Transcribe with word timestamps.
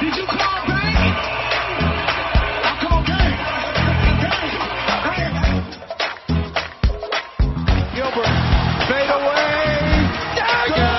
Did 0.00 0.16
you 0.16 0.26
call 0.26 0.66
back? 0.66 0.94
I 2.64 2.78
called. 2.82 3.06
Gilbert, 7.94 8.34
fade 8.90 9.10
away. 9.14 9.54
Dagger! 10.34 10.98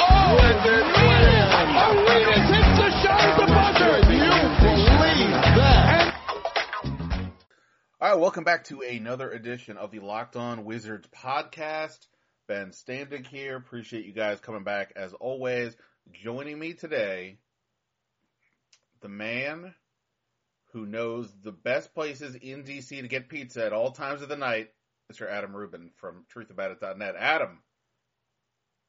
Oh, 0.00 0.32
Wizards 0.40 0.90
win! 0.96 1.44
Arenas 1.76 2.48
hits 2.50 2.72
the 2.80 2.88
shot 3.02 3.20
at 3.20 3.36
the 3.38 3.46
buzzer. 3.52 3.96
You 4.10 4.32
believe 4.64 5.36
that? 5.56 6.08
All 8.00 8.08
right, 8.10 8.18
welcome 8.18 8.44
back 8.44 8.64
to 8.64 8.80
another 8.80 9.30
edition 9.30 9.76
of 9.76 9.90
the 9.90 10.00
Locked 10.00 10.36
On 10.36 10.64
Wizards 10.64 11.06
podcast. 11.14 11.98
Ben 12.48 12.70
Standig 12.70 13.26
here. 13.26 13.56
Appreciate 13.56 14.06
you 14.06 14.12
guys 14.12 14.40
coming 14.40 14.64
back 14.64 14.92
as 14.96 15.12
always. 15.12 15.76
Joining 16.24 16.58
me 16.58 16.72
today, 16.72 17.38
the 19.06 19.12
man 19.12 19.72
who 20.72 20.84
knows 20.84 21.32
the 21.44 21.52
best 21.52 21.94
places 21.94 22.34
in 22.34 22.64
DC 22.64 22.88
to 22.88 23.06
get 23.06 23.28
pizza 23.28 23.64
at 23.64 23.72
all 23.72 23.92
times 23.92 24.20
of 24.20 24.28
the 24.28 24.36
night, 24.36 24.70
Mr. 25.12 25.30
Adam 25.30 25.54
Rubin 25.54 25.92
from 25.94 26.24
truthaboutit.net. 26.34 27.14
Adam, 27.16 27.62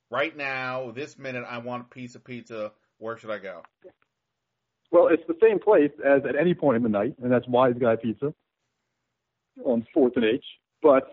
right 0.09 0.35
now, 0.35 0.89
this 0.89 1.19
minute, 1.19 1.45
I 1.47 1.59
want 1.59 1.83
a 1.83 1.93
piece 1.93 2.15
of 2.15 2.23
pizza. 2.23 2.71
Where 2.97 3.15
should 3.15 3.29
I 3.29 3.37
go? 3.37 3.61
Well, 4.91 5.09
it's 5.09 5.21
the 5.27 5.37
same 5.39 5.59
place 5.59 5.91
as 6.03 6.23
at 6.27 6.35
any 6.35 6.55
point 6.55 6.77
in 6.77 6.83
the 6.83 6.89
night, 6.89 7.13
and 7.21 7.31
that's 7.31 7.47
Wise 7.47 7.75
Guy 7.79 7.95
Pizza 7.97 8.33
on 9.63 9.85
Fourth 9.93 10.13
and 10.15 10.25
H, 10.25 10.45
but 10.81 11.03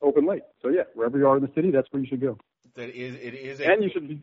open 0.00 0.26
late. 0.26 0.42
So 0.62 0.70
yeah, 0.70 0.84
wherever 0.94 1.18
you 1.18 1.28
are 1.28 1.36
in 1.36 1.42
the 1.42 1.52
city, 1.54 1.70
that's 1.70 1.88
where 1.90 2.00
you 2.00 2.08
should 2.08 2.22
go. 2.22 2.38
That 2.76 2.88
is, 2.88 3.14
it 3.16 3.34
is 3.34 3.60
a 3.60 3.70
And 3.70 3.84
you 3.84 3.90
should 3.92 4.08
be. 4.08 4.22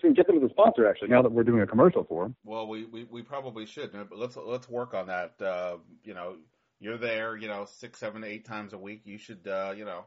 Can 0.00 0.14
get 0.14 0.26
them 0.26 0.36
as 0.36 0.50
a 0.50 0.52
sponsor 0.52 0.88
actually. 0.88 1.08
Now 1.08 1.22
that 1.22 1.32
we're 1.32 1.44
doing 1.44 1.62
a 1.62 1.66
commercial 1.66 2.04
for 2.04 2.24
them. 2.24 2.36
Well, 2.44 2.68
we, 2.68 2.84
we, 2.84 3.04
we 3.04 3.22
probably 3.22 3.66
should, 3.66 3.92
but 3.92 4.18
let's 4.18 4.36
let's 4.36 4.68
work 4.68 4.94
on 4.94 5.06
that. 5.06 5.40
Uh, 5.40 5.76
you 6.04 6.14
know, 6.14 6.36
you're 6.80 6.98
there, 6.98 7.36
you 7.36 7.48
know, 7.48 7.66
six, 7.66 7.98
seven, 7.98 8.24
eight 8.24 8.44
times 8.44 8.72
a 8.72 8.78
week. 8.78 9.02
You 9.04 9.18
should, 9.18 9.46
uh, 9.46 9.74
you 9.76 9.84
know, 9.84 10.04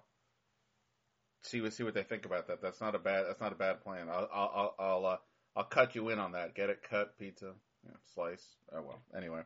see 1.43 1.61
what 1.61 1.73
see 1.73 1.83
what 1.83 1.93
they 1.93 2.03
think 2.03 2.25
about 2.25 2.47
that. 2.47 2.61
That's 2.61 2.81
not 2.81 2.95
a 2.95 2.99
bad 2.99 3.25
that's 3.27 3.41
not 3.41 3.51
a 3.51 3.55
bad 3.55 3.81
plan. 3.81 4.09
I'll 4.09 4.29
I'll 4.33 4.51
I'll 4.55 4.75
I'll, 4.79 5.05
uh, 5.05 5.17
I'll 5.55 5.63
cut 5.63 5.95
you 5.95 6.09
in 6.09 6.19
on 6.19 6.33
that. 6.33 6.55
Get 6.55 6.69
it 6.69 6.83
cut 6.89 7.17
pizza, 7.17 7.53
yeah, 7.85 7.95
slice. 8.13 8.45
Oh 8.73 8.81
well. 8.81 9.01
Anyway, 9.15 9.41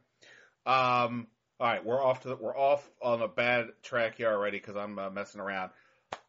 um, 0.66 1.28
all 1.60 1.68
right, 1.68 1.86
we're 1.86 2.04
off 2.04 2.22
to 2.22 2.30
the, 2.30 2.36
we're 2.36 2.58
off 2.58 2.88
on 3.02 3.22
a 3.22 3.28
bad 3.28 3.68
track 3.82 4.18
here 4.18 4.32
already 4.32 4.58
because 4.58 4.76
I'm 4.76 5.00
uh, 5.00 5.10
messing 5.10 5.42
around. 5.42 5.72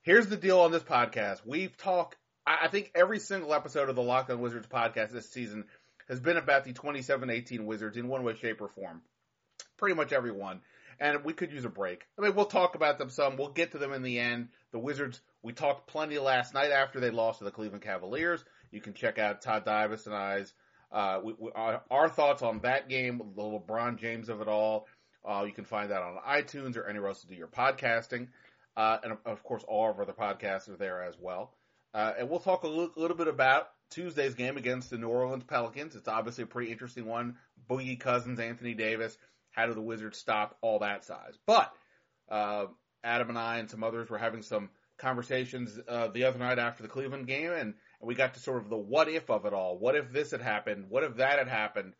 Here's 0.02 0.28
the 0.28 0.36
deal 0.36 0.60
on 0.60 0.70
this 0.70 0.82
podcast. 0.82 1.44
We've 1.44 1.76
talked. 1.76 2.16
I 2.46 2.68
think 2.68 2.92
every 2.94 3.18
single 3.18 3.54
episode 3.54 3.88
of 3.88 3.96
the 3.96 4.02
Locked 4.02 4.30
On 4.30 4.40
Wizards 4.40 4.68
podcast 4.68 5.10
this 5.10 5.30
season 5.30 5.64
has 6.08 6.20
been 6.20 6.36
about 6.36 6.64
the 6.64 6.72
27-18 6.72 7.64
Wizards 7.64 7.96
in 7.96 8.08
one 8.08 8.22
way, 8.22 8.34
shape, 8.34 8.60
or 8.60 8.68
form. 8.68 9.02
Pretty 9.76 9.96
much 9.96 10.12
everyone. 10.12 10.60
And 11.00 11.24
we 11.24 11.32
could 11.32 11.52
use 11.52 11.64
a 11.64 11.68
break. 11.68 12.06
I 12.18 12.22
mean, 12.22 12.34
we'll 12.34 12.46
talk 12.46 12.74
about 12.74 12.98
them 12.98 13.10
some. 13.10 13.36
We'll 13.36 13.50
get 13.50 13.72
to 13.72 13.78
them 13.78 13.92
in 13.92 14.02
the 14.02 14.18
end. 14.18 14.48
The 14.72 14.78
Wizards, 14.78 15.20
we 15.42 15.52
talked 15.52 15.88
plenty 15.88 16.18
last 16.18 16.54
night 16.54 16.70
after 16.70 17.00
they 17.00 17.10
lost 17.10 17.38
to 17.38 17.44
the 17.44 17.50
Cleveland 17.50 17.82
Cavaliers. 17.82 18.42
You 18.70 18.80
can 18.80 18.94
check 18.94 19.18
out 19.18 19.42
Todd 19.42 19.64
Davis 19.64 20.06
and 20.06 20.14
I's 20.14 20.52
uh, 20.92 21.20
we, 21.22 21.34
we, 21.38 21.50
our, 21.54 21.82
our 21.90 22.08
thoughts 22.08 22.42
on 22.42 22.60
that 22.60 22.88
game, 22.88 23.20
the 23.34 23.42
LeBron 23.42 23.98
James 23.98 24.28
of 24.28 24.40
it 24.40 24.48
all. 24.48 24.86
Uh, 25.28 25.44
you 25.44 25.52
can 25.52 25.64
find 25.64 25.90
that 25.90 26.02
on 26.02 26.16
iTunes 26.26 26.76
or 26.76 26.88
anywhere 26.88 27.08
else 27.08 27.22
to 27.22 27.26
do 27.26 27.34
your 27.34 27.48
podcasting. 27.48 28.28
Uh, 28.76 28.98
and 29.02 29.12
of, 29.12 29.18
of 29.26 29.42
course, 29.42 29.64
all 29.66 29.90
of 29.90 29.96
our 29.96 30.02
other 30.02 30.12
podcasts 30.12 30.68
are 30.68 30.76
there 30.76 31.02
as 31.02 31.16
well. 31.20 31.52
Uh, 31.96 32.12
and 32.18 32.28
we'll 32.28 32.40
talk 32.40 32.64
a 32.64 32.68
little, 32.68 33.16
bit 33.16 33.26
about 33.26 33.68
Tuesday's 33.90 34.34
game 34.34 34.58
against 34.58 34.90
the 34.90 34.98
New 34.98 35.08
Orleans 35.08 35.44
Pelicans. 35.44 35.96
It's 35.96 36.08
obviously 36.08 36.44
a 36.44 36.46
pretty 36.46 36.70
interesting 36.70 37.06
one. 37.06 37.36
Boogie 37.70 37.98
Cousins, 37.98 38.38
Anthony 38.38 38.74
Davis. 38.74 39.16
How 39.52 39.64
do 39.64 39.72
the 39.72 39.80
Wizards 39.80 40.18
stop 40.18 40.58
all 40.60 40.80
that 40.80 41.06
size? 41.06 41.38
But 41.46 41.72
uh, 42.28 42.66
Adam 43.02 43.30
and 43.30 43.38
I 43.38 43.56
and 43.56 43.70
some 43.70 43.82
others 43.82 44.10
were 44.10 44.18
having 44.18 44.42
some 44.42 44.68
conversations 44.98 45.80
uh, 45.88 46.08
the 46.08 46.24
other 46.24 46.38
night 46.38 46.58
after 46.58 46.82
the 46.82 46.88
Cleveland 46.90 47.28
game, 47.28 47.52
and, 47.52 47.72
and 47.72 47.74
we 48.02 48.14
got 48.14 48.34
to 48.34 48.40
sort 48.40 48.62
of 48.62 48.68
the 48.68 48.76
what 48.76 49.08
if 49.08 49.30
of 49.30 49.46
it 49.46 49.54
all. 49.54 49.78
What 49.78 49.96
if 49.96 50.12
this 50.12 50.32
had 50.32 50.42
happened? 50.42 50.90
What 50.90 51.02
if 51.02 51.16
that 51.16 51.38
had 51.38 51.48
happened? 51.48 51.94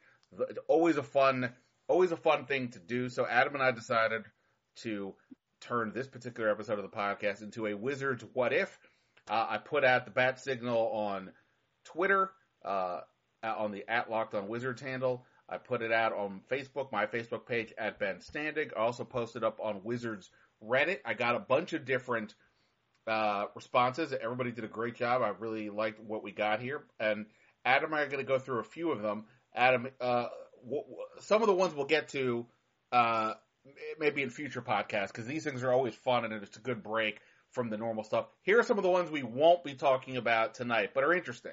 It's 0.51 0.59
always 0.69 0.99
a 0.99 1.03
fun, 1.03 1.55
always 1.89 2.13
a 2.13 2.19
fun 2.19 2.45
thing 2.45 2.69
to 2.73 2.79
do. 2.79 3.09
So 3.09 3.27
Adam 3.27 3.55
and 3.55 3.63
I 3.63 3.71
decided 3.71 4.25
to 4.83 5.15
turn 5.63 5.93
this 5.95 6.07
particular 6.07 6.51
episode 6.51 6.79
of 6.79 6.91
the 6.91 6.95
podcast 6.95 7.41
into 7.41 7.67
a 7.67 7.75
Wizards 7.75 8.23
what 8.35 8.53
if. 8.53 8.79
Uh, 9.29 9.47
I 9.51 9.59
put 9.59 9.85
out 9.85 10.05
the 10.05 10.11
bat 10.11 10.41
signal 10.41 10.91
on 10.93 11.33
Twitter, 11.85 12.31
uh, 12.65 13.01
on 13.43 13.73
the 13.73 13.85
at 13.89 14.11
Locked 14.11 14.35
On 14.35 14.49
Wizards 14.49 14.81
handle. 14.81 15.25
I 15.49 15.59
put 15.59 15.83
it 15.83 15.93
out 15.93 16.13
on 16.13 16.41
Facebook, 16.51 16.91
my 16.91 17.07
Facebook 17.07 17.47
page 17.47 17.73
at 17.79 17.99
Ben 17.99 18.17
Standig. 18.17 18.73
I 18.77 18.81
also 18.81 19.05
posted 19.05 19.45
up 19.45 19.59
on 19.63 19.85
Wizards 19.85 20.31
Reddit. 20.63 20.99
I 21.05 21.15
got 21.15 21.37
a 21.37 21.41
bunch 21.41 21.73
of 21.73 21.85
different 21.85 22.35
uh, 23.07 23.47
responses. 23.55 24.13
Everybody 24.13 24.51
did 24.51 24.65
a 24.65 24.69
great 24.69 24.97
job. 24.97 25.23
I 25.23 25.29
really 25.29 25.71
liked 25.71 26.01
what 26.01 26.25
we 26.25 26.33
got 26.33 26.61
here. 26.61 26.85
And 26.99 27.27
Adam 27.65 27.93
and 27.93 28.01
I 28.01 28.03
are 28.03 28.09
going 28.09 28.19
to 28.19 28.25
go 28.25 28.39
through 28.39 28.59
a 28.61 28.65
few 28.65 28.91
of 28.91 29.03
them. 29.03 29.27
Adam, 29.55 29.87
uh, 30.01 30.27
w- 30.65 30.83
w- 30.83 30.97
some 31.21 31.43
of 31.43 31.47
the 31.47 31.55
ones 31.55 31.75
we'll 31.75 31.87
get 31.87 32.09
to 32.09 32.47
uh, 32.91 33.35
maybe 33.99 34.23
in 34.23 34.31
future 34.31 34.63
podcasts 34.63 35.09
because 35.09 35.27
these 35.27 35.45
things 35.45 35.63
are 35.63 35.73
always 35.73 35.95
fun 35.95 36.25
and 36.25 36.35
it's 36.35 36.57
a 36.57 36.61
good 36.61 36.83
break 36.83 37.21
from 37.53 37.71
the 37.71 37.77
normal 37.77 38.05
stuff. 38.05 38.27
Here 38.43 38.59
are 38.59 38.63
some 38.63 38.79
of 38.79 38.85
the 38.85 38.91
ones 38.91 39.11
we 39.11 39.23
won't 39.23 39.65
be 39.65 39.75
talking 39.75 40.17
about 40.17 40.55
tonight, 40.55 40.91
but 40.95 41.05
are 41.05 41.15
interesting. 41.15 41.53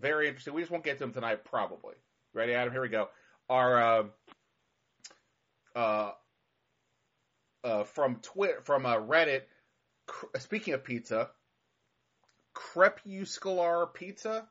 Very 0.00 0.28
interesting. 0.28 0.54
We 0.54 0.62
just 0.62 0.70
won't 0.70 0.84
get 0.84 0.98
to 0.98 1.04
them 1.04 1.12
tonight, 1.12 1.44
probably. 1.44 1.94
Ready, 2.32 2.54
Adam? 2.54 2.72
Here 2.72 2.82
we 2.82 2.88
go. 2.88 3.08
Our 3.48 3.82
uh, 3.82 4.02
uh, 5.74 6.10
uh, 7.64 7.84
from 7.84 8.16
Twitter, 8.16 8.60
from 8.62 8.86
uh, 8.86 8.96
Reddit. 8.96 9.42
Cr- 10.06 10.38
speaking 10.38 10.74
of 10.74 10.84
pizza, 10.84 11.30
crepuscular 12.54 13.86
pizza. 13.86 14.46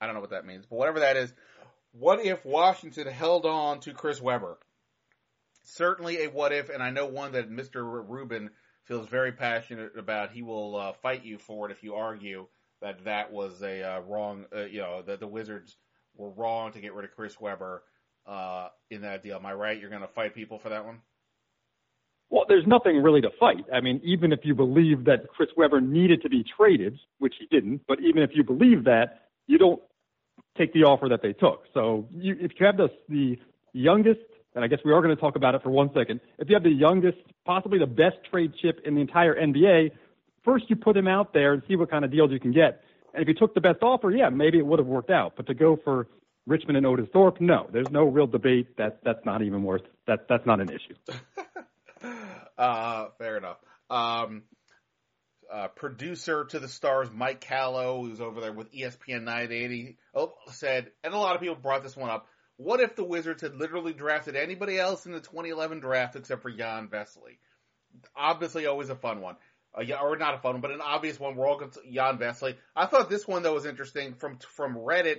I 0.00 0.06
don't 0.06 0.14
know 0.14 0.20
what 0.20 0.30
that 0.30 0.46
means, 0.46 0.66
but 0.66 0.76
whatever 0.76 1.00
that 1.00 1.16
is. 1.16 1.32
What 1.92 2.24
if 2.24 2.44
Washington 2.44 3.06
held 3.06 3.44
on 3.44 3.80
to 3.80 3.92
Chris 3.92 4.20
Webber? 4.20 4.58
Certainly 5.64 6.24
a 6.24 6.30
what 6.30 6.52
if, 6.52 6.70
and 6.70 6.82
I 6.82 6.90
know 6.90 7.06
one 7.06 7.32
that 7.32 7.50
Mr. 7.50 7.82
Rubin 7.82 8.50
feels 8.84 9.08
very 9.08 9.32
passionate 9.32 9.96
about. 9.96 10.32
He 10.32 10.42
will 10.42 10.76
uh, 10.76 10.92
fight 10.92 11.24
you 11.24 11.38
for 11.38 11.68
it 11.68 11.72
if 11.72 11.82
you 11.82 11.94
argue 11.94 12.46
that 12.80 13.04
that 13.04 13.32
was 13.32 13.62
a 13.62 13.82
uh, 13.82 14.00
wrong, 14.00 14.46
uh, 14.54 14.64
you 14.64 14.80
know, 14.80 15.02
that 15.02 15.20
the 15.20 15.26
Wizards 15.26 15.76
were 16.16 16.30
wrong 16.30 16.72
to 16.72 16.80
get 16.80 16.94
rid 16.94 17.04
of 17.04 17.14
Chris 17.14 17.40
Webber 17.40 17.84
uh, 18.26 18.68
in 18.90 19.02
that 19.02 19.22
deal. 19.22 19.36
Am 19.36 19.46
I 19.46 19.54
right? 19.54 19.80
You're 19.80 19.90
going 19.90 20.02
to 20.02 20.08
fight 20.08 20.34
people 20.34 20.58
for 20.58 20.68
that 20.68 20.84
one? 20.84 21.00
Well, 22.30 22.44
there's 22.48 22.66
nothing 22.66 23.02
really 23.02 23.20
to 23.20 23.30
fight. 23.38 23.64
I 23.72 23.80
mean, 23.80 24.00
even 24.02 24.32
if 24.32 24.40
you 24.42 24.54
believe 24.54 25.04
that 25.04 25.28
Chris 25.28 25.50
Webber 25.56 25.80
needed 25.80 26.22
to 26.22 26.30
be 26.30 26.44
traded, 26.56 26.98
which 27.18 27.34
he 27.38 27.46
didn't, 27.54 27.82
but 27.86 28.00
even 28.00 28.22
if 28.22 28.30
you 28.34 28.42
believe 28.42 28.84
that, 28.84 29.28
you 29.46 29.58
don't 29.58 29.82
take 30.56 30.72
the 30.72 30.84
offer 30.84 31.08
that 31.10 31.20
they 31.22 31.34
took. 31.34 31.64
So 31.74 32.08
you, 32.10 32.36
if 32.40 32.52
you 32.58 32.66
have 32.66 32.78
the, 32.78 32.88
the 33.08 33.38
youngest, 33.74 34.20
and 34.54 34.64
I 34.64 34.68
guess 34.68 34.80
we 34.84 34.92
are 34.92 35.00
going 35.00 35.14
to 35.14 35.20
talk 35.20 35.36
about 35.36 35.54
it 35.54 35.62
for 35.62 35.70
one 35.70 35.90
second, 35.94 36.20
if 36.38 36.48
you 36.48 36.56
have 36.56 36.62
the 36.62 36.70
youngest, 36.70 37.18
possibly 37.44 37.78
the 37.78 37.86
best 37.86 38.16
trade 38.30 38.52
chip 38.60 38.80
in 38.84 38.94
the 38.94 39.00
entire 39.00 39.34
NBA, 39.34 39.92
first 40.44 40.64
you 40.68 40.76
put 40.76 40.96
him 40.96 41.08
out 41.08 41.32
there 41.32 41.52
and 41.54 41.62
see 41.68 41.76
what 41.76 41.90
kind 41.90 42.04
of 42.04 42.10
deals 42.10 42.30
you 42.30 42.40
can 42.40 42.52
get. 42.52 42.82
And 43.14 43.22
if 43.22 43.28
you 43.28 43.34
took 43.34 43.54
the 43.54 43.60
best 43.60 43.82
offer, 43.82 44.10
yeah, 44.10 44.28
maybe 44.30 44.58
it 44.58 44.66
would 44.66 44.78
have 44.78 44.88
worked 44.88 45.10
out. 45.10 45.34
But 45.36 45.46
to 45.46 45.54
go 45.54 45.78
for 45.82 46.08
Richmond 46.46 46.76
and 46.76 46.86
Otis 46.86 47.08
Thorpe, 47.12 47.40
no, 47.40 47.68
there's 47.72 47.90
no 47.90 48.04
real 48.04 48.26
debate. 48.26 48.76
That 48.78 49.00
that's 49.04 49.24
not 49.24 49.42
even 49.42 49.62
worth 49.62 49.82
that. 50.06 50.26
That's 50.28 50.46
not 50.46 50.60
an 50.60 50.70
issue. 50.70 50.94
uh, 52.58 53.06
fair 53.18 53.36
enough. 53.36 53.58
Um, 53.90 54.42
uh, 55.52 55.68
producer 55.68 56.44
to 56.46 56.58
the 56.58 56.68
stars, 56.68 57.10
Mike 57.12 57.40
Callow, 57.40 58.02
who's 58.02 58.20
over 58.20 58.40
there 58.40 58.52
with 58.52 58.72
ESPN 58.72 59.24
980, 59.24 59.98
oh, 60.14 60.32
said, 60.50 60.90
and 61.04 61.12
a 61.12 61.18
lot 61.18 61.34
of 61.34 61.42
people 61.42 61.56
brought 61.56 61.82
this 61.82 61.94
one 61.94 62.08
up. 62.08 62.26
What 62.62 62.80
if 62.80 62.94
the 62.94 63.04
Wizards 63.04 63.42
had 63.42 63.56
literally 63.56 63.92
drafted 63.92 64.36
anybody 64.36 64.78
else 64.78 65.04
in 65.04 65.12
the 65.12 65.20
2011 65.20 65.80
draft 65.80 66.16
except 66.16 66.42
for 66.42 66.50
Jan 66.50 66.88
Vesely? 66.88 67.38
Obviously, 68.16 68.66
always 68.66 68.88
a 68.88 68.94
fun 68.94 69.20
one. 69.20 69.36
uh, 69.74 69.82
or 70.00 70.16
not 70.16 70.34
a 70.34 70.38
fun 70.38 70.54
one, 70.54 70.60
but 70.60 70.70
an 70.70 70.80
obvious 70.80 71.18
one. 71.18 71.34
We're 71.34 71.48
all 71.48 71.58
going 71.58 71.72
to 71.72 71.80
Jan 71.92 72.18
Vesely. 72.18 72.56
I 72.76 72.86
thought 72.86 73.10
this 73.10 73.26
one 73.26 73.42
though 73.42 73.54
was 73.54 73.66
interesting 73.66 74.14
from 74.14 74.38
from 74.38 74.76
Reddit. 74.76 75.18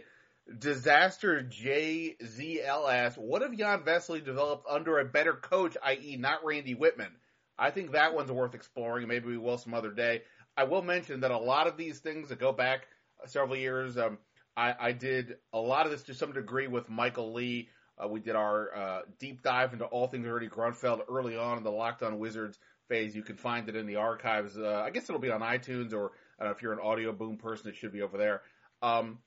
Disaster 0.59 1.41
JZLS. 1.41 3.17
What 3.17 3.41
if 3.43 3.57
Jan 3.57 3.81
Vesely 3.81 4.23
developed 4.23 4.67
under 4.69 4.99
a 4.99 5.05
better 5.05 5.33
coach, 5.33 5.77
i.e., 5.83 6.17
not 6.17 6.43
Randy 6.43 6.75
Wittman? 6.75 7.11
I 7.57 7.71
think 7.71 7.91
that 7.91 8.13
one's 8.13 8.31
worth 8.31 8.55
exploring. 8.55 9.07
Maybe 9.07 9.27
we 9.27 9.37
will 9.37 9.57
some 9.57 9.73
other 9.73 9.91
day. 9.91 10.23
I 10.57 10.65
will 10.65 10.81
mention 10.81 11.21
that 11.21 11.31
a 11.31 11.37
lot 11.37 11.67
of 11.67 11.77
these 11.77 11.99
things 11.99 12.29
that 12.29 12.39
go 12.39 12.51
back 12.51 12.87
several 13.25 13.55
years, 13.55 13.97
um, 13.97 14.17
I, 14.55 14.75
I, 14.79 14.91
did 14.91 15.38
a 15.51 15.59
lot 15.59 15.85
of 15.85 15.91
this 15.91 16.03
to 16.03 16.13
some 16.13 16.31
degree 16.31 16.67
with 16.67 16.89
Michael 16.89 17.33
Lee. 17.33 17.69
Uh, 17.97 18.07
we 18.07 18.19
did 18.19 18.35
our 18.35 18.75
uh, 18.75 19.01
deep 19.19 19.41
dive 19.41 19.73
into 19.73 19.85
all 19.85 20.07
things 20.07 20.27
Ernie 20.27 20.47
Grunfeld 20.47 21.01
early 21.09 21.38
on 21.38 21.57
in 21.57 21.63
the 21.63 21.71
Locked 21.71 22.03
On 22.03 22.19
Wizards 22.19 22.57
phase. 22.88 23.15
You 23.15 23.23
can 23.23 23.38
find 23.38 23.67
it 23.69 23.75
in 23.75 23.88
the 23.88 23.95
archives. 23.97 24.57
Uh, 24.57 24.81
I 24.85 24.89
guess 24.89 25.09
it'll 25.09 25.21
be 25.21 25.31
on 25.31 25.41
iTunes, 25.41 25.94
or 25.94 26.11
if 26.39 26.61
you're 26.61 26.73
an 26.73 26.79
audio 26.79 27.11
boom 27.11 27.38
person, 27.38 27.69
it 27.69 27.75
should 27.75 27.94
be 27.94 28.01
over 28.01 28.17
there. 28.17 28.41
Um, 28.81 29.19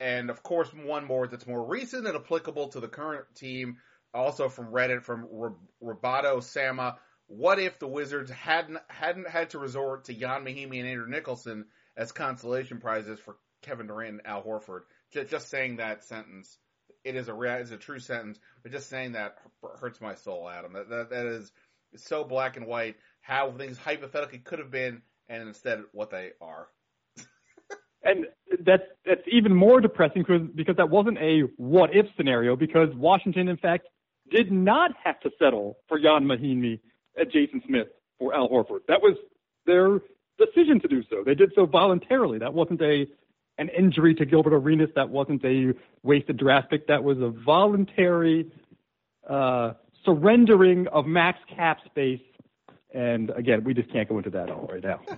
and 0.00 0.30
of 0.30 0.42
course, 0.42 0.68
one 0.72 1.04
more 1.04 1.26
that's 1.28 1.46
more 1.46 1.64
recent 1.64 2.06
and 2.06 2.16
applicable 2.16 2.68
to 2.68 2.80
the 2.80 2.88
current 2.88 3.24
team, 3.34 3.78
also 4.12 4.48
from 4.48 4.66
Reddit 4.66 5.02
from 5.02 5.28
Roboto 5.82 6.42
Sama. 6.42 6.98
What 7.28 7.58
if 7.58 7.78
the 7.78 7.88
Wizards 7.88 8.30
hadn't 8.30 8.78
hadn't 8.88 9.28
had 9.28 9.50
to 9.50 9.58
resort 9.58 10.06
to 10.06 10.12
Ian 10.12 10.44
Mahinmi 10.44 10.80
and 10.80 10.88
Andrew 10.88 11.08
Nicholson 11.08 11.66
as 11.96 12.12
consolation 12.12 12.78
prizes 12.78 13.20
for 13.20 13.36
Kevin 13.62 13.86
Durant 13.86 14.10
and 14.10 14.26
Al 14.26 14.42
Horford? 14.42 14.82
Just, 15.12 15.30
just 15.30 15.48
saying 15.48 15.76
that 15.76 16.04
sentence, 16.04 16.58
it 17.04 17.16
is 17.16 17.28
a 17.28 17.40
it's 17.40 17.70
a 17.70 17.76
true 17.76 17.98
sentence, 17.98 18.38
but 18.62 18.72
just 18.72 18.88
saying 18.88 19.12
that 19.12 19.36
hurts 19.80 20.00
my 20.00 20.14
soul, 20.14 20.48
Adam. 20.48 20.72
That 20.72 20.88
that, 20.88 21.10
that 21.10 21.26
is 21.26 21.52
so 21.96 22.24
black 22.24 22.56
and 22.56 22.66
white. 22.66 22.96
How 23.20 23.50
things 23.52 23.78
hypothetically 23.78 24.38
could 24.38 24.58
have 24.58 24.70
been, 24.70 25.02
and 25.28 25.46
instead 25.46 25.82
what 25.92 26.10
they 26.10 26.30
are 26.40 26.68
and 28.04 28.26
that's 28.64 28.82
that's 29.06 29.22
even 29.30 29.54
more 29.54 29.80
depressing 29.80 30.22
because 30.22 30.46
because 30.54 30.76
that 30.76 30.90
wasn't 30.90 31.18
a 31.18 31.42
what 31.56 31.90
if 31.94 32.06
scenario 32.16 32.56
because 32.56 32.88
Washington 32.94 33.48
in 33.48 33.56
fact 33.56 33.86
did 34.30 34.50
not 34.50 34.92
have 35.02 35.20
to 35.20 35.30
settle 35.38 35.76
for 35.88 35.98
Ian 35.98 36.24
Mahinmi 36.24 36.80
and 37.16 37.30
Jason 37.32 37.62
Smith 37.66 37.88
for 38.18 38.34
Al 38.34 38.48
Horford. 38.48 38.80
That 38.88 39.02
was 39.02 39.16
their 39.66 40.00
decision 40.38 40.80
to 40.80 40.88
do 40.88 41.02
so. 41.10 41.22
They 41.24 41.34
did 41.34 41.52
so 41.54 41.66
voluntarily. 41.66 42.38
That 42.38 42.54
wasn't 42.54 42.80
a 42.82 43.06
an 43.58 43.68
injury 43.68 44.14
to 44.14 44.24
Gilbert 44.24 44.54
Arenas. 44.54 44.90
That 44.94 45.08
wasn't 45.08 45.44
a 45.44 45.72
wasted 46.02 46.38
draft 46.38 46.70
pick. 46.70 46.86
That 46.88 47.04
was 47.04 47.18
a 47.18 47.32
voluntary 47.44 48.50
uh, 49.28 49.72
surrendering 50.04 50.86
of 50.88 51.06
max 51.06 51.38
cap 51.54 51.78
space. 51.86 52.20
And 52.94 53.30
again, 53.30 53.64
we 53.64 53.74
just 53.74 53.90
can't 53.92 54.08
go 54.08 54.18
into 54.18 54.30
that 54.30 54.50
all 54.50 54.68
right 54.70 54.82
now. 54.82 55.00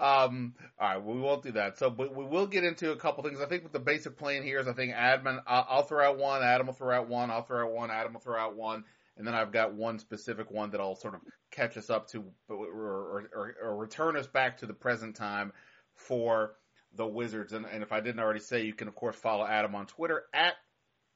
Um, 0.00 0.54
all 0.78 0.88
right, 0.88 1.02
we 1.02 1.20
won't 1.20 1.42
do 1.42 1.52
that. 1.52 1.78
So, 1.78 1.90
but 1.90 2.14
we 2.16 2.24
will 2.24 2.46
get 2.46 2.64
into 2.64 2.92
a 2.92 2.96
couple 2.96 3.22
things. 3.22 3.38
I 3.40 3.46
think 3.46 3.62
with 3.62 3.72
the 3.72 3.78
basic 3.78 4.16
plan 4.16 4.42
here 4.42 4.58
is 4.58 4.66
I 4.66 4.72
think 4.72 4.94
Admin, 4.94 5.42
I'll, 5.46 5.66
I'll 5.68 5.82
throw 5.82 6.08
out 6.08 6.18
one, 6.18 6.42
Adam 6.42 6.66
will 6.66 6.74
throw 6.74 6.96
out 6.96 7.08
one, 7.08 7.30
I'll 7.30 7.42
throw 7.42 7.66
out 7.66 7.72
one, 7.72 7.90
Adam 7.90 8.14
will 8.14 8.20
throw 8.20 8.38
out 8.40 8.56
one, 8.56 8.84
and 9.18 9.26
then 9.26 9.34
I've 9.34 9.52
got 9.52 9.74
one 9.74 9.98
specific 9.98 10.50
one 10.50 10.70
that 10.70 10.80
I'll 10.80 10.96
sort 10.96 11.14
of 11.14 11.20
catch 11.50 11.76
us 11.76 11.90
up 11.90 12.08
to 12.08 12.24
or, 12.48 12.56
or, 12.56 13.30
or, 13.34 13.54
or 13.62 13.76
return 13.76 14.16
us 14.16 14.26
back 14.26 14.56
to 14.58 14.66
the 14.66 14.72
present 14.72 15.16
time 15.16 15.52
for 15.94 16.54
the 16.96 17.06
Wizards. 17.06 17.52
And, 17.52 17.66
and 17.66 17.82
if 17.82 17.92
I 17.92 18.00
didn't 18.00 18.20
already 18.20 18.40
say, 18.40 18.64
you 18.64 18.74
can 18.74 18.88
of 18.88 18.94
course 18.94 19.16
follow 19.16 19.46
Adam 19.46 19.74
on 19.74 19.86
Twitter 19.86 20.24
at 20.34 20.54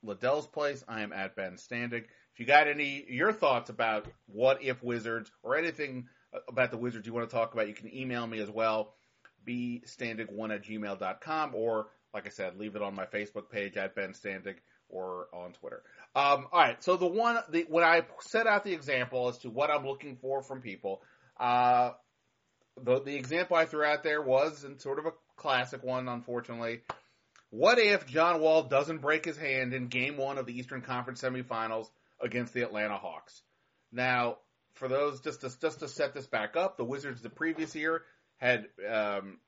Ledell's 0.05 0.47
Place. 0.47 0.85
I 0.88 1.03
am 1.03 1.12
at 1.12 1.37
Ben 1.37 1.55
Standig. 1.55 2.05
If 2.32 2.41
you 2.41 2.47
got 2.47 2.69
any 2.69 3.05
your 3.09 3.32
thoughts 3.32 3.71
about 3.71 4.06
what 4.26 4.62
if 4.62 4.82
Wizards 4.82 5.31
or 5.43 5.56
anything 5.56 6.09
about 6.49 6.71
the 6.71 6.76
Wizards 6.76 7.06
you 7.06 7.15
want 7.15 7.29
to 7.29 7.35
talk 7.35 7.55
about, 7.55 7.69
you 7.69 7.75
can 7.75 7.94
email 7.94 8.26
me 8.26 8.41
as 8.41 8.50
well, 8.50 8.94
bstandig1 9.47 10.55
at 10.55 10.65
gmail.com, 10.65 11.55
or, 11.55 11.87
like 12.12 12.26
I 12.26 12.31
said, 12.31 12.56
leave 12.56 12.76
it 12.76 12.82
on 12.82 12.94
my 12.94 13.06
Facebook 13.06 13.50
page 13.50 13.76
at 13.76 13.94
Ben 13.94 14.12
Standig 14.12 14.56
or 14.88 15.29
on 15.32 15.53
Twitter. 15.53 15.82
Um, 16.15 16.47
all 16.53 16.61
right, 16.61 16.82
so 16.82 16.97
the 16.97 17.06
one, 17.06 17.38
the, 17.50 17.67
when 17.69 17.85
I 17.85 18.03
set 18.21 18.47
out 18.47 18.65
the 18.65 18.73
example 18.73 19.29
as 19.29 19.38
to 19.38 19.50
what 19.50 19.71
I'm 19.71 19.87
looking 19.87 20.17
for 20.17 20.43
from 20.43 20.61
people, 20.61 21.03
uh, 21.38 21.91
the, 22.82 23.00
the 23.00 23.15
example 23.15 23.56
I 23.56 23.67
threw 23.67 23.85
out 23.85 24.03
there 24.03 24.23
was 24.23 24.65
in 24.65 24.79
sort 24.79 24.99
of 24.99 25.06
a 25.06 25.12
classic 25.36 25.82
one, 25.82 26.08
unfortunately. 26.08 26.81
What 27.50 27.78
if 27.78 28.06
John 28.06 28.40
Wall 28.40 28.64
doesn't 28.64 28.98
break 28.98 29.25
his 29.25 29.36
hand 29.36 29.75
in 29.75 29.88
game 29.88 30.16
one 30.16 30.38
of 30.38 30.46
the 30.46 30.58
Eastern 30.58 30.82
Conference 30.82 31.22
semifinals 31.22 31.86
against 32.20 32.52
the 32.52 32.62
Atlanta 32.62 32.96
Hawks? 32.96 33.42
Now, 33.92 34.38
for 34.75 34.88
those 34.88 35.20
just 35.20 35.42
to 35.42 35.60
just 35.60 35.81
to 35.81 35.88
set 35.88 36.14
this 36.14 36.26
back 36.26 36.56
up, 36.56 36.76
the 36.76 36.84
Wizards 36.84 37.22
the 37.22 37.31
previous 37.31 37.75
year 37.75 38.02
had 38.38 38.66
um, 38.88 39.38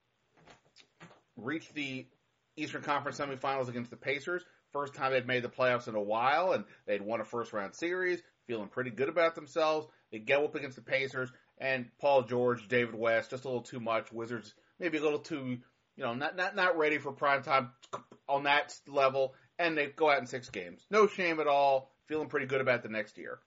reached 1.36 1.74
the 1.74 2.06
Eastern 2.56 2.82
Conference 2.82 3.18
semifinals 3.18 3.68
against 3.68 3.90
the 3.90 3.96
Pacers. 3.96 4.44
First 4.72 4.94
time 4.94 5.12
they'd 5.12 5.26
made 5.26 5.42
the 5.42 5.48
playoffs 5.48 5.88
in 5.88 5.94
a 5.94 6.02
while, 6.02 6.52
and 6.52 6.64
they'd 6.86 7.02
won 7.02 7.20
a 7.20 7.24
first 7.24 7.52
round 7.52 7.74
series, 7.74 8.22
feeling 8.46 8.68
pretty 8.68 8.90
good 8.90 9.08
about 9.08 9.34
themselves. 9.34 9.86
They 10.12 10.18
go 10.18 10.44
up 10.44 10.54
against 10.54 10.76
the 10.76 10.82
Pacers, 10.82 11.30
and 11.58 11.86
Paul 12.00 12.22
George, 12.22 12.68
David 12.68 12.94
West, 12.94 13.30
just 13.30 13.44
a 13.44 13.48
little 13.48 13.62
too 13.62 13.80
much. 13.80 14.12
Wizards 14.12 14.54
maybe 14.78 14.98
a 14.98 15.02
little 15.02 15.18
too, 15.18 15.58
you 15.96 16.04
know, 16.04 16.14
not 16.14 16.37
not 16.37 16.54
not 16.54 16.76
ready 16.76 16.98
for 16.98 17.12
prime 17.12 17.43
time 17.43 17.70
on 18.28 18.44
that 18.44 18.75
level, 18.87 19.34
and 19.58 19.76
they 19.76 19.87
go 19.87 20.10
out 20.10 20.20
in 20.20 20.26
six 20.26 20.50
games. 20.50 20.84
No 20.90 21.06
shame 21.06 21.40
at 21.40 21.46
all. 21.46 21.93
Feeling 22.06 22.28
pretty 22.28 22.46
good 22.46 22.60
about 22.60 22.82
the 22.82 22.88
next 22.88 23.19
year 23.19 23.40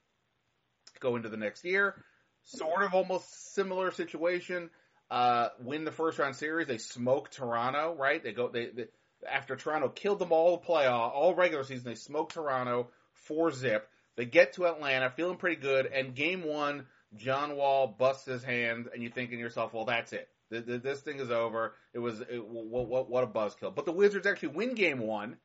go 1.00 1.16
into 1.16 1.30
the 1.30 1.38
next 1.38 1.64
year. 1.64 1.96
Sort 2.44 2.84
of 2.84 2.94
almost 2.94 3.54
similar 3.54 3.92
situation. 3.92 4.70
Uh, 5.10 5.50
win 5.60 5.86
the 5.86 5.92
first 5.92 6.20
round 6.20 6.36
series. 6.36 6.68
They 6.68 6.78
smoke 6.78 7.32
Toronto, 7.32 7.96
right? 7.98 8.24
They 8.24 8.32
go, 8.32 8.50
they, 8.50 8.68
they 8.68 8.86
after 9.30 9.56
Toronto 9.56 9.90
killed 9.90 10.20
them 10.20 10.32
all 10.32 10.58
the 10.58 10.66
playoff, 10.66 11.12
all 11.14 11.36
regular 11.36 11.64
season, 11.64 11.86
they 11.86 11.96
smoke 11.96 12.32
Toronto 12.32 12.90
four 13.14 13.52
zip. 13.52 13.90
They 14.16 14.26
get 14.26 14.54
to 14.54 14.68
Atlanta 14.68 15.10
feeling 15.10 15.38
pretty 15.38 15.62
good, 15.62 15.88
and 15.88 16.16
game 16.16 16.44
one, 16.44 16.86
John 17.16 17.56
Wall 17.56 17.88
busts 17.88 18.26
his 18.26 18.44
hand, 18.44 18.88
and 18.94 19.02
you're 19.02 19.12
thinking 19.12 19.40
yourself, 19.40 19.74
well, 19.74 19.86
that's 19.86 20.14
it. 20.14 20.28
This 20.50 21.02
thing 21.02 21.20
is 21.20 21.30
over. 21.30 21.74
It 21.94 22.00
was 22.00 22.22
it, 22.22 22.46
what, 22.46 22.88
what, 22.88 23.10
what 23.10 23.24
a 23.24 23.28
buzzkill. 23.28 23.76
But 23.76 23.86
the 23.86 23.92
Wizards 23.92 24.26
actually 24.26 24.50
win 24.50 24.74
game 24.76 25.00
one. 25.00 25.38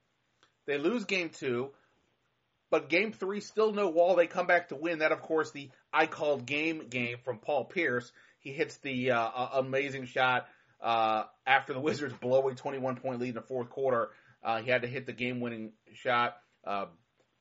They 0.67 0.79
lose 0.79 1.05
game 1.05 1.31
two. 1.31 1.71
But 2.71 2.89
game 2.89 3.12
three, 3.12 3.41
still 3.41 3.73
no 3.73 3.89
wall. 3.89 4.17
They 4.17 4.27
come 4.27 4.47
back 4.47 4.71
to 4.71 4.77
win. 4.77 5.01
That, 5.01 5.12
of 5.12 5.23
course, 5.23 5.53
the 5.53 5.71
I 5.93 6.06
called 6.06 6.47
game 6.47 6.89
game 6.89 7.19
from 7.25 7.39
Paul 7.39 7.67
Pierce. 7.67 8.11
He 8.41 8.53
hits 8.53 8.79
the 8.79 9.12
uh, 9.12 9.31
amazing 9.55 10.06
shot 10.06 10.49
uh, 10.83 11.25
after 11.47 11.73
the 11.73 11.81
Wizards 11.81 12.15
blow 12.21 12.49
a 12.49 12.55
21 12.55 12.97
point 12.97 13.21
lead 13.21 13.28
in 13.28 13.35
the 13.35 13.43
fourth 13.43 13.71
quarter. 13.71 14.11
Uh, 14.43 14.61
he 14.61 14.71
had 14.71 14.83
to 14.83 14.88
hit 14.88 15.07
the 15.07 15.12
game 15.12 15.40
winning 15.40 15.73
shot. 15.93 16.37
Uh, 16.67 16.87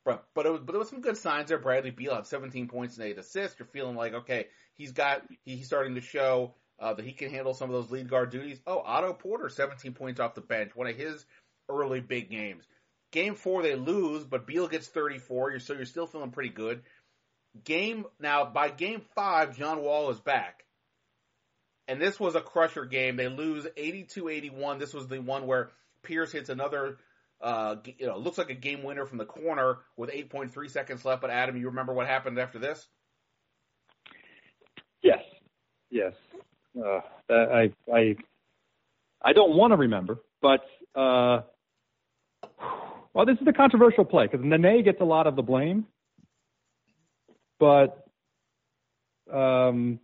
but 0.06 0.26
but, 0.36 0.46
was, 0.46 0.62
but 0.62 0.74
there 0.74 0.80
was 0.80 0.90
some 0.90 1.02
good 1.02 1.18
signs 1.18 1.50
there. 1.50 1.58
Bradley 1.58 1.92
Beal 1.92 2.16
had 2.16 2.28
17 2.28 2.68
points 2.68 2.98
and 2.98 3.06
eight 3.06 3.18
assists. 3.18 3.58
You're 3.58 3.68
feeling 3.68 3.96
like 3.96 4.14
okay, 4.14 4.48
he's 4.76 4.92
got 4.92 5.24
he's 5.46 5.66
starting 5.66 5.96
to 5.96 6.02
show 6.02 6.56
uh, 6.80 6.94
that 6.94 7.06
he 7.06 7.12
can 7.12 7.30
handle 7.30 7.54
some 7.54 7.70
of 7.70 7.76
those 7.76 7.92
lead 7.92 8.10
guard 8.10 8.32
duties. 8.32 8.60
Oh, 8.66 8.80
Otto 8.80 9.14
Porter, 9.14 9.50
17 9.50 9.94
points 9.94 10.20
off 10.20 10.36
the 10.36 10.42
bench, 10.42 10.76
one 10.76 10.88
of 10.88 10.96
his 10.96 11.26
early 11.70 12.02
big 12.02 12.30
games. 12.30 12.66
Game 13.12 13.36
four, 13.36 13.62
they 13.62 13.76
lose, 13.76 14.24
but 14.24 14.48
Beal 14.48 14.68
gets 14.68 14.88
34, 14.88 15.52
you're, 15.52 15.60
so 15.60 15.74
you're 15.74 15.86
still 15.86 16.08
feeling 16.08 16.32
pretty 16.32 16.50
good. 16.50 16.82
Game, 17.64 18.06
now, 18.20 18.46
by 18.46 18.70
game 18.70 19.02
five, 19.16 19.56
John 19.58 19.82
Wall 19.82 20.10
is 20.10 20.20
back. 20.20 20.64
And 21.88 22.02
this 22.02 22.20
was 22.20 22.36
a 22.36 22.42
crusher 22.42 22.86
game. 22.86 23.16
They 23.16 23.28
lose 23.28 23.68
82-81. 23.78 24.80
This 24.80 24.94
was 24.94 25.08
the 25.08 25.20
one 25.20 25.46
where 25.46 25.70
Pierce 26.02 26.32
hits 26.32 26.50
another, 26.50 26.98
uh, 27.42 27.76
you 28.00 28.08
know, 28.08 28.18
looks 28.18 28.38
like 28.38 28.50
a 28.50 28.56
game 28.56 28.84
winner 28.84 29.06
from 29.06 29.18
the 29.18 29.26
corner 29.26 29.80
with 29.98 30.10
8.3 30.10 30.70
seconds 30.72 31.06
left. 31.06 31.22
But 31.22 31.30
Adam, 31.30 31.58
you 31.58 31.68
remember 31.68 31.94
what 31.94 32.08
happened 32.08 32.40
after 32.40 32.58
this? 32.58 32.88
Yes, 35.04 35.24
yes. 35.92 36.14
Uh, 36.78 37.02
I, 37.30 37.72
I, 37.94 38.16
I 39.22 39.34
don't 39.34 39.56
want 39.56 39.72
to 39.72 39.78
remember, 39.78 40.20
but 40.42 40.62
uh, 40.96 41.42
well, 43.14 43.26
this 43.26 43.38
is 43.40 43.48
a 43.48 43.54
controversial 43.54 44.06
play 44.06 44.28
because 44.28 44.44
Nene 44.44 44.84
gets 44.84 45.00
a 45.02 45.06
lot 45.06 45.28
of 45.28 45.36
the 45.36 45.44
blame, 45.44 45.86
but 47.60 48.08
um, 49.32 50.00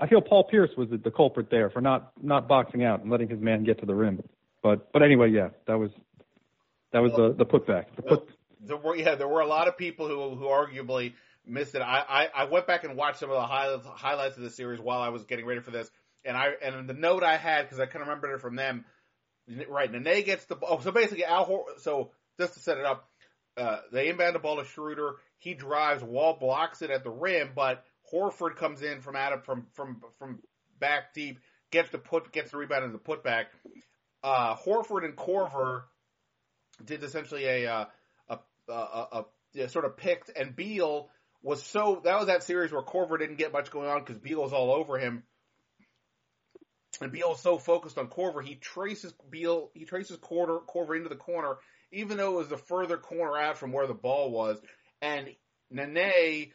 I 0.00 0.08
feel 0.08 0.20
Paul 0.20 0.44
Pierce 0.44 0.70
was 0.76 0.90
the, 0.90 0.98
the 0.98 1.10
culprit 1.10 1.48
there 1.50 1.70
for 1.70 1.80
not 1.80 2.12
not 2.20 2.48
boxing 2.48 2.84
out 2.84 3.00
and 3.02 3.10
letting 3.10 3.28
his 3.28 3.40
man 3.40 3.64
get 3.64 3.78
to 3.80 3.86
the 3.86 3.94
rim. 3.94 4.22
But 4.62 4.92
but 4.92 5.02
anyway, 5.02 5.30
yeah, 5.30 5.50
that 5.66 5.78
was 5.78 5.90
that 6.92 7.00
was 7.00 7.12
the 7.12 7.34
the 7.36 7.46
putback. 7.46 7.86
The 7.96 8.02
put. 8.02 8.28
There 8.60 8.76
were 8.76 8.96
yeah, 8.96 9.14
there 9.14 9.28
were 9.28 9.40
a 9.40 9.46
lot 9.46 9.68
of 9.68 9.78
people 9.78 10.08
who 10.08 10.34
who 10.36 10.46
arguably 10.46 11.12
missed 11.46 11.74
it. 11.74 11.82
I, 11.82 12.04
I, 12.08 12.42
I 12.42 12.44
went 12.44 12.66
back 12.66 12.84
and 12.84 12.96
watched 12.96 13.20
some 13.20 13.30
of 13.30 13.36
the 13.36 13.46
highlights 13.46 13.86
highlights 13.86 14.36
of 14.36 14.42
the 14.42 14.50
series 14.50 14.80
while 14.80 15.00
I 15.00 15.08
was 15.08 15.24
getting 15.24 15.46
ready 15.46 15.60
for 15.60 15.70
this, 15.70 15.90
and 16.24 16.36
I 16.36 16.52
and 16.62 16.88
the 16.88 16.94
note 16.94 17.22
I 17.22 17.36
had 17.36 17.62
because 17.62 17.80
I 17.80 17.86
kind 17.86 18.02
of 18.02 18.08
remembered 18.08 18.34
it 18.34 18.40
from 18.40 18.56
them. 18.56 18.84
Right, 19.68 19.92
Nene 19.92 20.24
gets 20.24 20.46
the 20.46 20.56
oh, 20.62 20.80
so 20.80 20.90
basically 20.90 21.24
Al 21.24 21.44
Hor- 21.44 21.66
so 21.78 22.12
just 22.40 22.54
to 22.54 22.60
set 22.60 22.78
it 22.78 22.84
up, 22.84 23.08
uh, 23.56 23.80
they 23.92 24.08
inbound 24.08 24.34
the 24.34 24.38
ball 24.38 24.56
to 24.56 24.64
Schroeder. 24.64 25.16
He 25.38 25.52
drives, 25.52 26.02
Wall 26.02 26.38
blocks 26.40 26.80
it 26.80 26.90
at 26.90 27.04
the 27.04 27.10
rim, 27.10 27.50
but 27.54 27.84
Horford 28.10 28.56
comes 28.56 28.82
in 28.82 29.00
from 29.02 29.16
out 29.16 29.34
of 29.34 29.44
from 29.44 29.66
from 29.74 30.00
from 30.18 30.38
back 30.78 31.12
deep, 31.14 31.40
gets 31.70 31.90
the 31.90 31.98
put 31.98 32.32
gets 32.32 32.52
the 32.52 32.56
rebound 32.56 32.84
and 32.84 32.94
the 32.94 32.98
putback. 32.98 33.46
Uh, 34.22 34.56
Horford 34.56 35.04
and 35.04 35.14
Korver 35.14 35.82
did 36.82 37.04
essentially 37.04 37.44
a 37.44 37.66
uh, 37.66 37.84
a, 38.28 38.38
a, 38.68 38.72
a, 38.72 39.24
a 39.58 39.68
sort 39.68 39.84
of 39.84 39.98
picked, 39.98 40.30
and 40.34 40.56
Beal 40.56 41.10
was 41.44 41.62
so 41.62 42.00
that 42.04 42.18
was 42.18 42.26
that 42.26 42.42
series 42.42 42.72
where 42.72 42.82
Korver 42.82 43.18
didn't 43.18 43.36
get 43.36 43.52
much 43.52 43.70
going 43.70 43.88
on 43.88 44.00
because 44.00 44.16
Beal 44.16 44.40
was 44.40 44.52
all 44.52 44.72
over 44.72 44.98
him. 44.98 45.22
And 47.00 47.12
Beal 47.12 47.30
was 47.30 47.40
so 47.40 47.58
focused 47.58 47.98
on 47.98 48.08
Korver, 48.08 48.42
he 48.42 48.54
traces 48.54 49.12
Beal, 49.30 49.70
he 49.74 49.84
traces 49.84 50.16
Korver, 50.16 50.64
Korver 50.64 50.96
into 50.96 51.08
the 51.08 51.16
corner, 51.16 51.56
even 51.92 52.16
though 52.16 52.34
it 52.34 52.38
was 52.38 52.48
the 52.48 52.56
further 52.56 52.96
corner 52.96 53.36
out 53.36 53.58
from 53.58 53.72
where 53.72 53.86
the 53.86 53.94
ball 53.94 54.30
was. 54.30 54.58
And 55.02 55.28
Nene 55.70 56.52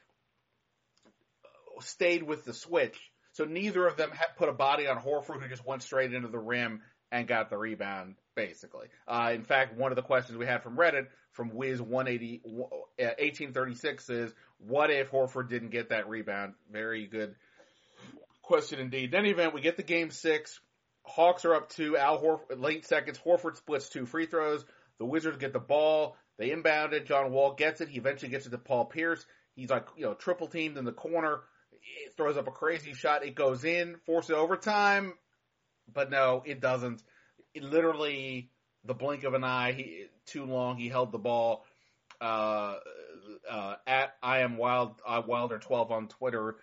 stayed 1.82 2.24
with 2.24 2.46
the 2.46 2.54
switch, 2.54 2.98
so 3.34 3.46
neither 3.46 3.86
of 3.86 3.96
them 3.96 4.12
had 4.12 4.38
put 4.38 4.50
a 4.50 4.54
body 4.54 4.88
on 4.88 4.98
Horford, 4.98 5.42
who 5.42 5.50
just 5.50 5.66
went 5.66 5.84
straight 5.84 6.14
into 6.14 6.30
the 6.30 6.40
rim 6.40 6.82
and 7.12 7.28
got 7.28 7.50
the 7.50 7.58
rebound, 7.58 8.16
basically. 8.36 8.88
Uh, 9.08 9.32
in 9.34 9.44
fact, 9.44 9.78
one 9.78 9.92
of 9.92 9.98
the 9.98 10.02
questions 10.02 10.38
we 10.38 10.46
had 10.46 10.64
from 10.64 10.78
Reddit, 10.78 11.08
from 11.34 11.54
Wiz 11.54 11.82
180, 11.82 12.42
1836 12.44 14.10
is, 14.10 14.34
what 14.60 14.92
if 14.92 15.12
Horford 15.12 15.50
didn't 15.50 15.70
get 15.70 15.90
that 15.90 16.10
rebound? 16.10 16.54
Very 16.72 17.08
good 17.08 17.36
question 18.44 18.80
indeed. 18.80 19.14
In 19.14 19.20
any 19.20 19.30
event, 19.30 19.54
we 19.54 19.62
get 19.62 19.78
the 19.78 19.84
game 19.84 20.12
six. 20.12 20.60
Hawks 21.04 21.46
are 21.46 21.56
up 21.56 21.70
two. 21.70 21.98
Al 21.98 22.22
Horford, 22.22 22.60
late 22.60 22.86
seconds. 22.86 23.20
Horford 23.24 23.58
splits 23.58 23.90
two 23.90 24.06
free 24.06 24.26
throws. 24.26 24.66
The 24.98 25.06
Wizards 25.06 25.38
get 25.38 25.54
the 25.54 25.60
ball. 25.60 26.18
They 26.38 26.52
inbound 26.52 26.94
it. 26.94 27.06
John 27.06 27.32
Wall 27.32 27.54
gets 27.54 27.82
it. 27.82 27.90
He 27.90 27.98
eventually 27.98 28.32
gets 28.32 28.46
it 28.46 28.52
to 28.52 28.58
Paul 28.58 28.86
Pierce. 28.86 29.26
He's 29.56 29.70
like, 29.70 29.88
you 29.98 30.06
know, 30.06 30.14
triple 30.14 30.48
teamed 30.48 30.78
in 30.78 30.86
the 30.86 30.92
corner. 30.92 31.42
He 31.72 32.10
throws 32.16 32.38
up 32.38 32.48
a 32.48 32.52
crazy 32.52 32.94
shot. 32.94 33.26
It 33.26 33.36
goes 33.36 33.64
in, 33.64 33.98
forces 34.06 34.32
overtime. 34.32 35.14
But 35.94 36.10
no, 36.10 36.44
it 36.46 36.62
doesn't. 36.62 37.02
It 37.54 37.64
literally, 37.64 38.52
the 38.86 38.94
blink 38.94 39.24
of 39.24 39.34
an 39.34 39.44
eye, 39.44 39.74
he, 39.74 40.06
too 40.26 40.46
long. 40.46 40.78
He 40.78 40.88
held 40.90 41.12
the 41.12 41.18
ball. 41.18 41.66
Uh, 42.22 42.76
uh, 43.50 43.76
at 43.86 44.16
I 44.24 44.40
am 44.40 44.58
wild 44.58 45.02
uh, 45.06 45.22
Wilder 45.26 45.60
twelve 45.60 45.92
on 45.92 46.08
Twitter. 46.08 46.56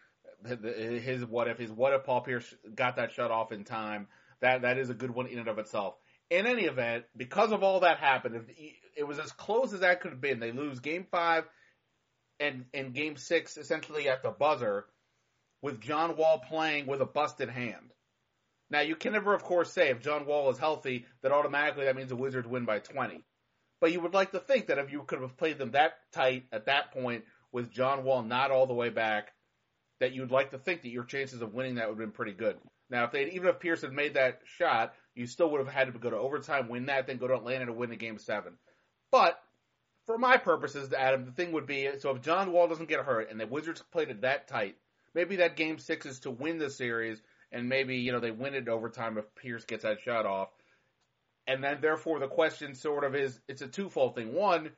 His 0.45 1.25
what 1.25 1.49
if 1.49 1.59
his 1.59 1.71
what 1.71 1.93
if 1.93 2.05
Paul 2.05 2.21
Pierce 2.23 2.55
got 2.75 2.97
that 2.97 3.13
shut 3.13 3.31
off 3.31 3.53
in 3.53 3.65
time? 3.65 4.09
That 4.41 4.63
that 4.63 4.79
is 4.79 4.91
a 4.91 4.95
good 4.95 5.11
one 5.11 5.27
in 5.27 5.39
and 5.39 5.49
of 5.49 5.59
itself. 5.59 5.95
In 6.29 6.47
any 6.47 6.65
event, 6.65 7.05
because 7.17 7.53
of 7.53 7.63
all 7.63 7.81
that 7.81 7.99
happened, 7.99 8.45
it 8.97 9.05
was 9.05 9.19
as 9.19 9.33
close 9.33 9.73
as 9.73 9.81
that 9.81 10.01
could 10.01 10.11
have 10.11 10.21
been. 10.21 10.41
They 10.41 10.53
lose 10.53 10.81
Game 10.81 11.07
Five 11.11 11.45
and 12.39 12.67
and 12.75 12.93
Game 12.93 13.17
Six 13.17 13.57
essentially 13.57 14.09
at 14.09 14.23
the 14.23 14.31
buzzer, 14.31 14.87
with 15.63 15.81
John 15.81 16.17
Wall 16.17 16.43
playing 16.49 16.87
with 16.87 17.01
a 17.01 17.07
busted 17.07 17.49
hand. 17.49 17.93
Now 18.69 18.81
you 18.81 18.97
can 18.97 19.13
never, 19.13 19.35
of 19.35 19.43
course, 19.43 19.73
say 19.73 19.91
if 19.91 20.01
John 20.01 20.27
Wall 20.27 20.51
is 20.51 20.59
healthy 20.59 21.07
that 21.23 21.33
automatically 21.33 21.85
that 21.85 21.97
means 21.97 22.11
the 22.11 22.17
Wizards 22.17 22.49
win 22.49 22.65
by 22.65 22.81
twenty. 22.81 23.25
But 23.81 23.93
you 23.93 24.01
would 24.01 24.15
like 24.15 24.33
to 24.33 24.41
think 24.41 24.67
that 24.67 24.79
if 24.79 24.91
you 24.91 25.03
could 25.03 25.21
have 25.21 25.37
played 25.37 25.59
them 25.59 25.73
that 25.73 25.99
tight 26.13 26.47
at 26.53 26.67
that 26.67 26.93
point 26.93 27.25
with 27.53 27.71
John 27.71 28.05
Wall 28.05 28.23
not 28.23 28.51
all 28.51 28.67
the 28.67 28.75
way 28.75 28.89
back, 28.89 29.33
that 30.01 30.13
you'd 30.13 30.31
like 30.31 30.51
to 30.51 30.59
think 30.59 30.83
that 30.83 30.91
your 30.91 31.05
chances 31.05 31.43
of 31.43 31.55
winning 31.55 31.77
that 31.77 31.89
would 31.89 31.95
have 31.95 31.99
been 31.99 32.13
pretty 32.13 32.33
good. 32.33 32.57
Now, 32.89 33.05
if 33.05 33.13
they 33.13 33.31
even 33.31 33.49
if 33.49 33.61
Pierce 33.61 33.83
had 33.83 33.93
made 33.93 34.15
that 34.15 34.41
shot, 34.45 34.95
you 35.15 35.27
still 35.27 35.51
would 35.51 35.59
have 35.59 35.73
had 35.73 35.93
to 35.93 35.99
go 35.99 36.11
to 36.11 36.17
overtime, 36.17 36.69
win 36.69 36.87
that, 36.87 37.07
then 37.07 37.17
go 37.19 37.27
to 37.27 37.35
Atlanta 37.35 37.67
to 37.67 37.73
win 37.73 37.91
the 37.91 37.97
game 37.97 38.19
seven. 38.19 38.55
But 39.11 39.41
for 40.07 40.19
my 40.19 40.37
purposes, 40.37 40.93
Adam, 40.93 41.25
the 41.25 41.33
thing 41.33 41.53
would 41.53 41.67
be 41.67 41.89
so 41.99 42.11
if 42.11 42.23
John 42.23 42.53
Wall 42.53 42.69
doesn't 42.69 42.89
get 42.89 43.05
hurt 43.05 43.31
and 43.31 43.41
the 43.41 43.47
Wizards 43.47 43.83
played 43.91 44.11
it 44.11 44.23
that 44.23 44.49
tight, 44.49 44.77
maybe 45.15 45.37
that 45.37 45.57
game 45.57 45.79
six 45.79 46.07
is 46.07 46.21
to 46.21 46.31
win 46.31 46.59
the 46.59 46.71
series, 46.71 47.21
and 47.51 47.69
maybe 47.69 47.97
you 47.97 48.13
know 48.13 48.21
they 48.21 48.31
win 48.31 48.55
it 48.55 48.69
overtime 48.69 49.19
if 49.19 49.35
Pierce 49.35 49.65
gets 49.65 49.83
that 49.83 50.01
shot 50.01 50.27
off 50.27 50.49
and 51.47 51.63
then 51.63 51.79
therefore 51.81 52.19
the 52.19 52.29
question 52.29 52.75
sort 52.75 53.05
of 53.05 53.15
is 53.15 53.39
it's 53.49 53.63
a 53.63 53.69
twofold 53.69 54.15
thing. 54.15 54.35
One, 54.35 54.71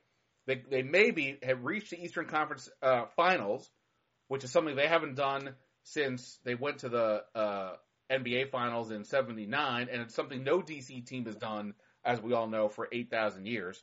they 0.46 0.62
they 0.70 0.82
maybe 0.82 1.38
have 1.42 1.64
reached 1.64 1.90
the 1.90 2.02
Eastern 2.02 2.26
Conference 2.26 2.68
uh, 2.82 3.06
Finals, 3.16 3.68
which 4.28 4.44
is 4.44 4.50
something 4.50 4.76
they 4.76 4.88
haven't 4.88 5.14
done 5.14 5.54
since 5.84 6.38
they 6.44 6.54
went 6.54 6.78
to 6.78 6.88
the 6.88 7.22
uh, 7.34 7.72
NBA 8.10 8.50
Finals 8.50 8.90
in 8.90 9.04
'79, 9.04 9.88
and 9.90 10.02
it's 10.02 10.14
something 10.14 10.42
no 10.42 10.60
DC 10.60 11.06
team 11.06 11.24
has 11.26 11.36
done, 11.36 11.74
as 12.04 12.20
we 12.20 12.32
all 12.32 12.46
know, 12.46 12.68
for 12.68 12.88
eight 12.92 13.10
thousand 13.10 13.46
years. 13.46 13.82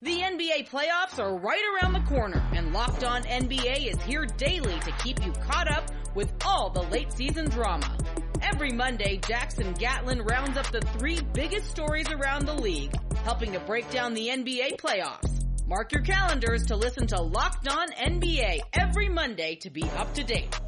The 0.00 0.20
NBA 0.20 0.68
playoffs 0.68 1.18
are 1.18 1.36
right 1.36 1.62
around 1.74 1.92
the 1.92 2.08
corner, 2.08 2.40
and 2.54 2.72
Locked 2.72 3.02
On 3.02 3.22
NBA 3.24 3.92
is 3.92 4.00
here 4.02 4.26
daily 4.26 4.78
to 4.80 4.92
keep 5.02 5.24
you 5.24 5.32
caught 5.32 5.68
up 5.68 5.90
with 6.14 6.32
all 6.44 6.70
the 6.70 6.82
late 6.82 7.12
season 7.12 7.50
drama. 7.50 7.96
Every 8.42 8.72
Monday, 8.72 9.18
Jackson 9.26 9.72
Gatlin 9.74 10.22
rounds 10.22 10.56
up 10.56 10.70
the 10.70 10.80
three 10.80 11.20
biggest 11.32 11.70
stories 11.70 12.08
around 12.10 12.46
the 12.46 12.54
league, 12.54 12.94
helping 13.24 13.52
to 13.52 13.60
break 13.60 13.90
down 13.90 14.14
the 14.14 14.28
NBA 14.28 14.76
playoffs. 14.76 15.44
Mark 15.66 15.92
your 15.92 16.02
calendars 16.02 16.66
to 16.66 16.76
listen 16.76 17.06
to 17.08 17.20
Locked 17.20 17.68
On 17.68 17.88
NBA 17.90 18.60
every 18.72 19.08
Monday 19.08 19.56
to 19.56 19.70
be 19.70 19.82
up 19.96 20.14
to 20.14 20.24
date. 20.24 20.58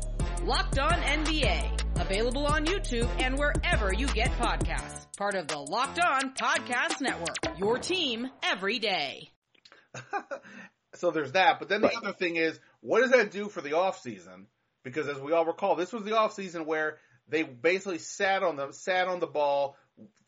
Locked 0.42 0.78
On 0.78 0.92
NBA, 0.92 2.00
available 2.00 2.46
on 2.46 2.66
YouTube 2.66 3.08
and 3.20 3.38
wherever 3.38 3.92
you 3.92 4.06
get 4.08 4.30
podcasts. 4.38 5.06
Part 5.16 5.34
of 5.34 5.46
the 5.46 5.58
Locked 5.58 6.00
On 6.00 6.34
Podcast 6.34 7.00
Network. 7.00 7.58
Your 7.58 7.78
team 7.78 8.28
every 8.42 8.78
day. 8.78 9.30
so 10.94 11.10
there's 11.10 11.32
that, 11.32 11.58
but 11.58 11.68
then 11.68 11.82
the 11.82 11.94
other 11.96 12.12
thing 12.12 12.36
is, 12.36 12.58
what 12.80 13.00
does 13.00 13.10
that 13.10 13.30
do 13.30 13.48
for 13.48 13.60
the 13.60 13.74
off 13.74 14.00
season? 14.00 14.46
Because 14.82 15.08
as 15.08 15.18
we 15.18 15.32
all 15.32 15.44
recall, 15.44 15.76
this 15.76 15.92
was 15.92 16.04
the 16.04 16.16
off 16.16 16.32
season 16.32 16.64
where 16.64 16.98
they 17.30 17.42
basically 17.42 17.98
sat 17.98 18.42
on 18.42 18.56
the 18.56 18.72
sat 18.72 19.08
on 19.08 19.20
the 19.20 19.26
ball 19.26 19.76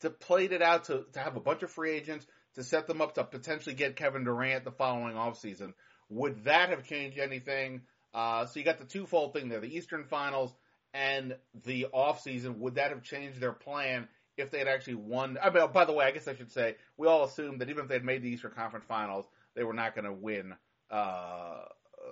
to 0.01 0.09
played 0.09 0.51
it 0.51 0.61
out 0.61 0.85
to, 0.85 1.05
to 1.13 1.19
have 1.19 1.35
a 1.35 1.39
bunch 1.39 1.63
of 1.63 1.71
free 1.71 1.91
agents 1.91 2.25
to 2.55 2.63
set 2.63 2.87
them 2.87 3.01
up 3.01 3.15
to 3.15 3.23
potentially 3.23 3.75
get 3.75 3.95
Kevin 3.95 4.23
Durant 4.23 4.63
the 4.63 4.71
following 4.71 5.15
offseason. 5.15 5.73
Would 6.09 6.45
that 6.45 6.69
have 6.69 6.85
changed 6.85 7.17
anything? 7.17 7.81
Uh, 8.13 8.45
so 8.45 8.59
you 8.59 8.65
got 8.65 8.77
the 8.77 8.85
twofold 8.85 9.33
thing 9.33 9.49
there, 9.49 9.59
the 9.59 9.75
Eastern 9.75 10.03
Finals 10.03 10.53
and 10.93 11.35
the 11.65 11.87
offseason. 11.93 12.57
Would 12.59 12.75
that 12.75 12.91
have 12.91 13.01
changed 13.01 13.39
their 13.39 13.53
plan 13.53 14.07
if 14.37 14.51
they 14.51 14.59
had 14.59 14.67
actually 14.67 14.95
won? 14.95 15.37
I 15.41 15.49
mean, 15.49 15.65
by 15.73 15.85
the 15.85 15.93
way, 15.93 16.05
I 16.05 16.11
guess 16.11 16.27
I 16.27 16.35
should 16.35 16.51
say 16.51 16.75
we 16.97 17.07
all 17.07 17.23
assumed 17.23 17.61
that 17.61 17.69
even 17.69 17.83
if 17.83 17.89
they 17.89 17.95
had 17.95 18.05
made 18.05 18.21
the 18.21 18.29
Eastern 18.29 18.51
Conference 18.51 18.85
Finals, 18.87 19.25
they 19.55 19.63
were 19.63 19.73
not 19.73 19.95
going 19.95 20.05
to 20.05 20.13
win 20.13 20.53
uh, 20.91 21.61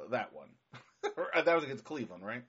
that 0.10 0.34
one. 0.34 0.50
that 1.36 1.56
was 1.56 1.64
against 1.64 1.84
Cleveland, 1.84 2.26
right? 2.26 2.44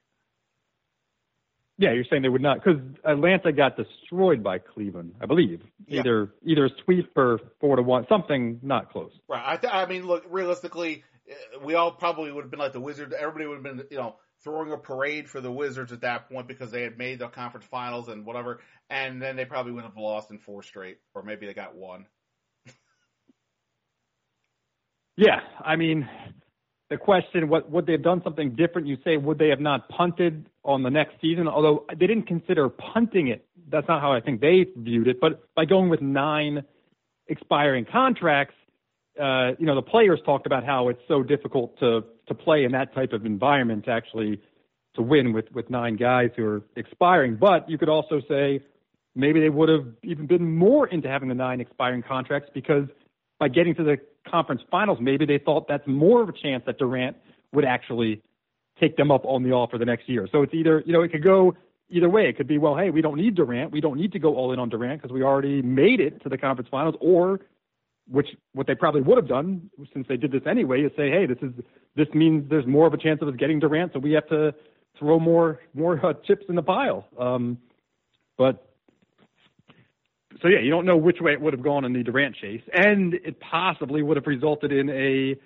Yeah, 1.78 1.92
you're 1.92 2.04
saying 2.08 2.22
they 2.22 2.28
would 2.28 2.42
not 2.42 2.62
because 2.62 2.80
Atlanta 3.04 3.52
got 3.52 3.76
destroyed 3.76 4.42
by 4.42 4.58
Cleveland, 4.58 5.14
I 5.20 5.26
believe. 5.26 5.62
Yeah. 5.86 6.00
Either 6.00 6.34
either 6.44 6.66
a 6.66 6.70
sweep 6.84 7.10
or 7.16 7.40
four 7.60 7.76
to 7.76 7.82
one, 7.82 8.06
something 8.08 8.60
not 8.62 8.92
close. 8.92 9.10
Right. 9.28 9.42
I, 9.44 9.56
th- 9.56 9.72
I 9.72 9.86
mean, 9.86 10.06
look, 10.06 10.24
realistically, 10.28 11.02
uh, 11.30 11.60
we 11.64 11.74
all 11.74 11.92
probably 11.92 12.30
would 12.30 12.44
have 12.44 12.50
been 12.50 12.60
like 12.60 12.72
the 12.72 12.80
Wizards. 12.80 13.14
Everybody 13.18 13.46
would 13.46 13.54
have 13.54 13.76
been, 13.76 13.86
you 13.90 13.96
know, 13.96 14.16
throwing 14.44 14.72
a 14.72 14.76
parade 14.76 15.28
for 15.28 15.40
the 15.40 15.50
Wizards 15.50 15.92
at 15.92 16.02
that 16.02 16.28
point 16.28 16.46
because 16.46 16.70
they 16.70 16.82
had 16.82 16.98
made 16.98 17.18
the 17.18 17.28
conference 17.28 17.66
finals 17.66 18.08
and 18.08 18.26
whatever, 18.26 18.60
and 18.90 19.22
then 19.22 19.36
they 19.36 19.44
probably 19.44 19.72
would 19.72 19.84
have 19.84 19.96
lost 19.96 20.30
in 20.30 20.38
four 20.38 20.62
straight, 20.62 20.98
or 21.14 21.22
maybe 21.22 21.46
they 21.46 21.54
got 21.54 21.74
one. 21.74 22.06
yeah, 25.16 25.40
I 25.64 25.76
mean, 25.76 26.08
the 26.92 26.98
question, 26.98 27.48
what 27.48 27.70
would 27.70 27.86
they 27.86 27.92
have 27.92 28.02
done 28.02 28.20
something 28.22 28.50
different? 28.54 28.86
You 28.86 28.98
say, 29.02 29.16
would 29.16 29.38
they 29.38 29.48
have 29.48 29.60
not 29.60 29.88
punted 29.88 30.44
on 30.62 30.82
the 30.82 30.90
next 30.90 31.14
season? 31.22 31.48
Although 31.48 31.86
they 31.88 32.06
didn't 32.06 32.26
consider 32.26 32.68
punting 32.68 33.28
it. 33.28 33.46
That's 33.70 33.88
not 33.88 34.02
how 34.02 34.12
I 34.12 34.20
think 34.20 34.42
they 34.42 34.66
viewed 34.76 35.08
it. 35.08 35.18
But 35.18 35.42
by 35.54 35.64
going 35.64 35.88
with 35.88 36.02
nine 36.02 36.62
expiring 37.28 37.86
contracts, 37.90 38.54
uh, 39.18 39.52
you 39.58 39.64
know, 39.64 39.74
the 39.74 39.82
players 39.82 40.20
talked 40.26 40.44
about 40.44 40.66
how 40.66 40.88
it's 40.88 41.00
so 41.08 41.22
difficult 41.22 41.78
to 41.80 42.04
to 42.28 42.34
play 42.34 42.64
in 42.64 42.72
that 42.72 42.94
type 42.94 43.14
of 43.14 43.24
environment 43.24 43.86
to 43.86 43.90
actually 43.90 44.38
to 44.94 45.02
win 45.02 45.32
with 45.32 45.50
with 45.52 45.70
nine 45.70 45.96
guys 45.96 46.30
who 46.36 46.44
are 46.44 46.62
expiring. 46.76 47.36
But 47.36 47.70
you 47.70 47.78
could 47.78 47.88
also 47.88 48.20
say 48.28 48.60
maybe 49.14 49.40
they 49.40 49.48
would 49.48 49.70
have 49.70 49.86
even 50.02 50.26
been 50.26 50.56
more 50.56 50.86
into 50.88 51.08
having 51.08 51.30
the 51.30 51.34
nine 51.34 51.60
expiring 51.62 52.02
contracts 52.02 52.50
because 52.52 52.86
by 53.38 53.48
getting 53.48 53.74
to 53.76 53.82
the 53.82 53.96
conference 54.28 54.62
finals, 54.70 54.98
maybe 55.00 55.26
they 55.26 55.38
thought 55.38 55.68
that's 55.68 55.86
more 55.86 56.22
of 56.22 56.28
a 56.28 56.32
chance 56.32 56.62
that 56.66 56.78
Durant 56.78 57.16
would 57.52 57.64
actually 57.64 58.22
take 58.80 58.96
them 58.96 59.10
up 59.10 59.24
on 59.24 59.42
the 59.42 59.52
offer 59.52 59.78
the 59.78 59.84
next 59.84 60.08
year. 60.08 60.28
So 60.30 60.42
it's 60.42 60.54
either, 60.54 60.82
you 60.86 60.92
know, 60.92 61.02
it 61.02 61.12
could 61.12 61.22
go 61.22 61.54
either 61.90 62.08
way. 62.08 62.28
It 62.28 62.36
could 62.36 62.46
be, 62.46 62.58
well, 62.58 62.76
hey, 62.76 62.90
we 62.90 63.02
don't 63.02 63.16
need 63.16 63.34
Durant. 63.34 63.70
We 63.70 63.80
don't 63.80 63.98
need 63.98 64.12
to 64.12 64.18
go 64.18 64.34
all 64.34 64.52
in 64.52 64.58
on 64.58 64.68
Durant 64.68 65.02
because 65.02 65.12
we 65.12 65.22
already 65.22 65.60
made 65.62 66.00
it 66.00 66.22
to 66.22 66.28
the 66.28 66.38
conference 66.38 66.68
finals. 66.70 66.94
Or, 67.00 67.40
which 68.10 68.28
what 68.54 68.66
they 68.66 68.74
probably 68.74 69.00
would 69.02 69.16
have 69.16 69.28
done 69.28 69.70
since 69.92 70.06
they 70.08 70.16
did 70.16 70.32
this 70.32 70.42
anyway, 70.46 70.82
is 70.82 70.92
say, 70.96 71.10
hey, 71.10 71.26
this 71.26 71.38
is 71.42 71.52
this 71.94 72.08
means 72.14 72.48
there's 72.48 72.66
more 72.66 72.86
of 72.86 72.94
a 72.94 72.96
chance 72.96 73.20
of 73.22 73.28
us 73.28 73.34
getting 73.36 73.60
Durant, 73.60 73.92
so 73.92 73.98
we 73.98 74.12
have 74.12 74.28
to 74.28 74.54
throw 74.98 75.20
more 75.20 75.60
more 75.74 76.04
uh, 76.04 76.14
chips 76.26 76.46
in 76.48 76.56
the 76.56 76.62
pile. 76.62 77.06
Um, 77.18 77.58
but 78.36 78.71
so 80.40 80.48
yeah, 80.48 80.60
you 80.60 80.70
don't 80.70 80.86
know 80.86 80.96
which 80.96 81.20
way 81.20 81.32
it 81.32 81.40
would 81.40 81.52
have 81.52 81.62
gone 81.62 81.84
in 81.84 81.92
the 81.92 82.02
Durant 82.02 82.36
chase, 82.36 82.62
and 82.72 83.14
it 83.14 83.38
possibly 83.40 84.02
would 84.02 84.16
have 84.16 84.26
resulted 84.26 84.72
in 84.72 84.88
a 84.90 85.36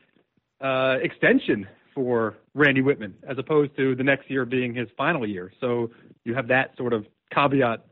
uh, 0.64 0.98
extension 1.02 1.66
for 1.94 2.36
Randy 2.54 2.82
Wittman, 2.82 3.14
as 3.28 3.38
opposed 3.38 3.74
to 3.76 3.94
the 3.94 4.04
next 4.04 4.30
year 4.30 4.44
being 4.44 4.74
his 4.74 4.88
final 4.96 5.26
year. 5.26 5.52
So 5.60 5.90
you 6.24 6.34
have 6.34 6.48
that 6.48 6.76
sort 6.76 6.92
of 6.92 7.06
caveat 7.32 7.84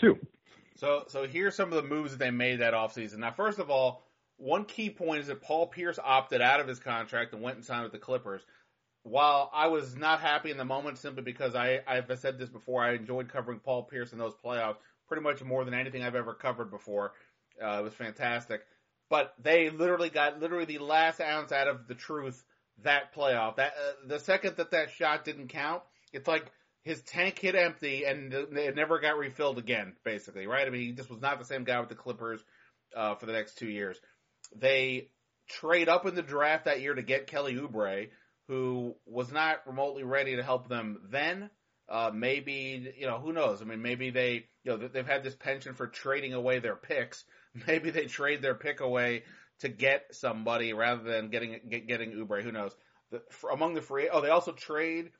too. 0.00 0.18
So, 0.76 1.04
so 1.08 1.26
here's 1.26 1.54
some 1.54 1.72
of 1.72 1.82
the 1.82 1.88
moves 1.88 2.12
that 2.12 2.18
they 2.18 2.30
made 2.30 2.60
that 2.60 2.72
offseason. 2.72 3.18
Now, 3.18 3.32
first 3.32 3.58
of 3.58 3.70
all, 3.70 4.02
one 4.38 4.64
key 4.64 4.88
point 4.88 5.20
is 5.20 5.26
that 5.26 5.42
Paul 5.42 5.66
Pierce 5.66 5.98
opted 6.02 6.40
out 6.40 6.60
of 6.60 6.66
his 6.66 6.78
contract 6.78 7.34
and 7.34 7.42
went 7.42 7.56
and 7.56 7.64
signed 7.64 7.82
with 7.82 7.92
the 7.92 7.98
Clippers. 7.98 8.40
While 9.02 9.50
I 9.52 9.66
was 9.66 9.94
not 9.96 10.20
happy 10.20 10.50
in 10.50 10.56
the 10.56 10.64
moment 10.64 10.96
simply 10.96 11.22
because 11.22 11.54
I, 11.54 11.80
I've 11.86 12.10
said 12.18 12.38
this 12.38 12.48
before, 12.48 12.82
I 12.82 12.94
enjoyed 12.94 13.28
covering 13.28 13.58
Paul 13.58 13.82
Pierce 13.82 14.12
in 14.12 14.18
those 14.18 14.34
playoffs 14.42 14.76
pretty 15.10 15.24
much 15.24 15.42
more 15.42 15.64
than 15.64 15.74
anything 15.74 16.04
I've 16.04 16.14
ever 16.14 16.32
covered 16.34 16.70
before. 16.70 17.12
Uh, 17.62 17.80
it 17.80 17.82
was 17.82 17.94
fantastic. 17.94 18.62
But 19.10 19.34
they 19.42 19.68
literally 19.68 20.08
got 20.08 20.38
literally 20.38 20.66
the 20.66 20.78
last 20.78 21.20
ounce 21.20 21.50
out 21.50 21.66
of 21.66 21.88
the 21.88 21.96
truth 21.96 22.42
that 22.84 23.12
playoff. 23.12 23.56
That 23.56 23.72
uh, 23.72 24.06
the 24.06 24.20
second 24.20 24.56
that 24.56 24.70
that 24.70 24.92
shot 24.92 25.24
didn't 25.24 25.48
count, 25.48 25.82
it's 26.12 26.28
like 26.28 26.46
his 26.84 27.02
tank 27.02 27.40
hit 27.40 27.56
empty 27.56 28.04
and 28.04 28.32
it 28.32 28.76
never 28.76 29.00
got 29.00 29.18
refilled 29.18 29.58
again. 29.58 29.94
Basically, 30.04 30.46
right? 30.46 30.64
I 30.66 30.70
mean, 30.70 30.82
he 30.82 30.92
just 30.92 31.10
was 31.10 31.20
not 31.20 31.40
the 31.40 31.44
same 31.44 31.64
guy 31.64 31.80
with 31.80 31.88
the 31.88 31.96
Clippers 31.96 32.40
uh, 32.96 33.16
for 33.16 33.26
the 33.26 33.32
next 33.32 33.58
two 33.58 33.68
years. 33.68 33.98
They 34.54 35.08
trade 35.48 35.88
up 35.88 36.06
in 36.06 36.14
the 36.14 36.22
draft 36.22 36.66
that 36.66 36.80
year 36.80 36.94
to 36.94 37.02
get 37.02 37.26
Kelly 37.26 37.56
Oubre, 37.56 38.10
who 38.46 38.94
was 39.06 39.32
not 39.32 39.66
remotely 39.66 40.04
ready 40.04 40.36
to 40.36 40.42
help 40.44 40.68
them 40.68 41.00
then. 41.10 41.50
Uh, 41.90 42.12
maybe 42.14 42.94
you 42.96 43.06
know 43.06 43.18
who 43.18 43.32
knows. 43.32 43.60
I 43.60 43.64
mean, 43.64 43.82
maybe 43.82 44.10
they 44.10 44.46
you 44.62 44.70
know 44.70 44.76
they've 44.76 45.06
had 45.06 45.24
this 45.24 45.34
penchant 45.34 45.76
for 45.76 45.88
trading 45.88 46.34
away 46.34 46.60
their 46.60 46.76
picks. 46.76 47.24
Maybe 47.66 47.90
they 47.90 48.04
trade 48.06 48.42
their 48.42 48.54
pick 48.54 48.78
away 48.78 49.24
to 49.58 49.68
get 49.68 50.14
somebody 50.14 50.72
rather 50.72 51.02
than 51.02 51.30
getting 51.30 51.58
get, 51.68 51.88
getting 51.88 52.12
Oubre. 52.12 52.44
Who 52.44 52.52
knows? 52.52 52.72
The, 53.10 53.22
for, 53.30 53.50
among 53.50 53.74
the 53.74 53.82
free, 53.82 54.08
oh, 54.08 54.20
they 54.20 54.28
also 54.28 54.52
trade 54.52 55.10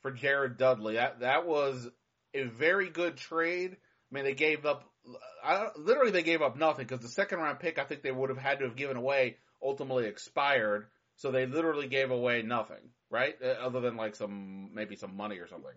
for 0.00 0.12
Jared 0.12 0.58
Dudley. 0.58 0.94
That 0.94 1.20
that 1.20 1.44
was 1.44 1.88
a 2.34 2.44
very 2.44 2.88
good 2.88 3.16
trade. 3.16 3.72
I 3.72 4.14
mean, 4.14 4.24
they 4.24 4.34
gave 4.34 4.64
up. 4.64 4.84
I, 5.42 5.70
literally, 5.76 6.12
they 6.12 6.22
gave 6.22 6.40
up 6.40 6.56
nothing 6.56 6.86
because 6.86 7.00
the 7.00 7.08
second 7.08 7.40
round 7.40 7.58
pick, 7.58 7.80
I 7.80 7.84
think 7.84 8.02
they 8.02 8.12
would 8.12 8.30
have 8.30 8.38
had 8.38 8.60
to 8.60 8.66
have 8.66 8.76
given 8.76 8.96
away, 8.96 9.38
ultimately 9.60 10.06
expired. 10.06 10.86
So 11.16 11.32
they 11.32 11.46
literally 11.46 11.88
gave 11.88 12.12
away 12.12 12.42
nothing, 12.42 12.90
right? 13.10 13.34
Uh, 13.42 13.48
other 13.48 13.80
than 13.80 13.96
like 13.96 14.14
some 14.14 14.70
maybe 14.72 14.94
some 14.94 15.16
money 15.16 15.38
or 15.38 15.48
something. 15.48 15.72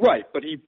Right, 0.00 0.24
but 0.32 0.42
he 0.42 0.58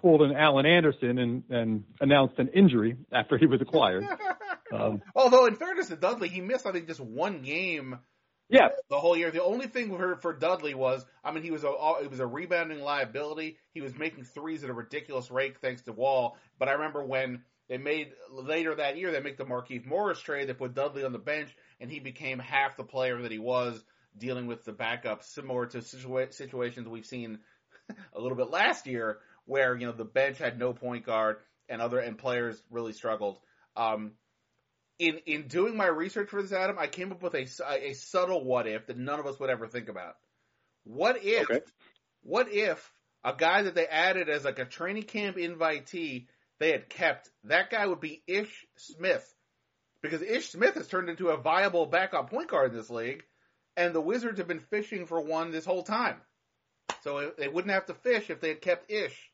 pulled 0.00 0.22
an 0.22 0.34
Alan 0.34 0.66
Anderson 0.66 1.18
and, 1.18 1.42
and 1.48 1.84
announced 2.00 2.34
an 2.38 2.48
injury 2.48 2.96
after 3.12 3.38
he 3.38 3.46
was 3.46 3.60
acquired. 3.60 4.04
um, 4.72 5.02
Although, 5.14 5.46
in 5.46 5.54
fairness 5.54 5.88
to 5.88 5.96
Dudley, 5.96 6.28
he 6.28 6.40
missed 6.40 6.66
I 6.66 6.72
think 6.72 6.86
just 6.86 7.00
one 7.00 7.42
game 7.42 7.98
yeah. 8.52 8.68
The 8.90 9.00
whole 9.00 9.16
year. 9.16 9.30
The 9.30 9.42
only 9.42 9.66
thing 9.66 9.96
for, 9.96 10.16
for 10.16 10.34
Dudley 10.34 10.74
was, 10.74 11.06
I 11.24 11.32
mean, 11.32 11.42
he 11.42 11.50
was 11.50 11.64
a 11.64 11.72
it 12.02 12.10
was 12.10 12.20
a 12.20 12.26
rebounding 12.26 12.82
liability. 12.82 13.56
He 13.72 13.80
was 13.80 13.96
making 13.96 14.24
threes 14.24 14.62
at 14.62 14.68
a 14.68 14.74
ridiculous 14.74 15.30
rate 15.30 15.56
thanks 15.62 15.80
to 15.82 15.92
Wall. 15.92 16.36
But 16.58 16.68
I 16.68 16.72
remember 16.72 17.02
when 17.02 17.44
they 17.70 17.78
made 17.78 18.12
later 18.30 18.74
that 18.74 18.98
year, 18.98 19.10
they 19.10 19.20
make 19.20 19.38
the 19.38 19.46
Markieff 19.46 19.86
Morris 19.86 20.20
trade. 20.20 20.50
They 20.50 20.52
put 20.52 20.74
Dudley 20.74 21.02
on 21.02 21.12
the 21.12 21.18
bench, 21.18 21.48
and 21.80 21.90
he 21.90 21.98
became 21.98 22.38
half 22.38 22.76
the 22.76 22.84
player 22.84 23.22
that 23.22 23.32
he 23.32 23.38
was 23.38 23.82
dealing 24.18 24.46
with 24.46 24.66
the 24.66 24.72
backup, 24.72 25.22
similar 25.22 25.64
to 25.64 25.78
situa- 25.78 26.34
situations 26.34 26.86
we've 26.86 27.06
seen 27.06 27.38
a 28.14 28.20
little 28.20 28.36
bit 28.36 28.50
last 28.50 28.86
year, 28.86 29.18
where 29.44 29.74
you 29.76 29.86
know 29.86 29.92
the 29.92 30.04
bench 30.04 30.38
had 30.38 30.58
no 30.58 30.72
point 30.72 31.06
guard 31.06 31.38
and 31.68 31.80
other 31.80 31.98
and 31.98 32.18
players 32.18 32.62
really 32.70 32.92
struggled. 32.92 33.38
Um, 33.76 34.12
in 34.98 35.18
in 35.26 35.48
doing 35.48 35.76
my 35.76 35.86
research 35.86 36.28
for 36.28 36.42
this, 36.42 36.52
Adam, 36.52 36.78
I 36.78 36.86
came 36.86 37.12
up 37.12 37.22
with 37.22 37.34
a, 37.34 37.46
a 37.68 37.94
subtle 37.94 38.44
what 38.44 38.66
if 38.66 38.86
that 38.86 38.98
none 38.98 39.18
of 39.18 39.26
us 39.26 39.38
would 39.40 39.50
ever 39.50 39.66
think 39.66 39.88
about. 39.88 40.16
What 40.84 41.24
if? 41.24 41.50
Okay. 41.50 41.60
What 42.22 42.52
if 42.52 42.92
a 43.24 43.34
guy 43.36 43.62
that 43.62 43.74
they 43.74 43.86
added 43.86 44.28
as 44.28 44.44
like 44.44 44.58
a 44.58 44.64
training 44.64 45.04
camp 45.04 45.36
invitee 45.36 46.26
they 46.58 46.70
had 46.72 46.88
kept? 46.88 47.30
That 47.44 47.70
guy 47.70 47.86
would 47.86 48.00
be 48.00 48.22
Ish 48.26 48.66
Smith, 48.76 49.34
because 50.02 50.22
Ish 50.22 50.50
Smith 50.50 50.74
has 50.74 50.88
turned 50.88 51.08
into 51.08 51.30
a 51.30 51.36
viable 51.36 51.86
backup 51.86 52.30
point 52.30 52.48
guard 52.48 52.70
in 52.70 52.76
this 52.76 52.90
league, 52.90 53.24
and 53.76 53.94
the 53.94 54.00
Wizards 54.00 54.38
have 54.38 54.48
been 54.48 54.60
fishing 54.60 55.06
for 55.06 55.20
one 55.20 55.50
this 55.50 55.64
whole 55.64 55.82
time. 55.82 56.16
So 57.02 57.32
they 57.36 57.48
wouldn't 57.48 57.72
have 57.72 57.86
to 57.86 57.94
fish 57.94 58.30
if 58.30 58.40
they 58.40 58.48
had 58.48 58.60
kept 58.60 58.90
Ish. 58.90 59.30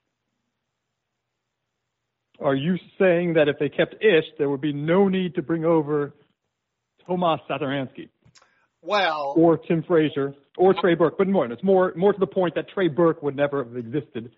Are 2.40 2.54
you 2.54 2.76
saying 2.98 3.34
that 3.34 3.48
if 3.48 3.58
they 3.58 3.68
kept 3.68 3.94
Ish, 4.02 4.24
there 4.38 4.48
would 4.48 4.60
be 4.60 4.72
no 4.72 5.08
need 5.08 5.34
to 5.34 5.42
bring 5.42 5.64
over 5.64 6.14
Tomas 7.06 7.40
Satoransky? 7.50 8.08
Well, 8.80 9.34
or 9.36 9.58
Tim 9.58 9.82
Frazier, 9.82 10.34
or 10.56 10.72
Trey 10.72 10.94
Burke, 10.94 11.18
but 11.18 11.26
more. 11.26 11.46
It's 11.46 11.64
more 11.64 11.92
more 11.96 12.12
to 12.12 12.18
the 12.18 12.28
point 12.28 12.54
that 12.54 12.68
Trey 12.68 12.88
Burke 12.88 13.22
would 13.22 13.34
never 13.34 13.64
have 13.64 13.76
existed 13.76 14.30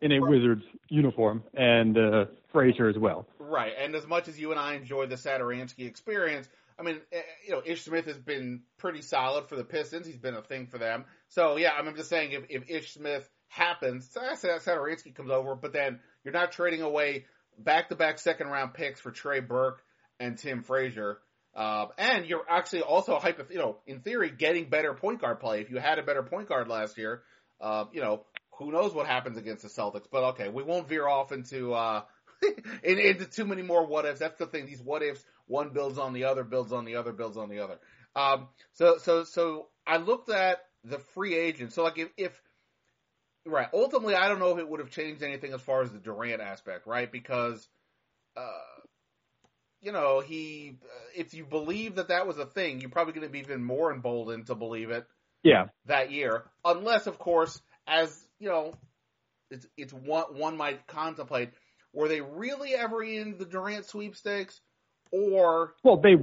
in 0.00 0.12
a 0.12 0.20
Wizards 0.20 0.62
uniform, 0.88 1.42
and 1.54 1.98
uh, 1.98 2.24
Frazier 2.52 2.88
as 2.88 2.96
well. 2.96 3.26
Right, 3.38 3.72
and 3.78 3.94
as 3.94 4.06
much 4.06 4.28
as 4.28 4.38
you 4.38 4.52
and 4.52 4.60
I 4.60 4.74
enjoy 4.74 5.06
the 5.06 5.16
Satoransky 5.16 5.86
experience, 5.86 6.48
I 6.78 6.82
mean, 6.82 7.00
eh, 7.12 7.20
you 7.44 7.52
know, 7.52 7.62
Ish 7.64 7.82
Smith 7.82 8.06
has 8.06 8.16
been 8.16 8.62
pretty 8.78 9.02
solid 9.02 9.48
for 9.48 9.56
the 9.56 9.64
Pistons. 9.64 10.06
He's 10.06 10.16
been 10.16 10.34
a 10.34 10.42
thing 10.42 10.66
for 10.66 10.78
them. 10.78 11.04
So 11.30 11.56
yeah, 11.56 11.72
I'm 11.76 11.94
just 11.96 12.10
saying 12.10 12.32
if, 12.32 12.44
if 12.48 12.70
Ish 12.70 12.94
Smith 12.94 13.28
happens, 13.48 14.08
Satoransky 14.14 15.14
comes 15.14 15.30
over, 15.30 15.54
but 15.54 15.72
then 15.72 16.00
you're 16.24 16.34
not 16.34 16.52
trading 16.52 16.82
away 16.82 17.24
back 17.58 17.88
to 17.88 17.96
back 17.96 18.18
second 18.18 18.48
round 18.48 18.74
picks 18.74 19.00
for 19.00 19.10
Trey 19.10 19.40
Burke 19.40 19.82
and 20.18 20.38
Tim 20.38 20.62
Frazier. 20.62 21.18
Uh, 21.54 21.86
and 21.98 22.26
you're 22.26 22.44
actually 22.48 22.82
also 22.82 23.18
hypo, 23.18 23.44
you 23.50 23.58
know, 23.58 23.78
in 23.86 24.00
theory, 24.00 24.30
getting 24.30 24.68
better 24.68 24.94
point 24.94 25.20
guard 25.20 25.40
play. 25.40 25.60
If 25.60 25.70
you 25.70 25.78
had 25.78 25.98
a 25.98 26.02
better 26.02 26.22
point 26.22 26.48
guard 26.48 26.68
last 26.68 26.96
year, 26.96 27.22
uh, 27.60 27.86
you 27.92 28.00
know, 28.00 28.24
who 28.58 28.70
knows 28.70 28.94
what 28.94 29.06
happens 29.06 29.36
against 29.36 29.62
the 29.62 29.68
Celtics? 29.68 30.06
But 30.10 30.22
okay, 30.30 30.48
we 30.48 30.62
won't 30.62 30.88
veer 30.88 31.08
off 31.08 31.32
into 31.32 31.74
uh, 31.74 32.02
in, 32.84 32.98
into 32.98 33.24
too 33.24 33.44
many 33.44 33.62
more 33.62 33.84
what 33.86 34.04
ifs. 34.04 34.20
That's 34.20 34.38
the 34.38 34.46
thing. 34.46 34.66
These 34.66 34.82
what 34.82 35.02
ifs, 35.02 35.24
one 35.46 35.70
builds 35.70 35.98
on 35.98 36.12
the 36.12 36.24
other, 36.24 36.44
builds 36.44 36.72
on 36.72 36.84
the 36.84 36.96
other, 36.96 37.12
builds 37.12 37.36
on 37.36 37.48
the 37.48 37.60
other. 37.60 37.78
Um, 38.14 38.48
so 38.72 38.98
so 38.98 39.24
so 39.24 39.68
I 39.86 39.96
looked 39.96 40.30
at 40.30 40.58
the 40.84 40.98
free 40.98 41.34
agent. 41.34 41.72
So 41.72 41.82
like 41.82 41.98
if, 41.98 42.08
if 42.16 42.40
Right. 43.46 43.68
Ultimately, 43.72 44.14
I 44.14 44.28
don't 44.28 44.38
know 44.38 44.52
if 44.52 44.58
it 44.58 44.68
would 44.68 44.80
have 44.80 44.90
changed 44.90 45.22
anything 45.22 45.52
as 45.54 45.60
far 45.60 45.82
as 45.82 45.90
the 45.90 45.98
Durant 45.98 46.42
aspect, 46.42 46.86
right? 46.86 47.10
Because, 47.10 47.66
uh, 48.36 48.80
you 49.80 49.92
know, 49.92 50.20
he, 50.20 50.76
if 51.16 51.32
you 51.32 51.46
believe 51.46 51.94
that 51.94 52.08
that 52.08 52.26
was 52.26 52.36
a 52.36 52.44
thing, 52.44 52.80
you're 52.80 52.90
probably 52.90 53.14
going 53.14 53.26
to 53.26 53.32
be 53.32 53.38
even 53.38 53.64
more 53.64 53.92
emboldened 53.92 54.46
to 54.48 54.54
believe 54.54 54.90
it. 54.90 55.06
Yeah. 55.42 55.68
That 55.86 56.10
year, 56.10 56.44
unless, 56.64 57.06
of 57.06 57.18
course, 57.18 57.60
as 57.86 58.14
you 58.38 58.50
know, 58.50 58.74
it's 59.50 59.66
it's 59.78 59.92
one 59.92 60.36
one 60.36 60.58
might 60.58 60.86
contemplate, 60.86 61.50
were 61.94 62.08
they 62.08 62.20
really 62.20 62.74
ever 62.74 63.02
in 63.02 63.38
the 63.38 63.46
Durant 63.46 63.86
sweepstakes, 63.86 64.60
or 65.10 65.74
well, 65.82 65.96
they. 65.96 66.14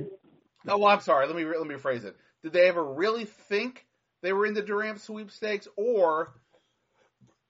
Oh, 0.67 0.77
well, 0.77 0.87
I'm 0.87 1.01
sorry. 1.01 1.25
Let 1.25 1.35
me 1.35 1.45
let 1.45 1.65
me 1.65 1.77
phrase 1.77 2.03
it. 2.03 2.15
Did 2.43 2.53
they 2.53 2.67
ever 2.67 2.83
really 2.83 3.25
think 3.25 3.86
they 4.21 4.33
were 4.33 4.45
in 4.45 4.53
the 4.53 4.61
Durant 4.61 4.99
sweepstakes, 4.99 5.67
or 5.75 6.33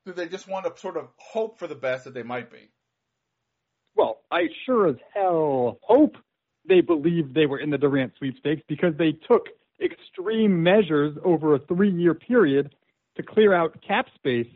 do 0.06 0.14
they 0.14 0.28
just 0.28 0.48
want 0.48 0.66
to 0.66 0.80
sort 0.80 0.98
of 0.98 1.10
hope 1.18 1.60
for 1.60 1.68
the 1.68 1.76
best 1.76 2.06
that 2.06 2.14
they 2.14 2.24
might 2.24 2.52
be? 2.52 2.70
Well, 3.96 4.22
I 4.32 4.48
sure 4.66 4.88
as 4.88 4.96
hell 5.14 5.80
hope 5.82 6.16
they 6.68 6.82
believed 6.82 7.34
they 7.34 7.46
were 7.46 7.60
in 7.60 7.70
the 7.70 7.78
Durant 7.78 8.14
sweepstakes 8.18 8.62
because 8.68 8.94
they 8.98 9.12
took 9.12 9.48
extreme 9.82 10.62
measures 10.64 11.18
over 11.24 11.56
a 11.56 11.60
three 11.60 11.92
year 11.92 12.14
period 12.14 12.76
to 13.16 13.24
clear 13.24 13.54
out 13.54 13.78
cap 13.86 14.08
space 14.16 14.48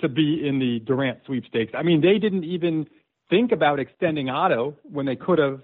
to 0.00 0.08
be 0.08 0.46
in 0.46 0.58
the 0.58 0.80
Durant 0.80 1.20
sweepstakes. 1.26 1.72
I 1.76 1.82
mean, 1.82 2.00
they 2.00 2.18
didn't 2.18 2.44
even 2.44 2.86
think 3.30 3.52
about 3.52 3.78
extending 3.78 4.28
Otto 4.28 4.76
when 4.82 5.06
they 5.06 5.16
could 5.16 5.38
have 5.38 5.60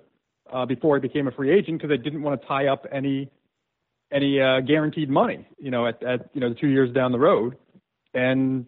uh, 0.53 0.65
before 0.65 0.97
he 0.97 1.01
became 1.01 1.27
a 1.27 1.33
free 1.33 1.51
agent 1.51 1.79
because 1.79 1.91
they 1.91 2.03
didn't 2.03 2.23
want 2.23 2.41
to 2.41 2.47
tie 2.47 2.69
up 2.69 2.87
any 2.93 3.31
any 4.13 4.41
uh, 4.41 4.61
guaranteed 4.61 5.11
money, 5.11 5.47
you 5.59 5.71
know, 5.71 5.87
at, 5.87 6.03
at 6.03 6.31
you 6.33 6.41
know 6.41 6.55
two 6.55 6.69
years 6.69 6.93
down 6.93 7.13
the 7.13 7.19
road. 7.19 7.57
And 8.15 8.67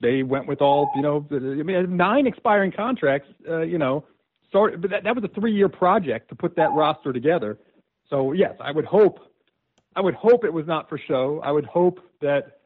they 0.00 0.22
went 0.22 0.46
with 0.46 0.60
all, 0.60 0.90
you 0.94 1.02
know, 1.02 1.26
I 1.30 1.38
mean, 1.38 1.96
nine 1.96 2.26
expiring 2.26 2.72
contracts, 2.72 3.28
uh, 3.48 3.60
you 3.60 3.78
know, 3.78 4.04
sorry, 4.52 4.76
but 4.76 4.90
that, 4.90 5.04
that 5.04 5.14
was 5.14 5.24
a 5.24 5.40
three 5.40 5.54
year 5.54 5.68
project 5.68 6.28
to 6.28 6.34
put 6.34 6.56
that 6.56 6.72
roster 6.72 7.12
together. 7.12 7.58
So 8.10 8.32
yes, 8.32 8.54
I 8.60 8.72
would 8.72 8.84
hope, 8.84 9.20
I 9.94 10.00
would 10.00 10.14
hope 10.14 10.44
it 10.44 10.52
was 10.52 10.66
not 10.66 10.88
for 10.88 10.98
show. 10.98 11.40
I 11.42 11.50
would 11.50 11.64
hope 11.64 12.00
that 12.20 12.58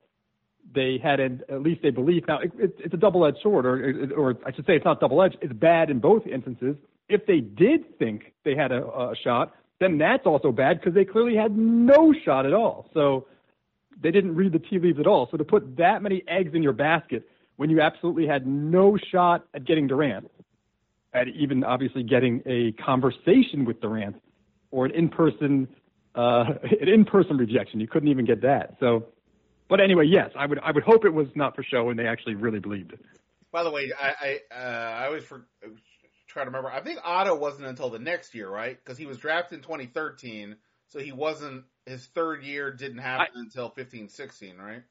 they 0.75 0.99
had 1.03 1.21
an, 1.21 1.43
at 1.49 1.63
least 1.63 1.85
a 1.85 1.91
belief. 1.91 2.25
Now 2.27 2.41
it, 2.41 2.53
it, 2.59 2.75
it's 2.79 2.95
a 2.95 2.99
double 2.99 3.25
edged 3.25 3.39
sword, 3.43 3.65
or, 3.65 4.13
or 4.17 4.37
I 4.45 4.53
should 4.53 4.67
say 4.67 4.75
it's 4.75 4.85
not 4.85 5.01
double 5.01 5.23
edged. 5.23 5.37
It's 5.41 5.53
bad 5.53 5.91
in 5.91 6.01
both 6.01 6.27
instances. 6.27 6.77
If 7.09 7.27
they 7.27 7.41
did 7.41 7.99
think 7.99 8.33
they 8.45 8.55
had 8.55 8.73
a, 8.73 8.85
a 8.85 9.15
shot, 9.23 9.55
then 9.81 9.99
that's 9.99 10.27
also 10.27 10.53
bad 10.53 10.79
because 10.79 10.95
they 10.95 11.05
clearly 11.05 11.35
had 11.35 11.57
no 11.57 12.15
shot 12.25 12.47
at 12.47 12.53
all. 12.53 12.89
So 12.95 13.27
they 14.01 14.11
didn't 14.11 14.37
read 14.37 14.53
the 14.53 14.59
tea 14.59 14.79
leaves 14.79 15.01
at 15.01 15.07
all. 15.07 15.29
So 15.31 15.37
to 15.37 15.45
put 15.45 15.77
that 15.79 16.03
many 16.03 16.23
eggs 16.29 16.55
in 16.55 16.63
your 16.63 16.73
basket 16.73 17.29
when 17.57 17.71
you 17.71 17.81
absolutely 17.81 18.27
had 18.27 18.47
no 18.47 18.97
shot 19.11 19.47
at 19.55 19.65
getting 19.65 19.87
Durant, 19.87 20.31
at 21.13 21.29
even 21.29 21.65
obviously 21.65 22.03
getting 22.03 22.43
a 22.47 22.73
conversation 22.73 23.65
with 23.65 23.81
Durant 23.81 24.17
or 24.71 24.85
an 24.85 24.93
in-person 24.93 25.67
uh, 26.15 26.45
an 26.81 26.89
in-person 26.89 27.37
rejection. 27.37 27.81
You 27.81 27.89
couldn't 27.89 28.09
even 28.09 28.25
get 28.25 28.43
that. 28.43 28.77
So, 28.81 29.07
but 29.69 29.81
anyway, 29.81 30.07
yes, 30.07 30.31
I 30.37 30.47
would 30.47 30.59
I 30.61 30.73
would 30.73 30.83
hope 30.83 31.05
it 31.05 31.15
was 31.15 31.29
not 31.35 31.57
for 31.57 31.63
show 31.63 31.89
and 31.89 31.99
they 31.99 32.07
actually 32.07 32.35
really 32.35 32.61
believed 32.61 32.93
it. 32.93 33.01
By 33.51 33.65
the 33.65 33.71
way, 33.71 33.91
I 34.01 34.41
I, 34.53 34.55
uh, 34.55 35.03
I 35.03 35.07
always 35.07 35.25
for, 35.25 35.47
try 36.31 36.45
to 36.45 36.51
remember. 36.51 36.71
I 36.71 36.81
think 36.81 36.99
Otto 37.05 37.35
wasn't 37.35 37.67
until 37.67 37.91
the 37.91 37.99
next 37.99 38.35
year, 38.35 38.49
right? 38.49 38.79
Because 38.83 38.99
he 38.99 39.07
was 39.07 39.19
drafted 39.19 39.59
in 39.59 39.63
2013, 39.63 40.57
so 40.89 40.99
he 40.99 41.13
wasn't. 41.13 41.65
His 41.87 42.05
third 42.07 42.43
year 42.43 42.73
didn't 42.73 42.99
happen 42.99 43.27
I, 43.37 43.41
until 43.41 43.71
15, 43.71 44.09
16, 44.09 44.57
right? 44.59 44.83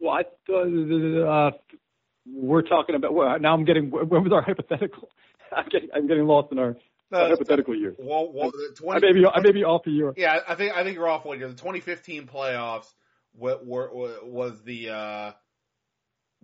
Well, 0.00 0.18
I 0.18 0.52
uh, 0.52 1.50
we're 2.26 2.62
talking 2.62 2.94
about. 2.94 3.14
Well, 3.14 3.38
now 3.38 3.54
I'm 3.54 3.64
getting. 3.64 3.90
When 3.90 4.08
was 4.08 4.32
our 4.32 4.42
hypothetical? 4.42 5.08
I'm 5.56 5.68
getting. 5.70 5.88
I'm 5.94 6.06
getting 6.06 6.26
lost 6.26 6.52
in 6.52 6.58
our. 6.58 6.76
No, 7.10 7.28
hypothetical 7.28 7.76
year. 7.76 7.94
Well, 7.98 8.32
well, 8.32 8.50
20, 8.76 8.96
I 8.96 9.00
may 9.00 9.12
be 9.12 9.26
I 9.26 9.40
may 9.40 9.52
be 9.52 9.62
off 9.62 9.86
a 9.86 9.90
year. 9.90 10.12
Yeah, 10.16 10.40
I 10.48 10.54
think 10.56 10.74
I 10.74 10.82
think 10.82 10.96
you're 10.96 11.08
off 11.08 11.24
one 11.24 11.38
year. 11.38 11.48
The 11.48 11.54
2015 11.54 12.26
playoffs 12.26 12.86
were, 13.36 13.60
were, 13.62 14.18
was 14.24 14.60
the 14.64 14.90
uh, 14.90 15.32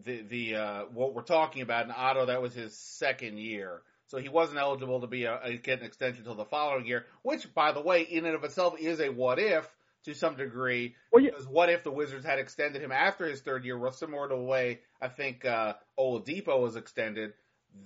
the 0.04 0.22
the 0.22 0.56
uh, 0.56 0.82
what 0.92 1.14
we're 1.14 1.22
talking 1.22 1.62
about 1.62 1.84
in 1.84 1.92
Otto. 1.96 2.26
That 2.26 2.42
was 2.42 2.54
his 2.54 2.76
second 2.76 3.38
year, 3.38 3.82
so 4.06 4.18
he 4.18 4.28
wasn't 4.28 4.58
eligible 4.58 5.00
to 5.00 5.06
be 5.06 5.24
a, 5.24 5.40
a, 5.42 5.56
get 5.56 5.80
an 5.80 5.86
extension 5.86 6.20
until 6.20 6.34
the 6.34 6.44
following 6.44 6.86
year. 6.86 7.06
Which, 7.22 7.52
by 7.54 7.72
the 7.72 7.80
way, 7.80 8.02
in 8.02 8.24
and 8.26 8.34
of 8.34 8.44
itself 8.44 8.74
is 8.78 9.00
a 9.00 9.08
what 9.08 9.38
if 9.38 9.68
to 10.04 10.14
some 10.14 10.36
degree. 10.36 10.94
Well, 11.12 11.22
yeah. 11.22 11.30
Because 11.30 11.46
what 11.46 11.70
if 11.70 11.84
the 11.84 11.90
Wizards 11.90 12.24
had 12.24 12.38
extended 12.38 12.82
him 12.82 12.92
after 12.92 13.26
his 13.26 13.40
third 13.40 13.64
year, 13.64 13.78
similar 13.92 14.28
to 14.28 14.34
the 14.34 14.40
way 14.40 14.80
I 15.00 15.08
think 15.08 15.44
uh, 15.44 15.74
Oladipo 15.98 16.60
was 16.60 16.76
extended? 16.76 17.34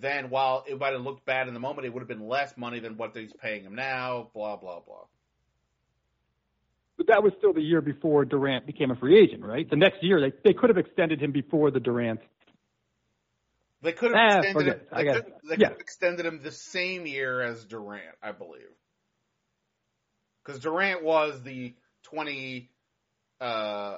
Then, 0.00 0.30
while 0.30 0.64
it 0.66 0.78
might 0.78 0.94
have 0.94 1.02
looked 1.02 1.26
bad 1.26 1.46
in 1.46 1.54
the 1.54 1.60
moment, 1.60 1.86
it 1.86 1.92
would 1.92 2.00
have 2.00 2.08
been 2.08 2.26
less 2.26 2.56
money 2.56 2.80
than 2.80 2.96
what 2.96 3.14
he's 3.14 3.34
paying 3.34 3.64
him 3.64 3.74
now. 3.74 4.30
Blah 4.32 4.56
blah 4.56 4.80
blah. 4.80 5.04
But 7.04 7.14
that 7.14 7.22
was 7.22 7.32
still 7.38 7.52
the 7.52 7.62
year 7.62 7.80
before 7.80 8.24
Durant 8.24 8.66
became 8.66 8.90
a 8.90 8.96
free 8.96 9.18
agent, 9.18 9.44
right? 9.44 9.68
The 9.68 9.76
next 9.76 10.02
year, 10.02 10.20
they 10.20 10.32
they 10.44 10.54
could 10.54 10.70
have 10.70 10.78
extended 10.78 11.20
him 11.20 11.32
before 11.32 11.70
the 11.70 11.80
Durant. 11.80 12.20
They 13.82 13.92
could 13.92 14.14
have 14.14 14.20
ah, 14.20 14.38
extended 14.38 14.66
him. 14.66 14.80
They, 14.96 15.04
could, 15.04 15.24
they 15.24 15.50
yeah. 15.50 15.54
could 15.54 15.72
have 15.72 15.80
extended 15.80 16.26
him 16.26 16.40
the 16.42 16.52
same 16.52 17.06
year 17.06 17.42
as 17.42 17.64
Durant, 17.66 18.16
I 18.22 18.32
believe, 18.32 18.62
because 20.42 20.62
Durant 20.62 21.04
was 21.04 21.42
the 21.42 21.74
20, 22.04 22.70
uh, 23.42 23.96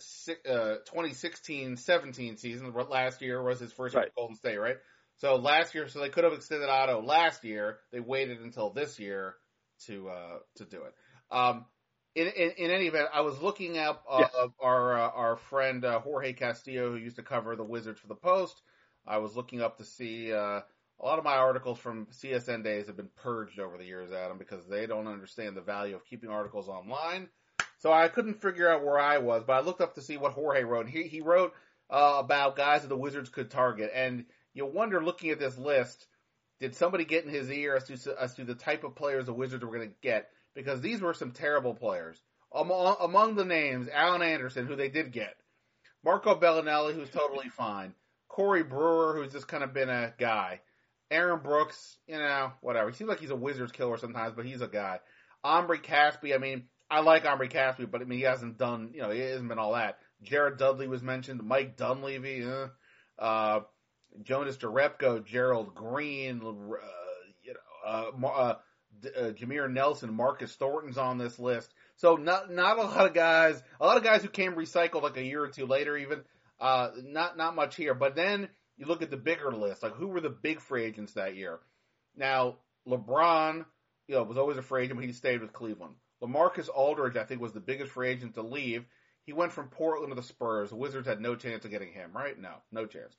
2016-17 0.00 2.32
uh, 2.32 2.36
season. 2.36 2.72
Last 2.88 3.20
year 3.20 3.42
was 3.42 3.60
his 3.60 3.72
first 3.72 3.94
right. 3.94 4.08
Golden 4.16 4.36
State, 4.36 4.56
right? 4.56 4.76
So 5.18 5.36
last 5.36 5.74
year, 5.74 5.88
so 5.88 6.00
they 6.00 6.08
could 6.08 6.24
have 6.24 6.32
extended 6.32 6.70
Otto 6.70 7.02
last 7.02 7.44
year. 7.44 7.80
They 7.92 8.00
waited 8.00 8.40
until 8.40 8.70
this 8.70 8.98
year 8.98 9.34
to 9.86 10.08
uh, 10.08 10.38
to 10.56 10.64
do 10.64 10.84
it. 10.84 10.94
Um, 11.30 11.66
in, 12.16 12.28
in, 12.28 12.50
in 12.56 12.70
any 12.70 12.86
event, 12.86 13.10
I 13.12 13.20
was 13.20 13.40
looking 13.42 13.76
up 13.76 14.02
uh, 14.10 14.24
yeah. 14.34 14.46
our 14.58 14.98
uh, 14.98 15.10
our 15.10 15.36
friend 15.36 15.84
uh, 15.84 16.00
Jorge 16.00 16.32
Castillo, 16.32 16.90
who 16.90 16.96
used 16.96 17.16
to 17.16 17.22
cover 17.22 17.54
the 17.54 17.62
Wizards 17.62 18.00
for 18.00 18.08
the 18.08 18.14
Post. 18.14 18.62
I 19.06 19.18
was 19.18 19.36
looking 19.36 19.60
up 19.60 19.76
to 19.76 19.84
see 19.84 20.32
uh, 20.32 20.60
a 20.98 21.04
lot 21.04 21.18
of 21.18 21.24
my 21.24 21.36
articles 21.36 21.78
from 21.78 22.06
CSN 22.06 22.64
days 22.64 22.86
have 22.86 22.96
been 22.96 23.10
purged 23.16 23.60
over 23.60 23.76
the 23.76 23.84
years, 23.84 24.10
Adam, 24.12 24.38
because 24.38 24.66
they 24.66 24.86
don't 24.86 25.06
understand 25.06 25.56
the 25.56 25.60
value 25.60 25.94
of 25.94 26.06
keeping 26.06 26.30
articles 26.30 26.68
online. 26.68 27.28
So 27.78 27.92
I 27.92 28.08
couldn't 28.08 28.40
figure 28.40 28.70
out 28.70 28.82
where 28.82 28.98
I 28.98 29.18
was, 29.18 29.44
but 29.46 29.52
I 29.52 29.60
looked 29.60 29.82
up 29.82 29.94
to 29.96 30.00
see 30.00 30.16
what 30.16 30.32
Jorge 30.32 30.64
wrote. 30.64 30.88
He 30.88 31.02
he 31.02 31.20
wrote 31.20 31.52
uh, 31.90 32.14
about 32.16 32.56
guys 32.56 32.80
that 32.80 32.88
the 32.88 32.96
Wizards 32.96 33.28
could 33.28 33.50
target, 33.50 33.90
and 33.94 34.24
you 34.54 34.64
wonder, 34.64 35.04
looking 35.04 35.28
at 35.28 35.38
this 35.38 35.58
list, 35.58 36.06
did 36.60 36.74
somebody 36.74 37.04
get 37.04 37.26
in 37.26 37.30
his 37.30 37.50
ear 37.50 37.76
as 37.76 37.84
to 37.84 38.16
as 38.18 38.34
to 38.36 38.44
the 38.44 38.54
type 38.54 38.84
of 38.84 38.94
players 38.94 39.26
the 39.26 39.34
Wizards 39.34 39.62
were 39.62 39.76
going 39.76 39.90
to 39.90 39.94
get? 40.00 40.30
Because 40.56 40.80
these 40.80 41.00
were 41.00 41.14
some 41.14 41.30
terrible 41.30 41.74
players. 41.74 42.20
Among, 42.52 42.96
among 43.00 43.36
the 43.36 43.44
names, 43.44 43.88
Alan 43.92 44.22
Anderson, 44.22 44.66
who 44.66 44.74
they 44.74 44.88
did 44.88 45.12
get, 45.12 45.36
Marco 46.02 46.34
Belinelli, 46.34 46.94
who's 46.94 47.10
totally 47.10 47.48
fine, 47.50 47.94
Corey 48.28 48.62
Brewer, 48.62 49.14
who's 49.14 49.32
just 49.32 49.46
kind 49.46 49.62
of 49.62 49.74
been 49.74 49.90
a 49.90 50.14
guy, 50.18 50.60
Aaron 51.10 51.40
Brooks, 51.40 51.98
you 52.06 52.16
know, 52.16 52.52
whatever. 52.62 52.90
He 52.90 52.96
seems 52.96 53.08
like 53.08 53.20
he's 53.20 53.30
a 53.30 53.36
Wizards 53.36 53.72
killer 53.72 53.98
sometimes, 53.98 54.34
but 54.34 54.46
he's 54.46 54.62
a 54.62 54.68
guy. 54.68 55.00
Omri 55.44 55.78
Caspi, 55.78 56.34
I 56.34 56.38
mean, 56.38 56.64
I 56.90 57.00
like 57.00 57.26
Omri 57.26 57.48
Caspi, 57.48 57.90
but 57.90 58.00
I 58.00 58.04
mean, 58.04 58.18
he 58.18 58.24
hasn't 58.24 58.58
done, 58.58 58.90
you 58.94 59.02
know, 59.02 59.10
he 59.10 59.20
hasn't 59.20 59.48
been 59.48 59.58
all 59.58 59.74
that. 59.74 59.98
Jared 60.22 60.56
Dudley 60.56 60.88
was 60.88 61.02
mentioned, 61.02 61.42
Mike 61.42 61.76
Dunleavy, 61.76 62.44
uh, 62.44 62.68
uh, 63.18 63.60
Jonas 64.22 64.56
Jerebko, 64.56 65.24
Gerald 65.24 65.74
Green, 65.74 66.40
uh, 66.40 66.78
you 67.42 67.54
know, 67.54 67.60
uh, 67.86 68.26
uh 68.26 68.54
uh, 69.04 69.32
Jameer 69.32 69.70
Nelson, 69.70 70.12
Marcus 70.14 70.54
Thornton's 70.54 70.98
on 70.98 71.18
this 71.18 71.38
list. 71.38 71.72
So 71.96 72.16
not 72.16 72.50
not 72.50 72.78
a 72.78 72.82
lot 72.82 73.06
of 73.06 73.14
guys, 73.14 73.62
a 73.80 73.86
lot 73.86 73.96
of 73.96 74.04
guys 74.04 74.22
who 74.22 74.28
came 74.28 74.54
recycled 74.54 75.02
like 75.02 75.16
a 75.16 75.24
year 75.24 75.42
or 75.42 75.48
two 75.48 75.66
later, 75.66 75.96
even. 75.96 76.22
Uh, 76.58 76.90
not 77.02 77.36
not 77.36 77.54
much 77.54 77.76
here. 77.76 77.94
But 77.94 78.16
then 78.16 78.48
you 78.76 78.86
look 78.86 79.02
at 79.02 79.10
the 79.10 79.16
bigger 79.16 79.52
list, 79.52 79.82
like 79.82 79.94
who 79.94 80.08
were 80.08 80.20
the 80.20 80.30
big 80.30 80.60
free 80.60 80.84
agents 80.84 81.12
that 81.14 81.36
year? 81.36 81.60
Now 82.16 82.56
LeBron, 82.88 83.64
you 84.08 84.14
know, 84.14 84.22
was 84.22 84.38
always 84.38 84.56
a 84.56 84.62
free 84.62 84.84
agent, 84.84 84.98
but 84.98 85.06
he 85.06 85.12
stayed 85.12 85.40
with 85.40 85.52
Cleveland. 85.52 85.94
LaMarcus 86.22 86.68
Aldridge, 86.68 87.16
I 87.16 87.24
think, 87.24 87.40
was 87.40 87.52
the 87.52 87.60
biggest 87.60 87.92
free 87.92 88.08
agent 88.08 88.34
to 88.34 88.42
leave. 88.42 88.86
He 89.24 89.32
went 89.32 89.52
from 89.52 89.68
Portland 89.68 90.10
to 90.10 90.14
the 90.14 90.26
Spurs. 90.26 90.70
The 90.70 90.76
Wizards 90.76 91.08
had 91.08 91.20
no 91.20 91.34
chance 91.34 91.64
of 91.64 91.70
getting 91.70 91.92
him, 91.92 92.12
right? 92.14 92.38
No, 92.38 92.54
no 92.70 92.86
chance. 92.86 93.16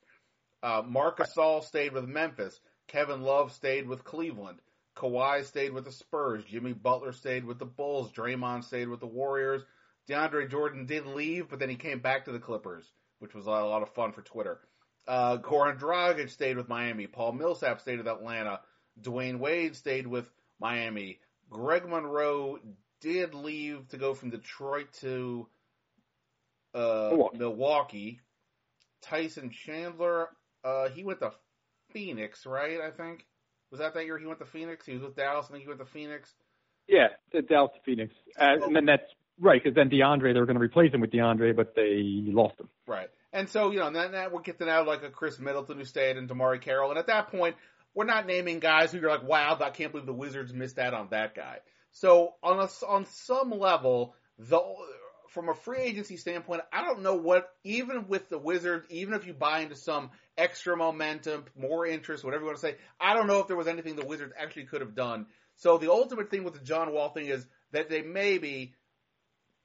Uh, 0.62 0.82
Marc 0.84 1.18
Gasol 1.18 1.62
stayed 1.62 1.92
with 1.92 2.08
Memphis. 2.08 2.58
Kevin 2.88 3.22
Love 3.22 3.52
stayed 3.52 3.86
with 3.86 4.04
Cleveland. 4.04 4.58
Kawhi 4.98 5.44
stayed 5.44 5.72
with 5.72 5.84
the 5.84 5.92
Spurs. 5.92 6.44
Jimmy 6.44 6.72
Butler 6.72 7.12
stayed 7.12 7.44
with 7.44 7.58
the 7.58 7.64
Bulls. 7.64 8.10
Draymond 8.12 8.64
stayed 8.64 8.88
with 8.88 9.00
the 9.00 9.06
Warriors. 9.06 9.62
DeAndre 10.08 10.50
Jordan 10.50 10.86
did 10.86 11.06
leave, 11.06 11.48
but 11.48 11.60
then 11.60 11.68
he 11.68 11.76
came 11.76 12.00
back 12.00 12.24
to 12.24 12.32
the 12.32 12.40
Clippers, 12.40 12.84
which 13.20 13.34
was 13.34 13.46
a 13.46 13.50
lot 13.50 13.82
of 13.82 13.94
fun 13.94 14.12
for 14.12 14.22
Twitter. 14.22 14.60
Uh, 15.06 15.38
Goran 15.38 15.78
Dragic 15.78 16.30
stayed 16.30 16.56
with 16.56 16.68
Miami. 16.68 17.06
Paul 17.06 17.32
Millsap 17.32 17.80
stayed 17.80 17.98
with 17.98 18.08
Atlanta. 18.08 18.60
Dwyane 19.00 19.38
Wade 19.38 19.76
stayed 19.76 20.06
with 20.06 20.30
Miami. 20.58 21.20
Greg 21.48 21.86
Monroe 21.86 22.58
did 23.00 23.34
leave 23.34 23.86
to 23.88 23.96
go 23.96 24.14
from 24.14 24.30
Detroit 24.30 24.92
to 25.00 25.46
uh, 26.74 27.10
Milwaukee. 27.10 27.38
Milwaukee. 27.38 28.20
Tyson 29.00 29.50
Chandler, 29.50 30.28
uh, 30.64 30.88
he 30.88 31.04
went 31.04 31.20
to 31.20 31.32
Phoenix, 31.92 32.44
right? 32.44 32.80
I 32.80 32.90
think. 32.90 33.24
Was 33.70 33.80
that 33.80 33.94
that 33.94 34.06
year 34.06 34.18
he 34.18 34.26
went 34.26 34.38
to 34.38 34.46
Phoenix? 34.46 34.86
He 34.86 34.94
was 34.94 35.02
with 35.02 35.16
Dallas, 35.16 35.46
and 35.46 35.54
then 35.54 35.60
he 35.60 35.68
went 35.68 35.80
to 35.80 35.86
Phoenix. 35.86 36.32
Yeah, 36.88 37.08
Dallas 37.48 37.72
to 37.74 37.80
Phoenix, 37.84 38.14
uh, 38.40 38.64
and 38.64 38.74
then 38.74 38.86
that's 38.86 39.02
right 39.38 39.62
because 39.62 39.74
then 39.74 39.90
DeAndre 39.90 40.32
they 40.32 40.40
were 40.40 40.46
going 40.46 40.58
to 40.58 40.64
replace 40.64 40.92
him 40.92 41.02
with 41.02 41.10
DeAndre, 41.10 41.54
but 41.54 41.74
they 41.74 42.22
lost 42.26 42.58
him. 42.58 42.68
Right, 42.86 43.10
and 43.32 43.48
so 43.48 43.70
you 43.70 43.78
know 43.78 43.88
and 43.88 43.96
then 43.96 44.12
that 44.12 44.32
we're 44.32 44.40
getting 44.40 44.70
out 44.70 44.86
like 44.86 45.02
a 45.02 45.10
Khris 45.10 45.38
Middleton 45.38 45.76
who 45.76 45.84
stayed 45.84 46.16
and 46.16 46.28
DeMarre 46.28 46.60
Carroll, 46.60 46.90
and 46.90 46.98
at 46.98 47.08
that 47.08 47.30
point 47.30 47.56
we're 47.94 48.04
not 48.04 48.26
naming 48.26 48.60
guys 48.60 48.92
who 48.92 48.98
you're 48.98 49.10
like, 49.10 49.26
wow, 49.26 49.58
I 49.60 49.70
can't 49.70 49.90
believe 49.90 50.06
the 50.06 50.12
Wizards 50.12 50.52
missed 50.52 50.78
out 50.78 50.94
on 50.94 51.08
that 51.10 51.34
guy. 51.34 51.58
So 51.90 52.34
on 52.42 52.60
a, 52.60 52.68
on 52.86 53.06
some 53.06 53.50
level, 53.50 54.14
the 54.38 54.60
from 55.30 55.48
a 55.48 55.54
free 55.54 55.80
agency 55.80 56.16
standpoint, 56.16 56.62
I 56.72 56.82
don't 56.82 57.02
know 57.02 57.14
what, 57.14 57.48
even 57.64 58.08
with 58.08 58.28
the 58.28 58.38
Wizards, 58.38 58.86
even 58.90 59.14
if 59.14 59.26
you 59.26 59.34
buy 59.34 59.60
into 59.60 59.76
some 59.76 60.10
extra 60.36 60.76
momentum, 60.76 61.44
more 61.56 61.86
interest, 61.86 62.24
whatever 62.24 62.42
you 62.42 62.46
want 62.46 62.58
to 62.58 62.66
say, 62.66 62.76
I 63.00 63.14
don't 63.14 63.26
know 63.26 63.40
if 63.40 63.46
there 63.46 63.56
was 63.56 63.68
anything 63.68 63.96
the 63.96 64.06
Wizards 64.06 64.32
actually 64.38 64.64
could 64.64 64.80
have 64.80 64.94
done. 64.94 65.26
So 65.56 65.78
the 65.78 65.90
ultimate 65.90 66.30
thing 66.30 66.44
with 66.44 66.54
the 66.54 66.64
John 66.64 66.92
Wall 66.92 67.10
thing 67.10 67.26
is 67.26 67.46
that 67.72 67.90
they 67.90 68.02
maybe, 68.02 68.74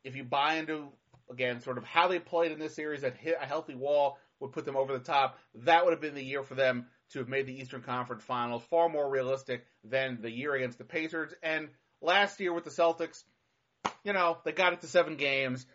if 0.04 0.16
you 0.16 0.24
buy 0.24 0.56
into, 0.56 0.90
again, 1.32 1.62
sort 1.62 1.78
of 1.78 1.84
how 1.84 2.08
they 2.08 2.20
played 2.20 2.52
in 2.52 2.60
this 2.60 2.76
series, 2.76 3.02
that 3.02 3.16
hit 3.16 3.38
a 3.42 3.46
healthy 3.46 3.76
Wall 3.76 4.18
would 4.40 4.52
put 4.52 4.66
them 4.66 4.76
over 4.76 4.94
the 4.94 5.04
top. 5.04 5.38
That 5.56 5.86
would 5.86 5.92
have 5.92 6.02
been 6.02 6.16
the 6.16 6.24
year 6.24 6.44
for 6.44 6.56
them 6.56 6.88
to 7.12 7.20
have 7.20 7.30
made 7.30 7.46
the 7.46 7.60
Eastern 7.60 7.82
Conference 7.82 8.24
Finals, 8.24 8.64
far 8.70 8.90
more 8.90 9.10
realistic 9.10 9.66
than 9.84 10.20
the 10.22 10.32
year 10.32 10.54
against 10.56 10.80
the 10.80 10.84
Pacers. 10.84 11.32
And 11.44 11.70
last 12.02 12.40
year 12.40 12.54
with 12.54 12.64
the 12.64 12.72
Celtics, 12.72 13.24
you 14.04 14.14
know, 14.14 14.38
they 14.44 14.52
got 14.52 14.74
it 14.74 14.82
to 14.82 14.88
seven 14.88 15.16
games. 15.16 15.66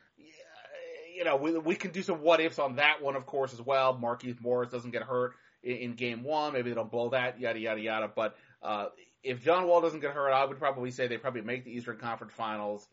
You 1.16 1.25
know, 1.25 1.37
we, 1.37 1.59
we 1.59 1.75
can 1.75 1.90
do 1.90 2.03
some 2.03 2.21
what 2.23 2.40
ifs 2.40 2.59
on 2.59 2.77
that 2.77 3.03
one, 3.03 3.16
of 3.16 3.27
course, 3.27 3.53
as 3.53 3.61
well. 3.61 3.99
Markieff 4.01 4.40
Morris 4.40 4.71
doesn't 4.71 4.92
get 4.92 5.03
hurt 5.03 5.35
in, 5.62 5.77
in, 5.77 5.92
game 5.94 6.23
one. 6.23 6.53
Maybe 6.53 6.71
they 6.71 6.77
don't 6.77 6.90
blow 6.90 7.11
that, 7.11 7.40
yada, 7.40 7.59
yada, 7.59 7.81
yada. 7.81 8.11
But 8.14 8.37
uh, 8.62 8.87
if 9.25 9.42
John 9.42 9.66
Wall 9.66 9.81
doesn't 9.81 10.01
get 10.01 10.12
hurt, 10.12 10.31
I 10.31 10.44
would 10.44 10.59
probably 10.59 10.92
say 10.92 11.09
they 11.09 11.18
probably 11.18 11.40
make 11.40 11.64
the 11.64 11.73
Eastern 11.73 11.97
Conference 11.99 12.33
Finals. 12.37 12.87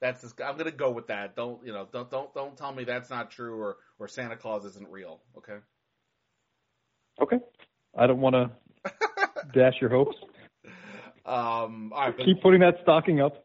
That's 0.00 0.20
just, 0.20 0.40
I'm 0.40 0.54
going 0.54 0.70
to 0.70 0.76
go 0.76 0.90
with 0.90 1.08
that. 1.08 1.34
Don't 1.36 1.64
you 1.64 1.72
know? 1.72 1.86
Don't 1.92 2.10
don't 2.10 2.34
don't 2.34 2.56
tell 2.56 2.72
me 2.72 2.82
that's 2.82 3.08
not 3.08 3.30
true 3.30 3.60
or 3.60 3.76
or 4.00 4.08
Santa 4.08 4.36
Claus 4.36 4.64
isn't 4.64 4.88
real. 4.88 5.20
Okay. 5.38 5.58
Okay. 7.20 7.38
I 7.96 8.06
don't 8.06 8.20
want 8.20 8.34
to 8.34 8.50
dash 9.54 9.74
your 9.80 9.90
hopes. 9.90 10.16
Um, 11.24 11.92
all 11.94 12.06
right, 12.06 12.16
Keep 12.16 12.42
putting 12.42 12.60
that 12.60 12.76
stocking 12.82 13.20
up. 13.20 13.44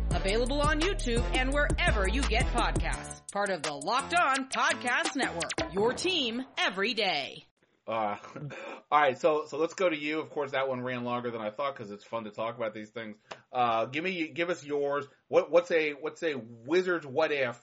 available 0.13 0.61
on 0.61 0.81
YouTube 0.81 1.23
and 1.35 1.53
wherever 1.53 2.07
you 2.07 2.21
get 2.23 2.45
podcasts. 2.47 3.21
Part 3.31 3.49
of 3.49 3.63
the 3.63 3.73
Locked 3.73 4.13
On 4.13 4.49
Podcast 4.49 5.15
Network. 5.15 5.51
Your 5.73 5.93
team 5.93 6.43
every 6.57 6.93
day. 6.93 7.45
Uh, 7.87 8.17
all 8.91 9.01
right, 9.01 9.19
so 9.19 9.45
so 9.47 9.57
let's 9.57 9.73
go 9.73 9.89
to 9.89 9.97
you. 9.97 10.19
Of 10.19 10.29
course, 10.29 10.51
that 10.51 10.67
one 10.67 10.81
ran 10.81 11.03
longer 11.03 11.31
than 11.31 11.41
I 11.41 11.49
thought 11.49 11.75
because 11.75 11.91
it's 11.91 12.03
fun 12.03 12.25
to 12.25 12.31
talk 12.31 12.55
about 12.55 12.73
these 12.73 12.89
things. 12.89 13.17
Uh, 13.51 13.85
give 13.85 14.03
me, 14.03 14.27
give 14.27 14.49
us 14.49 14.63
yours. 14.63 15.05
What 15.27 15.51
what's 15.51 15.71
a 15.71 15.91
what's 15.91 16.21
a 16.23 16.35
Wizards 16.65 17.05
what 17.05 17.31
if 17.31 17.59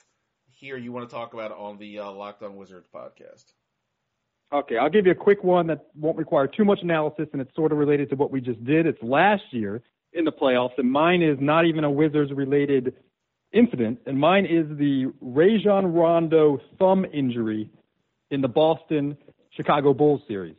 here 0.50 0.76
you 0.76 0.92
want 0.92 1.08
to 1.08 1.14
talk 1.14 1.34
about 1.34 1.52
on 1.52 1.78
the 1.78 2.00
uh, 2.00 2.11
Locked 2.11 2.42
On 2.42 2.56
Wizards 2.56 2.88
podcast? 2.94 3.44
Okay, 4.52 4.76
I'll 4.78 4.90
give 4.90 5.04
you 5.06 5.12
a 5.12 5.14
quick 5.14 5.44
one 5.44 5.66
that 5.66 5.87
won't 5.94 6.16
require 6.16 6.46
too 6.46 6.64
much 6.64 6.80
analysis, 6.82 7.28
and 7.32 7.42
it's 7.42 7.54
sort 7.54 7.70
of 7.70 7.78
related 7.78 8.11
to 8.11 8.16
what 8.16 8.30
we 8.30 8.40
just 8.40 8.62
did. 8.64 8.87
It's 8.87 9.02
last 9.02 9.42
year 9.52 9.82
in 10.18 10.24
the 10.24 10.33
playoffs, 10.33 10.76
and 10.76 10.90
mine 10.90 11.22
is 11.22 11.38
not 11.40 11.64
even 11.64 11.85
a 11.85 11.90
Wizards 11.90 12.33
related 12.33 12.94
incident, 13.52 14.00
and 14.04 14.18
mine 14.18 14.44
is 14.44 14.66
the 14.76 15.12
Rajon 15.20 15.87
Rondo 15.87 16.61
thumb 16.78 17.07
injury 17.12 17.70
in 18.31 18.42
the 18.42 18.48
Boston 18.48 19.16
Chicago 19.50 19.94
Bulls 19.94 20.20
series. 20.28 20.57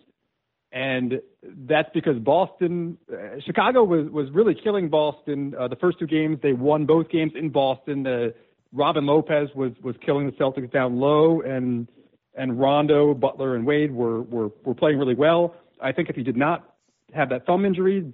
And 0.72 1.22
that's 1.68 1.90
because 1.94 2.18
Boston, 2.20 2.98
uh, 3.12 3.40
Chicago 3.46 3.84
was, 3.84 4.10
was 4.12 4.30
really 4.32 4.56
killing 4.56 4.90
Boston. 4.90 5.54
Uh, 5.60 5.68
the 5.68 5.76
first 5.76 6.00
two 6.00 6.08
games, 6.08 6.38
they 6.42 6.54
won 6.54 6.86
both 6.86 7.10
games 7.10 7.34
in 7.36 7.50
Boston. 7.50 8.06
Uh, 8.06 8.30
Robin 8.72 9.06
Lopez 9.06 9.50
was, 9.56 9.72
was 9.84 9.96
killing 10.06 10.28
the 10.28 10.32
Celtics 10.34 10.72
down 10.72 11.00
low, 11.00 11.42
and 11.42 11.88
and 12.36 12.60
Rondo, 12.60 13.14
Butler, 13.14 13.56
and 13.56 13.66
Wade 13.66 13.92
were, 13.92 14.22
were, 14.22 14.50
were 14.64 14.76
playing 14.76 14.98
really 14.98 15.16
well. 15.16 15.56
I 15.82 15.92
think 15.92 16.10
if 16.10 16.16
he 16.16 16.24
did 16.24 16.38
not 16.38 16.76
have 17.14 17.30
that 17.30 17.46
thumb 17.46 17.66
injury, 17.66 18.14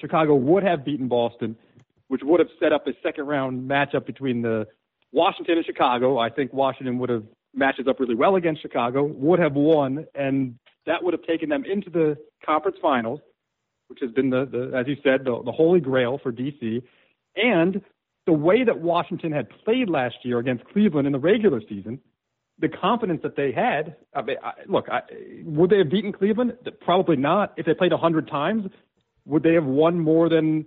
Chicago 0.00 0.34
would 0.34 0.62
have 0.62 0.84
beaten 0.84 1.08
Boston, 1.08 1.56
which 2.08 2.22
would 2.24 2.40
have 2.40 2.48
set 2.60 2.72
up 2.72 2.86
a 2.86 2.92
second 3.02 3.26
round 3.26 3.68
matchup 3.68 4.06
between 4.06 4.42
the 4.42 4.66
Washington 5.12 5.58
and 5.58 5.66
Chicago. 5.66 6.18
I 6.18 6.30
think 6.30 6.52
Washington 6.52 6.98
would 6.98 7.10
have 7.10 7.24
matches 7.54 7.86
up 7.88 8.00
really 8.00 8.14
well 8.14 8.36
against 8.36 8.62
Chicago, 8.62 9.04
would 9.04 9.38
have 9.38 9.54
won, 9.54 10.06
and 10.14 10.54
that 10.86 11.02
would 11.02 11.12
have 11.14 11.22
taken 11.24 11.48
them 11.48 11.64
into 11.64 11.90
the 11.90 12.16
conference 12.44 12.78
finals, 12.80 13.20
which 13.88 14.00
has 14.00 14.10
been 14.10 14.30
the, 14.30 14.46
the 14.46 14.76
as 14.76 14.86
you 14.86 14.96
said, 15.02 15.24
the, 15.24 15.42
the 15.44 15.52
holy 15.52 15.80
grail 15.80 16.18
for 16.22 16.32
DC. 16.32 16.82
And 17.36 17.80
the 18.26 18.32
way 18.32 18.64
that 18.64 18.78
Washington 18.80 19.32
had 19.32 19.48
played 19.64 19.88
last 19.88 20.16
year 20.22 20.38
against 20.38 20.64
Cleveland 20.66 21.06
in 21.06 21.12
the 21.12 21.18
regular 21.18 21.62
season, 21.68 22.00
the 22.58 22.68
confidence 22.68 23.20
that 23.22 23.36
they 23.36 23.52
had. 23.52 23.96
I 24.14 24.22
mean, 24.22 24.36
I, 24.42 24.52
look, 24.66 24.88
I, 24.90 25.00
would 25.44 25.70
they 25.70 25.78
have 25.78 25.90
beaten 25.90 26.12
Cleveland? 26.12 26.52
Probably 26.80 27.16
not. 27.16 27.54
If 27.56 27.66
they 27.66 27.74
played 27.74 27.92
a 27.92 27.96
hundred 27.96 28.28
times, 28.28 28.66
would 29.28 29.42
they 29.42 29.54
have 29.54 29.64
won 29.64 30.00
more 30.00 30.28
than 30.28 30.66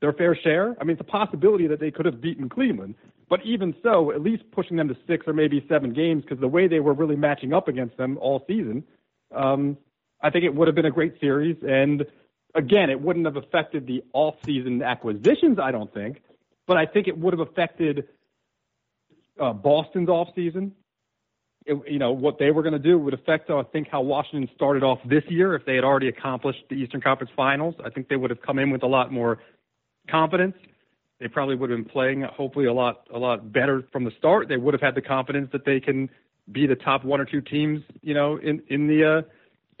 their 0.00 0.12
fair 0.12 0.34
share? 0.34 0.76
I 0.80 0.84
mean, 0.84 0.92
it's 0.92 1.00
a 1.00 1.04
possibility 1.04 1.66
that 1.66 1.80
they 1.80 1.90
could 1.90 2.06
have 2.06 2.20
beaten 2.20 2.48
Cleveland. 2.48 2.94
But 3.28 3.40
even 3.44 3.74
so, 3.82 4.12
at 4.12 4.22
least 4.22 4.44
pushing 4.52 4.76
them 4.76 4.88
to 4.88 4.96
six 5.06 5.26
or 5.26 5.32
maybe 5.32 5.64
seven 5.68 5.92
games, 5.92 6.22
because 6.22 6.38
the 6.38 6.48
way 6.48 6.68
they 6.68 6.80
were 6.80 6.94
really 6.94 7.16
matching 7.16 7.52
up 7.52 7.66
against 7.66 7.96
them 7.96 8.18
all 8.18 8.44
season, 8.46 8.84
um, 9.34 9.76
I 10.22 10.30
think 10.30 10.44
it 10.44 10.54
would 10.54 10.68
have 10.68 10.76
been 10.76 10.86
a 10.86 10.90
great 10.92 11.18
series. 11.20 11.56
And 11.66 12.06
again, 12.54 12.88
it 12.88 13.00
wouldn't 13.00 13.26
have 13.26 13.36
affected 13.36 13.86
the 13.86 14.04
off-season 14.12 14.82
acquisitions, 14.82 15.58
I 15.58 15.72
don't 15.72 15.92
think, 15.92 16.22
but 16.66 16.76
I 16.76 16.86
think 16.86 17.08
it 17.08 17.18
would 17.18 17.32
have 17.32 17.40
affected 17.40 18.06
uh, 19.40 19.52
Boston's 19.52 20.08
off-season. 20.08 20.72
It, 21.66 21.90
you 21.90 21.98
know 21.98 22.12
what 22.12 22.38
they 22.38 22.50
were 22.50 22.62
going 22.62 22.74
to 22.74 22.78
do 22.78 22.98
would 22.98 23.14
affect, 23.14 23.50
I 23.50 23.62
think, 23.64 23.88
how 23.90 24.00
Washington 24.00 24.48
started 24.54 24.82
off 24.82 25.00
this 25.04 25.24
year. 25.28 25.54
If 25.54 25.66
they 25.66 25.74
had 25.74 25.84
already 25.84 26.08
accomplished 26.08 26.64
the 26.70 26.76
Eastern 26.76 27.00
Conference 27.00 27.32
Finals, 27.36 27.74
I 27.84 27.90
think 27.90 28.08
they 28.08 28.16
would 28.16 28.30
have 28.30 28.40
come 28.40 28.58
in 28.58 28.70
with 28.70 28.82
a 28.82 28.86
lot 28.86 29.12
more 29.12 29.38
confidence. 30.08 30.54
They 31.18 31.28
probably 31.28 31.56
would 31.56 31.70
have 31.70 31.78
been 31.78 31.90
playing 31.90 32.22
hopefully 32.22 32.66
a 32.66 32.72
lot 32.72 33.08
a 33.12 33.18
lot 33.18 33.52
better 33.52 33.82
from 33.90 34.04
the 34.04 34.12
start. 34.18 34.48
They 34.48 34.56
would 34.56 34.74
have 34.74 34.80
had 34.80 34.94
the 34.94 35.02
confidence 35.02 35.48
that 35.52 35.64
they 35.64 35.80
can 35.80 36.10
be 36.52 36.66
the 36.66 36.76
top 36.76 37.04
one 37.04 37.20
or 37.20 37.24
two 37.24 37.40
teams, 37.40 37.82
you 38.02 38.14
know, 38.14 38.36
in 38.36 38.62
in 38.68 38.86
the 38.86 39.18
uh, 39.18 39.22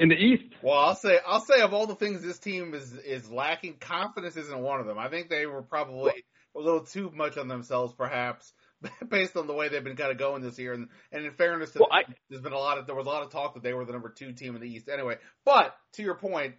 in 0.00 0.08
the 0.08 0.16
East. 0.16 0.54
Well, 0.62 0.78
I'll 0.78 0.94
say 0.94 1.18
I'll 1.26 1.40
say 1.40 1.60
of 1.60 1.74
all 1.74 1.86
the 1.86 1.94
things 1.94 2.22
this 2.22 2.38
team 2.38 2.74
is 2.74 2.94
is 2.94 3.30
lacking, 3.30 3.76
confidence 3.80 4.36
isn't 4.36 4.58
one 4.58 4.80
of 4.80 4.86
them. 4.86 4.98
I 4.98 5.08
think 5.08 5.28
they 5.28 5.46
were 5.46 5.62
probably 5.62 6.24
a 6.56 6.58
little 6.58 6.80
too 6.80 7.12
much 7.14 7.36
on 7.36 7.48
themselves, 7.48 7.92
perhaps, 7.92 8.52
based 9.08 9.36
on 9.36 9.46
the 9.46 9.52
way 9.52 9.68
they've 9.68 9.84
been 9.84 9.96
kind 9.96 10.10
of 10.10 10.18
going 10.18 10.42
this 10.42 10.58
year. 10.58 10.72
And, 10.72 10.88
and 11.12 11.24
in 11.24 11.32
fairness, 11.32 11.72
to 11.72 11.80
well, 11.80 11.88
I, 11.90 12.02
there's 12.28 12.42
been 12.42 12.52
a 12.52 12.58
lot 12.58 12.78
of 12.78 12.86
there 12.86 12.94
was 12.94 13.06
a 13.06 13.10
lot 13.10 13.22
of 13.22 13.30
talk 13.30 13.54
that 13.54 13.62
they 13.62 13.72
were 13.72 13.84
the 13.84 13.92
number 13.92 14.08
two 14.08 14.32
team 14.32 14.54
in 14.54 14.60
the 14.60 14.68
East. 14.68 14.88
Anyway, 14.88 15.16
but 15.44 15.76
to 15.94 16.02
your 16.02 16.14
point, 16.14 16.54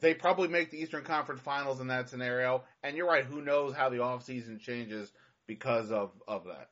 they 0.00 0.14
probably 0.14 0.48
make 0.48 0.70
the 0.70 0.80
Eastern 0.80 1.04
Conference 1.04 1.40
Finals 1.40 1.80
in 1.80 1.88
that 1.88 2.08
scenario. 2.08 2.64
And 2.82 2.96
you're 2.96 3.06
right. 3.06 3.24
Who 3.24 3.42
knows 3.42 3.74
how 3.74 3.88
the 3.88 3.98
offseason 3.98 4.60
changes 4.60 5.12
because 5.46 5.90
of 5.90 6.10
of 6.26 6.44
that? 6.44 6.70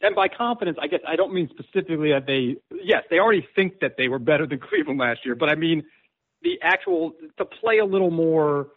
And 0.00 0.14
by 0.14 0.28
confidence, 0.28 0.78
I 0.80 0.86
guess 0.86 1.00
I 1.06 1.16
don't 1.16 1.34
mean 1.34 1.48
specifically 1.50 2.12
that 2.12 2.26
they. 2.26 2.56
Yes, 2.82 3.04
they 3.10 3.18
already 3.18 3.46
think 3.54 3.80
that 3.80 3.94
they 3.96 4.08
were 4.08 4.18
better 4.18 4.46
than 4.46 4.58
Cleveland 4.68 4.98
last 4.98 5.20
year, 5.24 5.34
but 5.34 5.48
I 5.48 5.54
mean 5.54 5.84
the 6.42 6.58
actual 6.62 7.12
to 7.36 7.44
play 7.44 7.78
a 7.78 7.84
little 7.84 8.10
more 8.10 8.68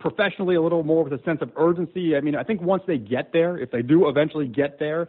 professionally, 0.00 0.56
a 0.56 0.62
little 0.62 0.82
more 0.82 1.04
with 1.04 1.12
a 1.12 1.22
sense 1.24 1.40
of 1.42 1.52
urgency. 1.56 2.16
I 2.16 2.20
mean, 2.20 2.34
I 2.34 2.42
think 2.42 2.60
once 2.60 2.82
they 2.86 2.98
get 2.98 3.32
there, 3.32 3.58
if 3.58 3.70
they 3.70 3.82
do 3.82 4.08
eventually 4.08 4.48
get 4.48 4.78
there, 4.78 5.08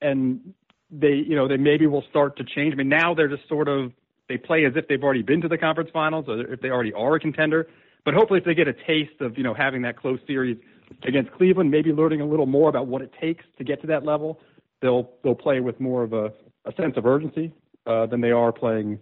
and 0.00 0.54
they, 0.90 1.12
you 1.12 1.36
know, 1.36 1.46
they 1.46 1.58
maybe 1.58 1.86
will 1.86 2.04
start 2.10 2.36
to 2.38 2.44
change. 2.44 2.72
I 2.72 2.76
mean, 2.76 2.88
now 2.88 3.14
they're 3.14 3.28
just 3.28 3.48
sort 3.48 3.68
of 3.68 3.92
they 4.28 4.38
play 4.38 4.64
as 4.64 4.72
if 4.76 4.88
they've 4.88 5.02
already 5.02 5.22
been 5.22 5.40
to 5.42 5.48
the 5.48 5.58
conference 5.58 5.90
finals 5.92 6.24
or 6.28 6.52
if 6.52 6.60
they 6.60 6.70
already 6.70 6.92
are 6.92 7.16
a 7.16 7.20
contender. 7.20 7.68
But 8.04 8.14
hopefully, 8.14 8.38
if 8.38 8.46
they 8.46 8.54
get 8.54 8.66
a 8.66 8.72
taste 8.72 9.20
of 9.20 9.36
you 9.36 9.44
know 9.44 9.54
having 9.54 9.82
that 9.82 9.96
close 9.96 10.18
series 10.26 10.56
against 11.04 11.30
Cleveland, 11.32 11.70
maybe 11.70 11.92
learning 11.92 12.22
a 12.22 12.26
little 12.26 12.46
more 12.46 12.68
about 12.68 12.86
what 12.86 13.02
it 13.02 13.12
takes 13.20 13.44
to 13.58 13.64
get 13.64 13.80
to 13.82 13.86
that 13.88 14.04
level, 14.04 14.40
they'll 14.80 15.10
they'll 15.22 15.34
play 15.34 15.60
with 15.60 15.78
more 15.78 16.02
of 16.02 16.12
a, 16.12 16.32
a 16.64 16.72
sense 16.76 16.94
of 16.96 17.06
urgency 17.06 17.52
uh, 17.86 18.06
than 18.06 18.20
they 18.20 18.30
are 18.30 18.52
playing 18.52 18.98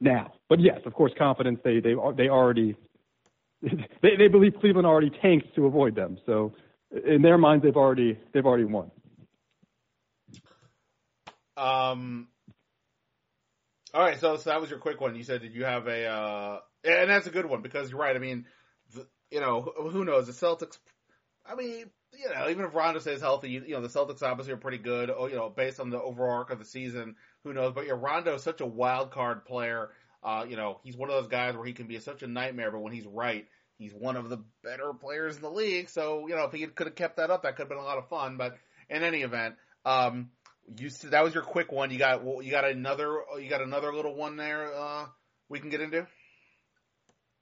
now. 0.00 0.32
But 0.48 0.60
yes, 0.60 0.78
of 0.86 0.94
course, 0.94 1.12
confidence. 1.18 1.58
They 1.64 1.80
they 1.80 1.94
they 2.16 2.28
already 2.28 2.76
they 4.02 4.16
they 4.16 4.28
believe 4.28 4.54
Cleveland 4.60 4.86
already 4.86 5.10
tanked 5.10 5.54
to 5.56 5.66
avoid 5.66 5.94
them. 5.94 6.18
So 6.26 6.52
in 7.06 7.22
their 7.22 7.38
minds, 7.38 7.64
they've 7.64 7.76
already 7.76 8.18
they've 8.32 8.44
already 8.44 8.64
won. 8.64 8.90
Um, 11.56 12.28
all 13.92 14.02
right, 14.02 14.18
so 14.18 14.36
so 14.36 14.50
that 14.50 14.60
was 14.60 14.70
your 14.70 14.78
quick 14.78 15.00
one. 15.00 15.14
You 15.14 15.24
said 15.24 15.42
did 15.42 15.54
you 15.54 15.64
have 15.64 15.86
a 15.86 16.06
uh, 16.06 16.58
and 16.84 17.10
that's 17.10 17.26
a 17.26 17.30
good 17.30 17.46
one 17.46 17.62
because 17.62 17.90
you're 17.90 18.00
right. 18.00 18.16
I 18.16 18.18
mean, 18.18 18.46
the, 18.94 19.06
you 19.30 19.40
know, 19.40 19.60
who 19.62 20.04
knows 20.04 20.26
the 20.26 20.32
Celtics? 20.32 20.78
I 21.46 21.54
mean, 21.54 21.90
you 22.12 22.28
know, 22.34 22.48
even 22.48 22.64
if 22.64 22.74
Rondo 22.74 23.00
stays 23.00 23.20
healthy, 23.20 23.50
you, 23.50 23.62
you 23.66 23.74
know, 23.74 23.82
the 23.82 23.88
Celtics 23.88 24.22
obviously 24.22 24.52
are 24.52 24.58
pretty 24.58 24.78
good. 24.78 25.10
Oh, 25.10 25.26
you 25.26 25.36
know, 25.36 25.48
based 25.48 25.80
on 25.80 25.90
the 25.90 26.00
overall 26.00 26.38
arc 26.38 26.50
of 26.50 26.58
the 26.58 26.64
season, 26.64 27.16
who 27.44 27.52
knows? 27.52 27.72
But 27.74 27.86
yeah, 27.86 27.94
Rondo 27.96 28.34
is 28.34 28.42
such 28.42 28.60
a 28.60 28.66
wild 28.66 29.10
card 29.10 29.44
player. 29.44 29.90
Uh, 30.22 30.46
you 30.48 30.56
know, 30.56 30.80
he's 30.82 30.96
one 30.96 31.10
of 31.10 31.16
those 31.16 31.30
guys 31.30 31.54
where 31.54 31.66
he 31.66 31.74
can 31.74 31.86
be 31.86 31.98
such 31.98 32.22
a 32.22 32.26
nightmare, 32.26 32.70
but 32.70 32.80
when 32.80 32.94
he's 32.94 33.06
right, 33.06 33.46
he's 33.78 33.92
one 33.92 34.16
of 34.16 34.28
the 34.28 34.42
better 34.62 34.92
players 34.92 35.36
in 35.36 35.42
the 35.42 35.50
league. 35.50 35.88
So, 35.88 36.26
you 36.28 36.34
know, 36.36 36.44
if 36.44 36.52
he 36.52 36.66
could 36.66 36.86
have 36.86 36.96
kept 36.96 37.16
that 37.16 37.30
up, 37.30 37.42
that 37.42 37.56
could 37.56 37.62
have 37.62 37.68
been 37.68 37.78
a 37.78 37.82
lot 37.82 37.98
of 37.98 38.08
fun. 38.08 38.36
But 38.36 38.56
in 38.88 39.02
any 39.02 39.22
event, 39.22 39.56
um, 39.84 40.30
you 40.78 40.90
that 41.10 41.22
was 41.22 41.34
your 41.34 41.42
quick 41.42 41.72
one. 41.72 41.90
You 41.90 41.98
got 41.98 42.24
you 42.24 42.50
got 42.50 42.64
another 42.64 43.20
you 43.38 43.50
got 43.50 43.60
another 43.60 43.94
little 43.94 44.14
one 44.14 44.36
there. 44.36 44.72
Uh, 44.74 45.06
we 45.48 45.60
can 45.60 45.68
get 45.68 45.80
into. 45.80 46.06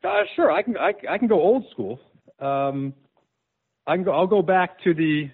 Uh, 0.05 0.23
sure, 0.35 0.51
I 0.51 0.63
can 0.63 0.77
I, 0.77 0.93
I 1.09 1.19
can 1.19 1.29
go 1.29 1.41
old 1.41 1.65
school. 1.71 2.01
Um, 2.41 2.95
I 3.87 3.95
can 3.95 4.05
go. 4.05 4.13
I'll 4.13 4.27
go 4.27 4.43
back 4.43 4.83
to 4.83 4.95
the 4.95 5.31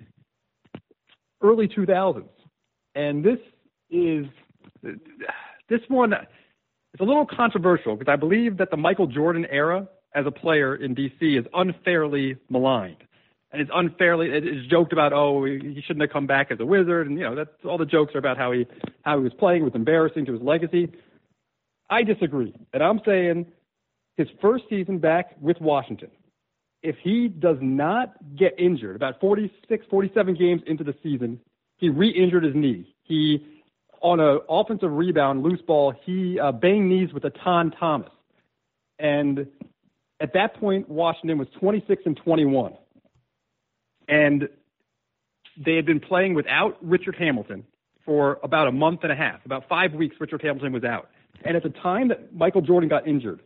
early 1.42 1.68
2000s, 1.68 2.28
and 2.94 3.24
this 3.24 3.38
is 3.90 4.26
this 5.68 5.80
one. 5.88 6.12
It's 6.12 7.00
a 7.00 7.04
little 7.04 7.26
controversial 7.26 7.96
because 7.96 8.12
I 8.12 8.16
believe 8.16 8.58
that 8.58 8.70
the 8.70 8.76
Michael 8.76 9.06
Jordan 9.06 9.46
era 9.50 9.88
as 10.14 10.26
a 10.26 10.30
player 10.30 10.74
in 10.74 10.94
DC 10.94 11.38
is 11.38 11.46
unfairly 11.54 12.36
maligned. 12.48 13.02
And 13.50 13.62
it's 13.62 13.70
unfairly 13.74 14.28
it's 14.30 14.66
joked 14.68 14.92
about 14.92 15.12
oh 15.14 15.44
he 15.44 15.82
shouldn't 15.86 16.02
have 16.02 16.10
come 16.10 16.26
back 16.26 16.50
as 16.50 16.60
a 16.60 16.66
wizard. 16.66 17.06
And 17.08 17.18
you 17.18 17.24
know 17.24 17.34
that's 17.34 17.50
all 17.64 17.78
the 17.78 17.86
jokes 17.86 18.14
are 18.14 18.18
about 18.18 18.36
how 18.36 18.52
he 18.52 18.66
how 19.02 19.16
he 19.16 19.24
was 19.24 19.32
playing. 19.38 19.64
Was 19.64 19.74
embarrassing 19.74 20.26
to 20.26 20.32
his 20.32 20.42
legacy. 20.42 20.92
I 21.88 22.02
disagree. 22.02 22.54
And 22.74 22.82
i'm 22.82 23.00
saying 23.06 23.46
his 24.18 24.28
first 24.42 24.64
season 24.68 24.98
back 24.98 25.34
with 25.40 25.58
washington 25.60 26.10
if 26.82 26.96
he 27.02 27.28
does 27.28 27.56
not 27.62 28.12
get 28.36 28.54
injured 28.58 28.96
about 28.96 29.18
46 29.18 29.86
47 29.88 30.34
games 30.34 30.62
into 30.66 30.84
the 30.84 30.94
season 31.02 31.40
he 31.78 31.88
re-injured 31.88 32.44
his 32.44 32.54
knee. 32.54 32.94
He 33.04 33.46
on 34.00 34.20
an 34.20 34.40
offensive 34.48 34.92
rebound 34.92 35.42
loose 35.42 35.60
ball 35.62 35.92
he 36.04 36.38
uh, 36.38 36.52
banged 36.52 36.88
knees 36.88 37.12
with 37.12 37.22
Etan 37.22 37.72
Thomas. 37.78 38.10
And 38.98 39.46
at 40.20 40.32
that 40.32 40.54
point 40.54 40.88
washington 40.88 41.38
was 41.38 41.48
26 41.58 42.02
and 42.06 42.16
21 42.16 42.72
and 44.08 44.48
they 45.64 45.76
had 45.76 45.86
been 45.86 46.00
playing 46.00 46.34
without 46.34 46.76
Richard 46.80 47.16
Hamilton 47.16 47.64
for 48.04 48.38
about 48.42 48.68
a 48.68 48.72
month 48.72 49.00
and 49.02 49.12
a 49.12 49.16
half, 49.16 49.44
about 49.44 49.68
five 49.68 49.92
weeks. 49.92 50.16
Richard 50.20 50.40
Hamilton 50.42 50.72
was 50.72 50.84
out, 50.84 51.10
and 51.44 51.56
at 51.56 51.62
the 51.62 51.70
time 51.70 52.08
that 52.08 52.34
Michael 52.34 52.62
Jordan 52.62 52.88
got 52.88 53.06
injured, 53.06 53.40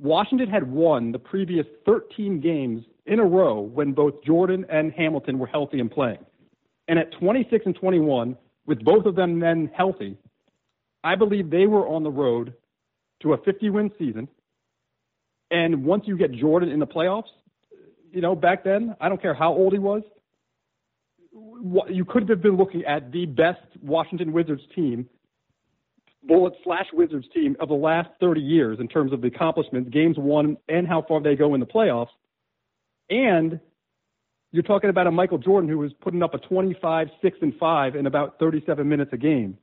Washington 0.00 0.48
had 0.48 0.70
won 0.70 1.12
the 1.12 1.18
previous 1.18 1.66
13 1.84 2.40
games 2.40 2.84
in 3.04 3.18
a 3.18 3.24
row 3.24 3.60
when 3.60 3.92
both 3.92 4.22
Jordan 4.24 4.64
and 4.70 4.92
Hamilton 4.92 5.38
were 5.38 5.46
healthy 5.46 5.80
and 5.80 5.90
playing. 5.90 6.24
And 6.88 6.98
at 6.98 7.12
26 7.12 7.66
and 7.66 7.74
21, 7.74 8.36
with 8.66 8.82
both 8.84 9.04
of 9.06 9.16
them 9.16 9.40
then 9.40 9.70
healthy, 9.74 10.16
I 11.04 11.16
believe 11.16 11.50
they 11.50 11.66
were 11.66 11.86
on 11.86 12.04
the 12.04 12.10
road 12.10 12.54
to 13.22 13.34
a 13.34 13.38
50 13.38 13.70
win 13.70 13.90
season. 13.98 14.28
And 15.52 15.84
once 15.84 16.04
you 16.06 16.16
get 16.16 16.32
Jordan 16.32 16.70
in 16.70 16.80
the 16.80 16.86
playoffs, 16.86 17.30
you 18.10 18.22
know, 18.22 18.34
back 18.34 18.64
then, 18.64 18.96
I 19.00 19.08
don't 19.08 19.20
care 19.20 19.34
how 19.34 19.52
old 19.52 19.74
he 19.74 19.78
was, 19.78 20.02
you 21.88 22.04
could 22.04 22.28
have 22.28 22.42
been 22.42 22.56
looking 22.56 22.84
at 22.84 23.12
the 23.12 23.26
best 23.26 23.60
Washington 23.82 24.32
Wizards 24.32 24.62
team, 24.74 25.08
Bullet 26.24 26.54
slash 26.64 26.86
Wizards 26.92 27.26
team 27.34 27.56
of 27.60 27.68
the 27.68 27.74
last 27.74 28.08
30 28.18 28.40
years 28.40 28.78
in 28.80 28.88
terms 28.88 29.12
of 29.12 29.20
the 29.20 29.28
accomplishments, 29.28 29.90
games 29.90 30.16
won, 30.18 30.56
and 30.68 30.88
how 30.88 31.02
far 31.02 31.20
they 31.20 31.36
go 31.36 31.54
in 31.54 31.60
the 31.60 31.66
playoffs. 31.66 32.08
And 33.10 33.60
you're 34.52 34.62
talking 34.62 34.88
about 34.88 35.06
a 35.06 35.10
Michael 35.10 35.38
Jordan 35.38 35.68
who 35.68 35.78
was 35.78 35.92
putting 36.00 36.22
up 36.22 36.32
a 36.34 36.38
25, 36.38 37.08
6, 37.20 37.38
and 37.42 37.54
5 37.58 37.96
in 37.96 38.06
about 38.06 38.38
37 38.38 38.88
minutes 38.88 39.10
a 39.12 39.18
game 39.18 39.58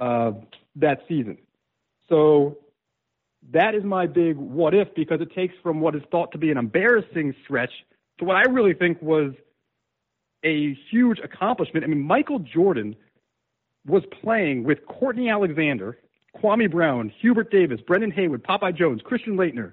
uh, 0.00 0.32
that 0.76 1.02
season. 1.08 1.38
So 2.08 2.58
that 3.52 3.74
is 3.74 3.84
my 3.84 4.06
big 4.06 4.36
what 4.36 4.74
if 4.74 4.94
because 4.94 5.20
it 5.20 5.34
takes 5.34 5.54
from 5.62 5.80
what 5.80 5.94
is 5.94 6.02
thought 6.10 6.32
to 6.32 6.38
be 6.38 6.50
an 6.50 6.56
embarrassing 6.56 7.34
stretch 7.44 7.72
to 8.18 8.24
what 8.24 8.36
I 8.36 8.42
really 8.42 8.74
think 8.74 9.00
was 9.02 9.32
a 10.44 10.74
huge 10.90 11.18
accomplishment. 11.18 11.84
I 11.84 11.88
mean, 11.88 12.02
Michael 12.02 12.38
Jordan 12.38 12.96
was 13.86 14.02
playing 14.22 14.64
with 14.64 14.86
Courtney 14.86 15.28
Alexander, 15.28 15.98
Kwame 16.36 16.70
Brown, 16.70 17.12
Hubert 17.20 17.50
Davis, 17.50 17.80
Brendan 17.80 18.10
Haywood, 18.12 18.42
Popeye 18.42 18.76
Jones, 18.76 19.00
Christian 19.02 19.36
Laettner, 19.36 19.72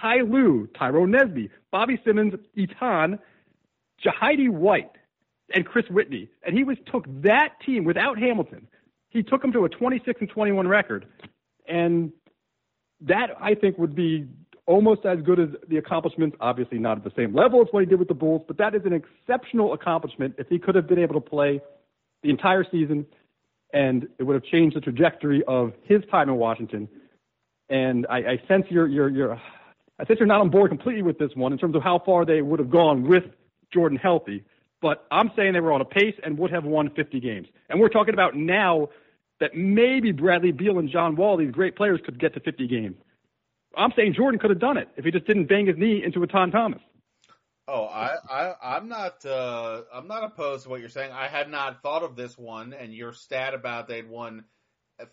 Ty 0.00 0.20
Lue, 0.22 0.68
Tyrone 0.78 1.12
Nesby, 1.12 1.48
Bobby 1.70 2.00
Simmons, 2.04 2.34
Etan, 2.56 3.18
Jahidi 4.04 4.50
White, 4.50 4.92
and 5.54 5.64
Chris 5.64 5.86
Whitney. 5.88 6.28
And 6.44 6.56
he 6.56 6.64
was 6.64 6.76
took 6.90 7.04
that 7.22 7.60
team 7.64 7.84
without 7.84 8.18
Hamilton. 8.18 8.68
He 9.08 9.22
took 9.22 9.40
them 9.40 9.52
to 9.52 9.64
a 9.64 9.68
26 9.68 10.20
and 10.20 10.28
21 10.28 10.68
record. 10.68 11.06
And 11.66 12.12
that 13.02 13.28
I 13.40 13.54
think 13.54 13.78
would 13.78 13.94
be 13.94 14.26
almost 14.66 15.06
as 15.06 15.20
good 15.20 15.38
as 15.38 15.48
the 15.68 15.76
accomplishments, 15.76 16.36
obviously 16.40 16.78
not 16.78 16.98
at 16.98 17.04
the 17.04 17.12
same 17.16 17.34
level 17.34 17.60
as 17.60 17.68
what 17.70 17.80
he 17.80 17.86
did 17.86 17.98
with 17.98 18.08
the 18.08 18.14
Bulls, 18.14 18.42
but 18.46 18.58
that 18.58 18.74
is 18.74 18.82
an 18.84 18.92
exceptional 18.92 19.72
accomplishment 19.72 20.34
if 20.38 20.48
he 20.48 20.58
could 20.58 20.74
have 20.74 20.88
been 20.88 20.98
able 20.98 21.14
to 21.14 21.20
play 21.20 21.60
the 22.22 22.30
entire 22.30 22.64
season 22.70 23.06
and 23.72 24.08
it 24.18 24.24
would 24.24 24.34
have 24.34 24.44
changed 24.44 24.76
the 24.76 24.80
trajectory 24.80 25.42
of 25.46 25.72
his 25.84 26.02
time 26.10 26.28
in 26.28 26.36
Washington. 26.36 26.88
And 27.68 28.06
I, 28.08 28.16
I 28.16 28.42
sense 28.48 28.66
you're, 28.70 28.86
you're, 28.86 29.08
you're, 29.08 29.40
I 29.98 30.04
sense 30.06 30.18
you're 30.18 30.26
not 30.26 30.40
on 30.40 30.50
board 30.50 30.70
completely 30.70 31.02
with 31.02 31.18
this 31.18 31.30
one 31.34 31.52
in 31.52 31.58
terms 31.58 31.76
of 31.76 31.82
how 31.82 32.00
far 32.04 32.24
they 32.24 32.42
would 32.42 32.58
have 32.58 32.70
gone 32.70 33.06
with 33.06 33.24
Jordan 33.72 33.98
healthy. 33.98 34.44
But 34.80 35.06
I'm 35.10 35.30
saying 35.36 35.52
they 35.52 35.60
were 35.60 35.72
on 35.72 35.80
a 35.80 35.86
pace 35.86 36.14
and 36.22 36.38
would 36.38 36.50
have 36.52 36.64
won 36.64 36.90
50 36.94 37.20
games. 37.20 37.48
And 37.68 37.80
we're 37.80 37.88
talking 37.88 38.14
about 38.14 38.36
now 38.36 38.88
that 39.40 39.54
maybe 39.54 40.12
Bradley 40.12 40.52
Beal 40.52 40.78
and 40.78 40.90
John 40.90 41.16
Wall, 41.16 41.36
these 41.36 41.50
great 41.50 41.76
players, 41.76 42.00
could 42.04 42.18
get 42.18 42.34
to 42.34 42.40
50 42.40 42.66
games. 42.66 42.96
I'm 43.76 43.92
saying 43.94 44.14
Jordan 44.14 44.40
could 44.40 44.50
have 44.50 44.60
done 44.60 44.78
it 44.78 44.88
if 44.96 45.04
he 45.04 45.10
just 45.10 45.26
didn't 45.26 45.46
bang 45.46 45.66
his 45.66 45.76
knee 45.76 46.02
into 46.04 46.20
Etan 46.20 46.50
Thomas. 46.50 46.80
Oh, 47.68 47.84
I, 47.84 48.16
I, 48.30 48.54
I'm 48.76 48.88
not, 48.88 49.26
uh, 49.26 49.82
I'm 49.92 50.06
not 50.06 50.24
opposed 50.24 50.64
to 50.64 50.70
what 50.70 50.80
you're 50.80 50.88
saying. 50.88 51.10
I 51.12 51.26
had 51.26 51.50
not 51.50 51.82
thought 51.82 52.02
of 52.02 52.14
this 52.14 52.38
one, 52.38 52.72
and 52.72 52.94
your 52.94 53.12
stat 53.12 53.54
about 53.54 53.88
they'd 53.88 54.08
won 54.08 54.44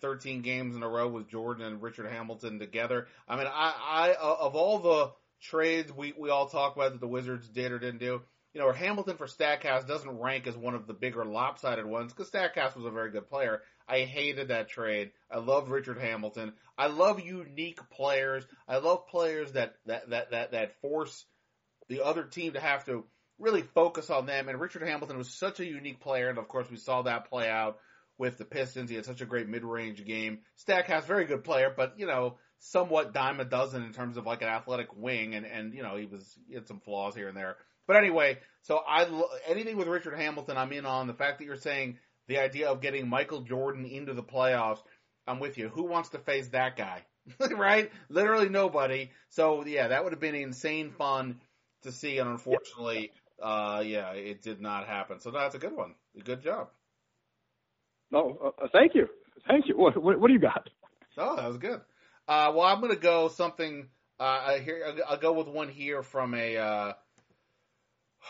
13 0.00 0.40
games 0.42 0.76
in 0.76 0.82
a 0.82 0.88
row 0.88 1.08
with 1.08 1.28
Jordan 1.28 1.66
and 1.66 1.82
Richard 1.82 2.10
Hamilton 2.10 2.58
together. 2.58 3.08
I 3.28 3.36
mean, 3.36 3.48
I, 3.48 3.74
I, 3.86 4.14
of 4.20 4.54
all 4.54 4.78
the 4.78 5.12
trades 5.42 5.92
we, 5.92 6.14
we 6.16 6.30
all 6.30 6.48
talk 6.48 6.76
about 6.76 6.92
that 6.92 7.00
the 7.00 7.08
Wizards 7.08 7.48
did 7.48 7.72
or 7.72 7.78
didn't 7.78 7.98
do, 7.98 8.22
you 8.54 8.60
know, 8.60 8.70
Hamilton 8.70 9.16
for 9.16 9.26
Stackhouse 9.26 9.84
doesn't 9.84 10.18
rank 10.18 10.46
as 10.46 10.56
one 10.56 10.74
of 10.74 10.86
the 10.86 10.94
bigger 10.94 11.24
lopsided 11.24 11.84
ones 11.84 12.12
because 12.12 12.28
Stackhouse 12.28 12.76
was 12.76 12.86
a 12.86 12.90
very 12.90 13.10
good 13.10 13.28
player. 13.28 13.62
I 13.88 14.00
hated 14.00 14.48
that 14.48 14.68
trade. 14.68 15.10
I 15.30 15.38
love 15.38 15.70
Richard 15.70 15.98
Hamilton. 15.98 16.52
I 16.76 16.86
love 16.86 17.20
unique 17.20 17.80
players. 17.90 18.44
I 18.66 18.78
love 18.78 19.06
players 19.08 19.52
that, 19.52 19.74
that, 19.86 20.10
that, 20.10 20.30
that, 20.30 20.52
that 20.52 20.80
force 20.80 21.24
the 21.88 22.02
other 22.02 22.24
team 22.24 22.54
to 22.54 22.60
have 22.60 22.84
to 22.86 23.04
really 23.38 23.62
focus 23.62 24.10
on 24.10 24.26
them. 24.26 24.48
And 24.48 24.60
Richard 24.60 24.82
Hamilton 24.82 25.18
was 25.18 25.32
such 25.34 25.60
a 25.60 25.66
unique 25.66 26.00
player. 26.00 26.28
And 26.28 26.38
of 26.38 26.48
course, 26.48 26.70
we 26.70 26.76
saw 26.76 27.02
that 27.02 27.28
play 27.28 27.48
out 27.48 27.78
with 28.16 28.38
the 28.38 28.44
Pistons. 28.44 28.88
He 28.88 28.96
had 28.96 29.04
such 29.04 29.20
a 29.20 29.26
great 29.26 29.48
mid-range 29.48 30.04
game. 30.04 30.38
Stackhouse, 30.56 31.04
very 31.04 31.26
good 31.26 31.44
player, 31.44 31.72
but 31.76 31.98
you 31.98 32.06
know, 32.06 32.36
somewhat 32.60 33.12
dime 33.12 33.40
a 33.40 33.44
dozen 33.44 33.82
in 33.82 33.92
terms 33.92 34.16
of 34.16 34.24
like 34.24 34.40
an 34.40 34.48
athletic 34.48 34.96
wing. 34.96 35.34
And, 35.34 35.44
and, 35.44 35.74
you 35.74 35.82
know, 35.82 35.96
he 35.96 36.06
was, 36.06 36.38
he 36.48 36.54
had 36.54 36.66
some 36.66 36.80
flaws 36.80 37.14
here 37.14 37.28
and 37.28 37.36
there. 37.36 37.56
But 37.86 37.96
anyway, 37.96 38.38
so 38.62 38.80
I 38.86 39.06
anything 39.46 39.76
with 39.76 39.88
Richard 39.88 40.18
Hamilton, 40.18 40.56
I'm 40.56 40.72
in 40.72 40.86
on. 40.86 41.06
The 41.06 41.12
fact 41.12 41.38
that 41.38 41.44
you're 41.44 41.56
saying 41.56 41.98
the 42.28 42.38
idea 42.38 42.68
of 42.68 42.80
getting 42.80 43.08
Michael 43.08 43.42
Jordan 43.42 43.84
into 43.84 44.14
the 44.14 44.22
playoffs, 44.22 44.80
I'm 45.26 45.40
with 45.40 45.58
you. 45.58 45.68
Who 45.68 45.84
wants 45.84 46.10
to 46.10 46.18
face 46.18 46.48
that 46.48 46.76
guy? 46.76 47.02
right? 47.56 47.90
Literally 48.08 48.48
nobody. 48.48 49.10
So 49.30 49.64
yeah, 49.64 49.88
that 49.88 50.04
would 50.04 50.12
have 50.12 50.20
been 50.20 50.34
insane 50.34 50.90
fun 50.90 51.40
to 51.82 51.92
see, 51.92 52.18
and 52.18 52.28
unfortunately, 52.28 53.10
uh, 53.42 53.82
yeah, 53.84 54.12
it 54.12 54.42
did 54.42 54.60
not 54.60 54.86
happen. 54.86 55.20
So 55.20 55.30
that's 55.30 55.54
a 55.54 55.58
good 55.58 55.76
one. 55.76 55.94
Good 56.22 56.42
job. 56.42 56.68
No, 58.10 58.38
uh, 58.42 58.64
uh, 58.64 58.68
thank 58.72 58.94
you, 58.94 59.08
thank 59.48 59.66
you. 59.68 59.76
What, 59.76 60.00
what, 60.00 60.20
what 60.20 60.28
do 60.28 60.34
you 60.34 60.40
got? 60.40 60.68
Oh, 61.16 61.36
that 61.36 61.48
was 61.48 61.56
good. 61.56 61.80
Uh, 62.28 62.52
well, 62.54 62.62
I'm 62.62 62.80
going 62.80 62.92
to 62.92 63.00
go 63.00 63.28
something. 63.28 63.88
Uh, 64.18 64.58
here, 64.58 64.94
I'll 65.08 65.18
go 65.18 65.32
with 65.32 65.48
one 65.48 65.68
here 65.68 66.02
from 66.02 66.34
a 66.34 66.56
uh, 66.56 66.92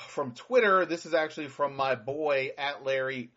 from 0.08 0.32
Twitter. 0.32 0.86
This 0.86 1.06
is 1.06 1.14
actually 1.14 1.48
from 1.48 1.76
my 1.76 1.94
boy 1.94 2.50
at 2.56 2.84
Larry 2.84 3.30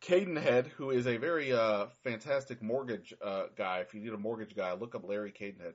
Cadenhead, 0.00 0.66
who 0.76 0.90
is 0.90 1.06
a 1.06 1.16
very 1.18 1.52
uh, 1.52 1.86
fantastic 2.04 2.62
mortgage 2.62 3.14
uh, 3.22 3.44
guy. 3.56 3.80
If 3.80 3.94
you 3.94 4.00
need 4.00 4.12
a 4.12 4.18
mortgage 4.18 4.54
guy, 4.54 4.72
look 4.72 4.94
up 4.94 5.06
Larry 5.06 5.32
Cadenhead. 5.32 5.74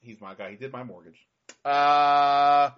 He's 0.00 0.20
my 0.20 0.34
guy. 0.34 0.50
He 0.50 0.56
did 0.56 0.72
my 0.72 0.82
mortgage. 0.82 1.18
Uh, 1.64 2.70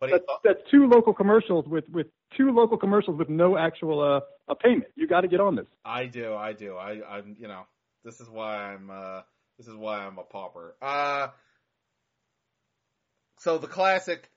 but 0.00 0.10
that's, 0.10 0.24
that's 0.44 0.60
two 0.70 0.86
local 0.86 1.14
commercials 1.14 1.66
with 1.66 1.88
with 1.88 2.06
two 2.36 2.50
local 2.50 2.76
commercials 2.76 3.18
with 3.18 3.28
no 3.28 3.56
actual 3.56 4.00
uh, 4.00 4.20
a 4.50 4.54
payment. 4.54 4.86
You 4.96 5.06
got 5.06 5.22
to 5.22 5.28
get 5.28 5.40
on 5.40 5.56
this. 5.56 5.66
I 5.84 6.06
do. 6.06 6.34
I 6.34 6.52
do. 6.52 6.76
I, 6.76 7.00
I'm. 7.08 7.36
You 7.38 7.48
know, 7.48 7.62
this 8.04 8.20
is 8.20 8.28
why 8.28 8.72
I'm. 8.72 8.90
Uh, 8.90 9.20
this 9.58 9.68
is 9.68 9.76
why 9.76 9.98
I'm 9.98 10.18
a 10.18 10.24
pauper. 10.24 10.74
Uh, 10.82 11.28
so 13.38 13.58
the 13.58 13.66
classic 13.66 14.28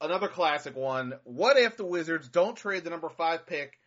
another 0.00 0.28
classic 0.28 0.76
one. 0.76 1.14
What 1.24 1.56
if 1.56 1.76
the 1.76 1.84
Wizards 1.84 2.28
don't 2.28 2.56
trade 2.56 2.84
the 2.84 2.90
number 2.90 3.08
five 3.08 3.46
pick 3.46 3.78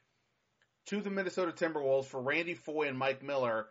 to 0.87 1.01
the 1.01 1.09
Minnesota 1.09 1.51
Timberwolves 1.51 2.05
for 2.05 2.21
Randy 2.21 2.53
Foye 2.53 2.87
and 2.87 2.97
Mike 2.97 3.23
Miller? 3.23 3.67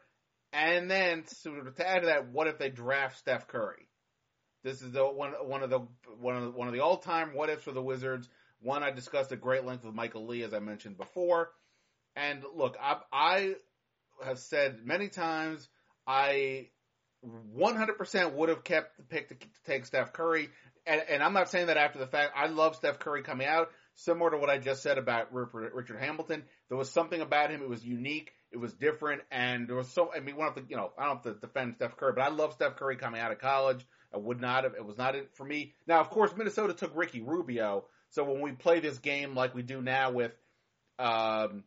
And 0.52 0.90
then 0.90 1.24
to, 1.42 1.72
to 1.76 1.88
add 1.88 2.00
to 2.00 2.06
that, 2.06 2.28
what 2.28 2.46
if 2.46 2.58
they 2.58 2.70
draft 2.70 3.18
Steph 3.18 3.48
Curry? 3.48 3.88
This 4.62 4.80
is 4.80 4.92
the 4.92 5.04
one 5.04 5.32
one 5.42 5.62
of 5.62 5.70
the 5.70 5.80
one 6.18 6.36
of 6.36 6.44
the, 6.44 6.50
one 6.50 6.68
of 6.68 6.74
the 6.74 6.80
all 6.80 6.96
time 6.96 7.34
what 7.34 7.50
ifs 7.50 7.64
for 7.64 7.72
the 7.72 7.82
Wizards. 7.82 8.28
One 8.60 8.82
I 8.82 8.90
discussed 8.90 9.30
at 9.32 9.40
great 9.40 9.64
length 9.64 9.84
with 9.84 9.94
Michael 9.94 10.26
Lee, 10.26 10.42
as 10.42 10.54
I 10.54 10.58
mentioned 10.58 10.96
before. 10.96 11.50
And 12.16 12.42
look, 12.54 12.76
I, 12.80 12.96
I 13.12 13.54
have 14.24 14.38
said 14.38 14.78
many 14.84 15.08
times 15.08 15.68
I 16.06 16.68
100% 17.56 18.32
would 18.32 18.48
have 18.48 18.64
kept 18.64 18.96
the 18.96 19.02
pick 19.02 19.28
to, 19.28 19.34
to 19.34 19.46
take 19.66 19.84
Steph 19.84 20.12
Curry 20.12 20.48
and, 20.86 21.02
and 21.08 21.22
I'm 21.22 21.32
not 21.32 21.50
saying 21.50 21.68
that 21.68 21.76
after 21.76 21.98
the 21.98 22.06
fact. 22.06 22.32
I 22.36 22.46
love 22.46 22.76
Steph 22.76 22.98
Curry 22.98 23.22
coming 23.22 23.46
out, 23.46 23.70
similar 23.94 24.30
to 24.30 24.36
what 24.36 24.50
I 24.50 24.58
just 24.58 24.82
said 24.82 24.98
about 24.98 25.32
Rupert, 25.32 25.74
Richard 25.74 25.98
Hamilton. 25.98 26.44
There 26.68 26.78
was 26.78 26.90
something 26.90 27.20
about 27.20 27.50
him. 27.50 27.62
It 27.62 27.68
was 27.68 27.84
unique. 27.84 28.32
It 28.50 28.58
was 28.58 28.72
different, 28.72 29.22
and 29.30 29.68
there 29.68 29.76
was 29.76 29.88
so. 29.88 30.10
I 30.14 30.20
mean, 30.20 30.36
one 30.36 30.48
of 30.48 30.54
the 30.54 30.64
you 30.68 30.76
know, 30.76 30.92
I 30.96 31.06
don't 31.06 31.24
have 31.24 31.34
to 31.34 31.40
defend 31.40 31.74
Steph 31.76 31.96
Curry, 31.96 32.12
but 32.14 32.22
I 32.22 32.28
love 32.28 32.52
Steph 32.52 32.76
Curry 32.76 32.96
coming 32.96 33.20
out 33.20 33.32
of 33.32 33.38
college. 33.38 33.84
I 34.14 34.18
would 34.18 34.40
not 34.40 34.64
have. 34.64 34.74
It 34.74 34.84
was 34.84 34.96
not 34.96 35.16
it 35.16 35.30
for 35.34 35.44
me. 35.44 35.74
Now, 35.86 36.00
of 36.00 36.10
course, 36.10 36.30
Minnesota 36.36 36.72
took 36.72 36.96
Ricky 36.96 37.20
Rubio. 37.20 37.86
So 38.10 38.24
when 38.24 38.40
we 38.40 38.52
play 38.52 38.78
this 38.78 38.98
game 38.98 39.34
like 39.34 39.56
we 39.56 39.62
do 39.62 39.82
now 39.82 40.12
with, 40.12 40.30
um, 41.00 41.64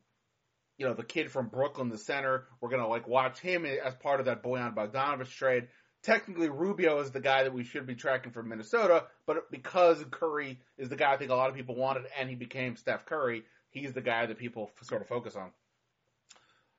you 0.78 0.88
know, 0.88 0.94
the 0.94 1.04
kid 1.04 1.30
from 1.30 1.50
Brooklyn, 1.50 1.90
the 1.90 1.98
center, 1.98 2.46
we're 2.62 2.70
gonna 2.70 2.88
like 2.88 3.08
watch 3.08 3.40
him 3.40 3.66
as 3.66 3.94
part 3.96 4.22
of 4.22 4.28
that 4.28 4.44
Bojan 4.44 4.74
Bogdanovic 4.74 5.30
trade 5.30 5.68
technically 6.04 6.50
Rubio 6.50 7.00
is 7.00 7.12
the 7.12 7.20
guy 7.20 7.44
that 7.44 7.54
we 7.54 7.64
should 7.64 7.86
be 7.86 7.96
tracking 7.96 8.32
for 8.32 8.44
Minnesota, 8.44 9.06
but 9.26 9.52
because 9.52 10.04
Curry 10.10 10.60
is 10.78 10.90
the 10.90 10.96
guy 10.96 11.14
I 11.14 11.18
think 11.18 11.32
a 11.32 11.36
lot 11.36 11.50
of 11.50 11.56
people 11.56 11.76
wanted 11.76 12.04
and 12.18 12.30
he 12.30 12.36
became 12.36 12.78
Steph 12.78 13.06
Curry, 13.06 13.44
he's 13.78 13.94
the 13.94 14.02
guy 14.02 14.26
that 14.26 14.38
people 14.38 14.72
sort 14.82 15.02
of 15.02 15.08
focus 15.08 15.36
on. 15.36 15.52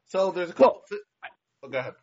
So 0.07 0.31
there's 0.31 0.51
a 0.51 0.53
couple. 0.53 0.83
Well, 0.91 1.01
oh, 1.65 1.69
go 1.69 1.79
ahead. 1.79 1.95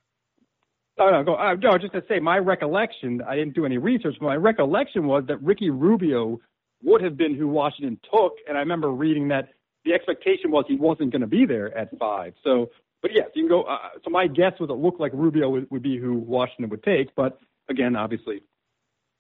Oh, 0.97 1.09
no, 1.09 1.23
go. 1.23 1.35
Uh, 1.35 1.55
no, 1.55 1.77
just 1.77 1.93
to 1.93 2.03
say, 2.07 2.19
my 2.19 2.37
recollection. 2.37 3.21
I 3.27 3.35
didn't 3.35 3.55
do 3.55 3.65
any 3.65 3.77
research, 3.77 4.15
but 4.19 4.27
my 4.27 4.35
recollection 4.35 5.07
was 5.07 5.23
that 5.27 5.41
Ricky 5.41 5.69
Rubio 5.69 6.39
would 6.83 7.01
have 7.01 7.17
been 7.17 7.35
who 7.35 7.47
Washington 7.47 7.99
took, 8.11 8.33
and 8.47 8.57
I 8.57 8.61
remember 8.61 8.91
reading 8.91 9.27
that 9.29 9.49
the 9.83 9.93
expectation 9.93 10.51
was 10.51 10.65
he 10.67 10.75
wasn't 10.75 11.11
going 11.11 11.21
to 11.21 11.27
be 11.27 11.45
there 11.45 11.75
at 11.77 11.97
five. 11.99 12.33
So, 12.43 12.69
but 13.01 13.11
yes, 13.13 13.27
you 13.33 13.43
can 13.43 13.49
go. 13.49 13.63
Uh, 13.63 13.77
so 14.03 14.09
my 14.09 14.27
guess 14.27 14.53
was 14.59 14.69
it 14.69 14.73
looked 14.73 14.99
like 14.99 15.11
Rubio 15.13 15.49
would, 15.49 15.69
would 15.71 15.83
be 15.83 15.97
who 15.97 16.13
Washington 16.13 16.69
would 16.69 16.83
take, 16.83 17.13
but 17.15 17.39
again, 17.69 17.95
obviously, 17.95 18.41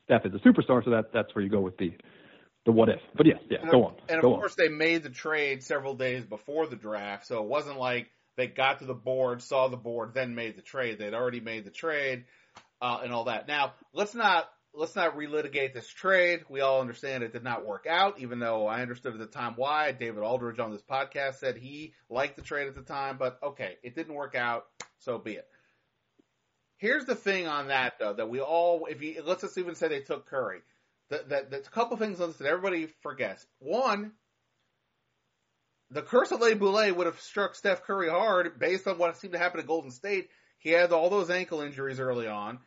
Steph 0.05 0.25
is 0.25 0.33
a 0.33 0.37
superstar, 0.37 0.83
so 0.83 0.91
that 0.91 1.11
that's 1.13 1.33
where 1.35 1.43
you 1.43 1.49
go 1.49 1.61
with 1.61 1.77
the 1.77 1.93
the 2.65 2.71
what 2.71 2.89
if. 2.89 2.99
But 3.15 3.27
yes, 3.27 3.39
yeah, 3.49 3.59
and 3.61 3.71
go 3.71 3.85
on. 3.85 3.95
And 4.09 4.17
of 4.17 4.23
course, 4.23 4.55
on. 4.59 4.65
they 4.65 4.69
made 4.69 5.03
the 5.03 5.09
trade 5.09 5.63
several 5.63 5.95
days 5.95 6.25
before 6.25 6.67
the 6.67 6.75
draft, 6.75 7.27
so 7.27 7.41
it 7.41 7.47
wasn't 7.47 7.79
like 7.79 8.11
they 8.35 8.47
got 8.47 8.79
to 8.79 8.85
the 8.85 8.93
board, 8.93 9.41
saw 9.41 9.67
the 9.67 9.77
board, 9.77 10.13
then 10.13 10.35
made 10.35 10.57
the 10.57 10.61
trade. 10.61 10.99
They'd 10.99 11.13
already 11.13 11.39
made 11.39 11.65
the 11.65 11.71
trade 11.71 12.25
uh, 12.81 12.99
and 13.03 13.13
all 13.13 13.25
that. 13.25 13.47
Now, 13.47 13.73
let's 13.93 14.13
not 14.15 14.49
let's 14.73 14.95
not 14.95 15.15
relitigate 15.15 15.73
this 15.73 15.87
trade. 15.87 16.41
We 16.49 16.61
all 16.61 16.81
understand 16.81 17.23
it 17.23 17.33
did 17.33 17.43
not 17.43 17.65
work 17.65 17.85
out, 17.89 18.19
even 18.19 18.39
though 18.39 18.67
I 18.67 18.81
understood 18.81 19.13
at 19.13 19.19
the 19.19 19.25
time 19.25 19.53
why. 19.55 19.91
David 19.91 20.23
Aldridge 20.23 20.59
on 20.59 20.71
this 20.71 20.81
podcast 20.81 21.35
said 21.35 21.57
he 21.57 21.93
liked 22.09 22.35
the 22.35 22.41
trade 22.41 22.67
at 22.67 22.75
the 22.75 22.81
time, 22.81 23.17
but 23.17 23.39
okay, 23.41 23.77
it 23.83 23.95
didn't 23.95 24.15
work 24.15 24.35
out, 24.35 24.65
so 24.99 25.17
be 25.17 25.33
it. 25.33 25.47
Here's 26.77 27.05
the 27.05 27.15
thing 27.15 27.47
on 27.47 27.69
that 27.69 27.93
though, 27.99 28.13
that 28.13 28.29
we 28.29 28.41
all, 28.41 28.85
if 28.89 29.01
you, 29.01 29.23
let's 29.25 29.41
just 29.41 29.57
even 29.57 29.75
say 29.75 29.87
they 29.87 30.01
took 30.01 30.25
Curry. 30.25 30.59
That, 31.09 31.29
that, 31.29 31.51
that's 31.51 31.67
a 31.67 31.71
couple 31.71 31.97
things 31.97 32.19
on 32.19 32.29
this 32.29 32.37
that 32.37 32.47
everybody 32.47 32.87
forgets. 33.01 33.45
One, 33.59 34.13
the 35.91 36.01
curse 36.01 36.31
of 36.31 36.41
Le 36.41 36.55
Boulay 36.55 36.91
would 36.91 37.05
have 37.05 37.19
struck 37.21 37.55
Steph 37.55 37.83
Curry 37.83 38.09
hard 38.09 38.59
based 38.59 38.87
on 38.87 38.97
what 38.97 39.17
seemed 39.17 39.33
to 39.33 39.39
happen 39.39 39.59
at 39.59 39.67
Golden 39.67 39.91
State. 39.91 40.29
He 40.57 40.71
had 40.71 40.91
all 40.91 41.09
those 41.09 41.29
ankle 41.29 41.61
injuries 41.61 41.99
early 41.99 42.27
on. 42.27 42.59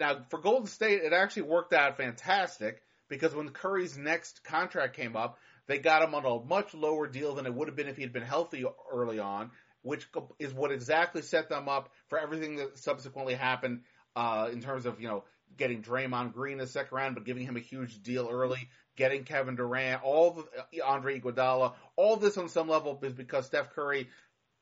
Now, 0.00 0.22
for 0.30 0.40
Golden 0.40 0.68
State, 0.68 1.02
it 1.02 1.12
actually 1.12 1.42
worked 1.42 1.74
out 1.74 1.96
fantastic 1.96 2.80
because 3.08 3.34
when 3.34 3.50
Curry's 3.50 3.98
next 3.98 4.42
contract 4.44 4.96
came 4.96 5.16
up, 5.16 5.38
they 5.66 5.78
got 5.78 6.02
him 6.02 6.14
on 6.14 6.24
a 6.24 6.44
much 6.44 6.72
lower 6.72 7.06
deal 7.06 7.34
than 7.34 7.46
it 7.46 7.54
would 7.54 7.68
have 7.68 7.76
been 7.76 7.88
if 7.88 7.96
he 7.96 8.02
had 8.02 8.12
been 8.12 8.22
healthy 8.22 8.64
early 8.90 9.18
on, 9.18 9.50
which 9.82 10.08
is 10.38 10.54
what 10.54 10.72
exactly 10.72 11.22
set 11.22 11.48
them 11.48 11.68
up 11.68 11.90
for 12.08 12.18
everything 12.18 12.56
that 12.56 12.78
subsequently 12.78 13.34
happened 13.34 13.82
uh, 14.16 14.48
in 14.52 14.60
terms 14.60 14.86
of, 14.86 15.00
you 15.00 15.08
know, 15.08 15.24
getting 15.56 15.82
Draymond 15.82 16.32
Green 16.32 16.54
in 16.54 16.58
the 16.58 16.66
second 16.66 16.96
round, 16.96 17.14
but 17.14 17.24
giving 17.24 17.44
him 17.44 17.56
a 17.56 17.60
huge 17.60 18.02
deal 18.02 18.28
early, 18.30 18.68
getting 18.96 19.24
Kevin 19.24 19.56
Durant, 19.56 20.02
all 20.02 20.44
the 20.72 20.82
Andre 20.82 21.20
Iguodala, 21.20 21.74
all 21.96 22.16
this 22.16 22.36
on 22.38 22.48
some 22.48 22.68
level 22.68 22.98
is 23.02 23.12
because 23.12 23.46
Steph 23.46 23.74
Curry 23.74 24.08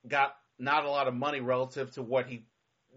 got 0.06 0.34
not 0.58 0.84
a 0.84 0.90
lot 0.90 1.08
of 1.08 1.14
money 1.14 1.40
relative 1.40 1.90
to 1.92 2.02
what 2.02 2.26
he 2.26 2.44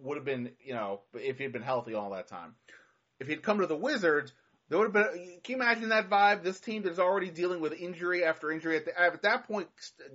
would 0.01 0.17
have 0.17 0.25
been, 0.25 0.51
you 0.63 0.73
know, 0.73 1.01
if 1.13 1.37
he'd 1.37 1.53
been 1.53 1.61
healthy 1.61 1.93
all 1.93 2.11
that 2.11 2.27
time. 2.27 2.55
If 3.19 3.27
he'd 3.27 3.43
come 3.43 3.59
to 3.59 3.67
the 3.67 3.75
Wizards, 3.75 4.33
there 4.69 4.79
would 4.79 4.93
have 4.95 5.13
been. 5.13 5.39
Can 5.43 5.55
you 5.57 5.61
imagine 5.61 5.89
that 5.89 6.09
vibe? 6.09 6.43
This 6.43 6.59
team 6.59 6.83
that's 6.83 6.99
already 6.99 7.29
dealing 7.29 7.61
with 7.61 7.73
injury 7.73 8.23
after 8.23 8.51
injury. 8.51 8.77
At, 8.77 8.85
the, 8.85 8.99
at 8.99 9.21
that 9.21 9.47
point, 9.47 9.67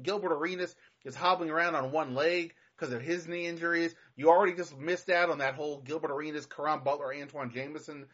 Gilbert 0.03 0.33
Arenas 0.33 0.74
is 1.05 1.14
hobbling 1.14 1.51
around 1.51 1.74
on 1.74 1.93
one 1.93 2.14
leg 2.14 2.55
because 2.79 2.95
of 2.95 3.03
his 3.03 3.26
knee 3.26 3.47
injuries. 3.47 3.95
You 4.16 4.31
already 4.31 4.55
just 4.55 4.79
missed 4.79 5.11
out 5.11 5.31
on 5.31 5.39
that 5.39 5.55
whole 5.55 5.81
Gilbert 5.81 6.11
Arenas, 6.11 6.47
Caron 6.47 6.81
Butler, 6.85 7.12
Antawn 7.12 7.51
Jamison 7.51 8.07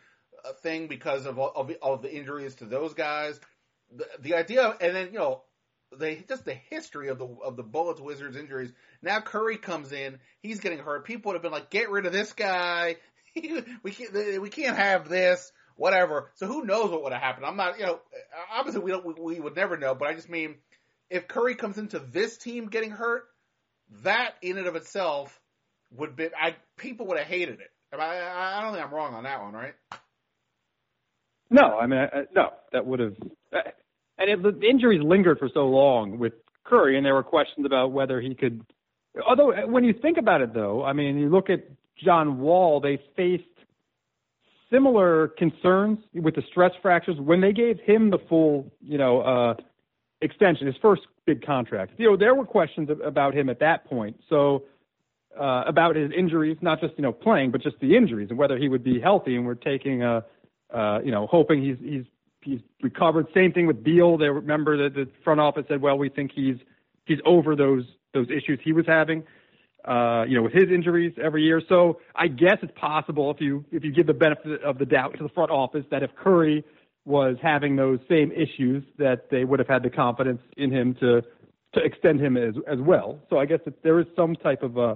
uh, 0.45 0.53
thing 0.63 0.89
because 0.89 1.27
of, 1.27 1.39
of 1.39 1.71
of 1.83 2.03
the 2.03 2.15
injuries 2.15 2.55
to 2.57 2.65
those 2.65 2.95
guys. 2.95 3.39
The, 3.95 4.07
the 4.21 4.35
idea, 4.35 4.75
and 4.81 4.95
then 4.95 5.13
you 5.13 5.19
know, 5.19 5.43
the 5.97 6.19
just 6.29 6.45
the 6.45 6.55
history 6.55 7.09
of 7.09 7.19
the 7.19 7.27
of 7.27 7.57
the 7.57 7.63
Bullets 7.63 8.01
Wizards 8.01 8.37
injuries. 8.37 8.73
Now 9.03 9.21
Curry 9.21 9.59
comes 9.59 9.93
in, 9.93 10.19
he's 10.41 10.61
getting 10.61 10.79
hurt. 10.79 11.05
People 11.05 11.31
would 11.31 11.37
have 11.37 11.43
been 11.43 11.53
like, 11.53 11.71
"Get 11.71 11.91
rid 11.91 12.07
of 12.07 12.13
this 12.13 12.33
guy. 12.33 12.97
we 13.83 13.91
can't 13.91 14.43
we 14.43 14.51
can't 14.51 14.77
have 14.77 15.09
this." 15.09 15.53
Whatever. 15.77 16.31
So 16.37 16.47
who 16.47 16.65
knows 16.65 16.93
what 16.93 17.03
would 17.03 17.13
have 17.13 17.21
happened? 17.21 17.47
I'm 17.47 17.57
not, 17.57 17.81
you 17.81 17.85
know, 17.85 17.99
obviously 18.53 18.81
we 18.81 18.93
don't, 18.93 19.05
we, 19.05 19.35
we 19.35 19.41
would 19.41 19.57
never 19.57 19.77
know. 19.77 19.97
But 19.97 20.07
I 20.07 20.15
just 20.15 20.31
mean, 20.31 20.55
if 21.11 21.27
Curry 21.27 21.57
comes 21.57 21.79
into 21.79 21.99
this 21.99 22.39
team 22.39 22.69
getting 22.69 22.93
hurt, 22.93 23.25
that 24.03 24.35
in 24.43 24.59
and 24.59 24.67
of 24.67 24.77
itself 24.77 25.41
would 25.97 26.17
be, 26.17 26.29
I 26.39 26.57
people 26.77 27.07
would 27.07 27.19
have 27.19 27.27
hated 27.27 27.61
it. 27.61 27.71
I, 27.93 28.59
I 28.59 28.63
don't 28.63 28.73
think 28.73 28.85
I'm 28.85 28.93
wrong 28.93 29.15
on 29.15 29.25
that 29.25 29.41
one, 29.41 29.53
right? 29.53 29.75
No, 31.51 31.79
I 31.79 31.87
mean, 31.87 32.01
I, 32.01 32.25
no, 32.35 32.51
that 32.73 32.85
would 32.85 33.01
have, 33.01 33.15
and 34.19 34.31
it, 34.31 34.43
the 34.43 34.69
injuries 34.69 35.01
lingered 35.03 35.39
for 35.39 35.49
so 35.53 35.67
long 35.67 36.19
with 36.19 36.33
Curry, 36.65 36.97
and 36.97 37.05
there 37.05 37.15
were 37.15 37.23
questions 37.23 37.67
about 37.67 37.93
whether 37.93 38.21
he 38.21 38.35
could. 38.35 38.65
Although, 39.29 39.53
when 39.69 39.85
you 39.85 39.93
think 39.93 40.19
about 40.19 40.41
it, 40.41 40.55
though, 40.55 40.85
I 40.85 40.93
mean, 40.93 41.19
you 41.19 41.29
look 41.29 41.51
at 41.51 41.61
John 42.03 42.41
Wall, 42.41 42.81
they 42.81 43.01
faced 43.17 43.45
similar 44.73 45.29
concerns 45.29 45.99
with 46.15 46.35
the 46.35 46.43
stress 46.51 46.73
fractures 46.83 47.17
when 47.21 47.41
they 47.41 47.53
gave 47.53 47.79
him 47.81 48.11
the 48.11 48.19
full, 48.29 48.73
you 48.81 48.99
know, 48.99 49.21
uh, 49.21 49.55
extension, 50.25 50.67
his 50.67 50.77
first 50.81 51.03
big 51.27 51.45
contract. 51.45 51.93
You 51.99 52.11
know, 52.11 52.17
there 52.17 52.35
were 52.35 52.45
questions 52.47 52.89
about 53.05 53.35
him 53.35 53.49
at 53.49 53.61
that 53.61 53.85
point. 53.85 54.19
So, 54.29 54.65
uh, 55.39 55.65
about 55.67 55.97
his 55.97 56.11
injuries, 56.17 56.57
not 56.61 56.81
just 56.81 56.95
you 56.97 57.03
know 57.03 57.13
playing, 57.13 57.51
but 57.51 57.63
just 57.63 57.77
the 57.81 57.97
injuries 57.97 58.29
and 58.31 58.39
whether 58.39 58.57
he 58.57 58.69
would 58.69 58.85
be 58.85 59.01
healthy. 59.01 59.37
And 59.37 59.45
we're 59.45 59.55
taking 59.55 60.03
a, 60.03 60.25
uh, 60.73 61.01
you 61.05 61.11
know, 61.11 61.27
hoping 61.27 61.63
he's 61.63 61.77
he's 61.81 62.05
he's 62.41 62.61
recovered. 62.83 63.27
Same 63.35 63.53
thing 63.53 63.67
with 63.67 63.83
Beal. 63.83 64.17
They 64.17 64.29
remember 64.29 64.77
that 64.85 64.95
the 64.95 65.09
front 65.25 65.41
office 65.41 65.65
said, 65.69 65.81
well, 65.81 65.99
we 65.99 66.09
think 66.09 66.31
he's 66.35 66.57
he's 67.05 67.19
over 67.25 67.57
those 67.57 67.85
those 68.13 68.29
issues 68.31 68.61
he 68.63 68.73
was 68.73 68.87
having. 68.87 69.25
Uh, 69.85 70.25
you 70.27 70.35
know, 70.35 70.43
with 70.43 70.55
his 70.55 70.71
injuries 70.71 71.13
every 71.23 71.43
year. 71.43 71.61
So 71.69 72.01
I 72.15 72.29
guess 72.29 72.57
it's 72.63 72.73
possible 72.75 73.31
if 73.31 73.39
you 73.39 73.67
if 73.71 73.85
you 73.85 73.93
give 73.93 74.07
the 74.07 74.15
benefit 74.15 74.63
of 74.63 74.79
the 74.79 74.87
doubt 74.87 75.19
to 75.19 75.23
the 75.23 75.29
front 75.29 75.51
office 75.51 75.85
that 75.91 76.03
if 76.03 76.11
Curry 76.15 76.65
was 77.05 77.37
having 77.43 77.77
those 77.77 77.99
same 78.09 78.33
issues, 78.33 78.83
that 78.99 79.31
they 79.31 79.45
would 79.45 79.59
have 79.59 79.69
had 79.69 79.83
the 79.83 79.91
confidence 79.91 80.41
in 80.57 80.71
him 80.71 80.95
to 81.01 81.23
to 81.75 81.85
extend 81.85 82.21
him 82.21 82.37
as 82.37 82.55
as 82.67 82.79
well. 82.81 83.19
So 83.31 83.39
I 83.39 83.47
guess 83.47 83.61
that 83.65 83.83
there 83.83 83.99
is 84.01 84.07
some 84.17 84.37
type 84.37 84.63
of 84.63 84.79
uh, 84.79 84.95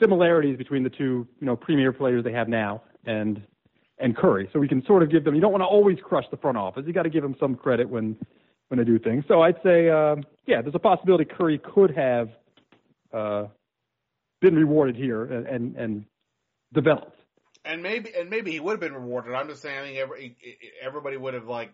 similarities 0.00 0.56
between 0.56 0.82
the 0.82 0.90
two, 0.90 1.26
you 1.40 1.46
know, 1.46 1.56
premier 1.56 1.92
players 1.92 2.24
they 2.24 2.32
have 2.32 2.48
now 2.48 2.82
and 3.06 3.42
and 3.98 4.16
Curry. 4.16 4.48
So 4.52 4.58
we 4.58 4.68
can 4.68 4.84
sort 4.86 5.02
of 5.02 5.10
give 5.10 5.24
them. 5.24 5.34
You 5.34 5.40
don't 5.40 5.52
want 5.52 5.62
to 5.62 5.66
always 5.66 5.98
crush 6.02 6.24
the 6.30 6.36
front 6.38 6.56
office. 6.56 6.84
You 6.86 6.92
got 6.92 7.02
to 7.02 7.10
give 7.10 7.22
them 7.22 7.36
some 7.38 7.54
credit 7.54 7.88
when 7.88 8.16
when 8.68 8.78
they 8.78 8.84
do 8.84 8.98
things. 8.98 9.24
So 9.26 9.42
I'd 9.42 9.56
say, 9.64 9.90
um, 9.90 10.22
yeah, 10.46 10.62
there's 10.62 10.74
a 10.74 10.78
possibility 10.78 11.24
Curry 11.24 11.58
could 11.58 11.90
have 11.96 12.30
uh, 13.12 13.46
been 14.40 14.54
rewarded 14.54 14.96
here 14.96 15.24
and, 15.24 15.46
and, 15.46 15.76
and 15.76 16.04
developed. 16.72 17.19
And 17.64 17.82
maybe 17.82 18.10
and 18.18 18.30
maybe 18.30 18.52
he 18.52 18.60
would 18.60 18.72
have 18.72 18.80
been 18.80 18.94
rewarded. 18.94 19.34
I'm 19.34 19.48
just 19.48 19.62
saying, 19.62 19.78
I 19.78 19.82
think 19.82 19.98
every, 19.98 20.36
everybody 20.82 21.16
would 21.16 21.34
have 21.34 21.46
like, 21.46 21.72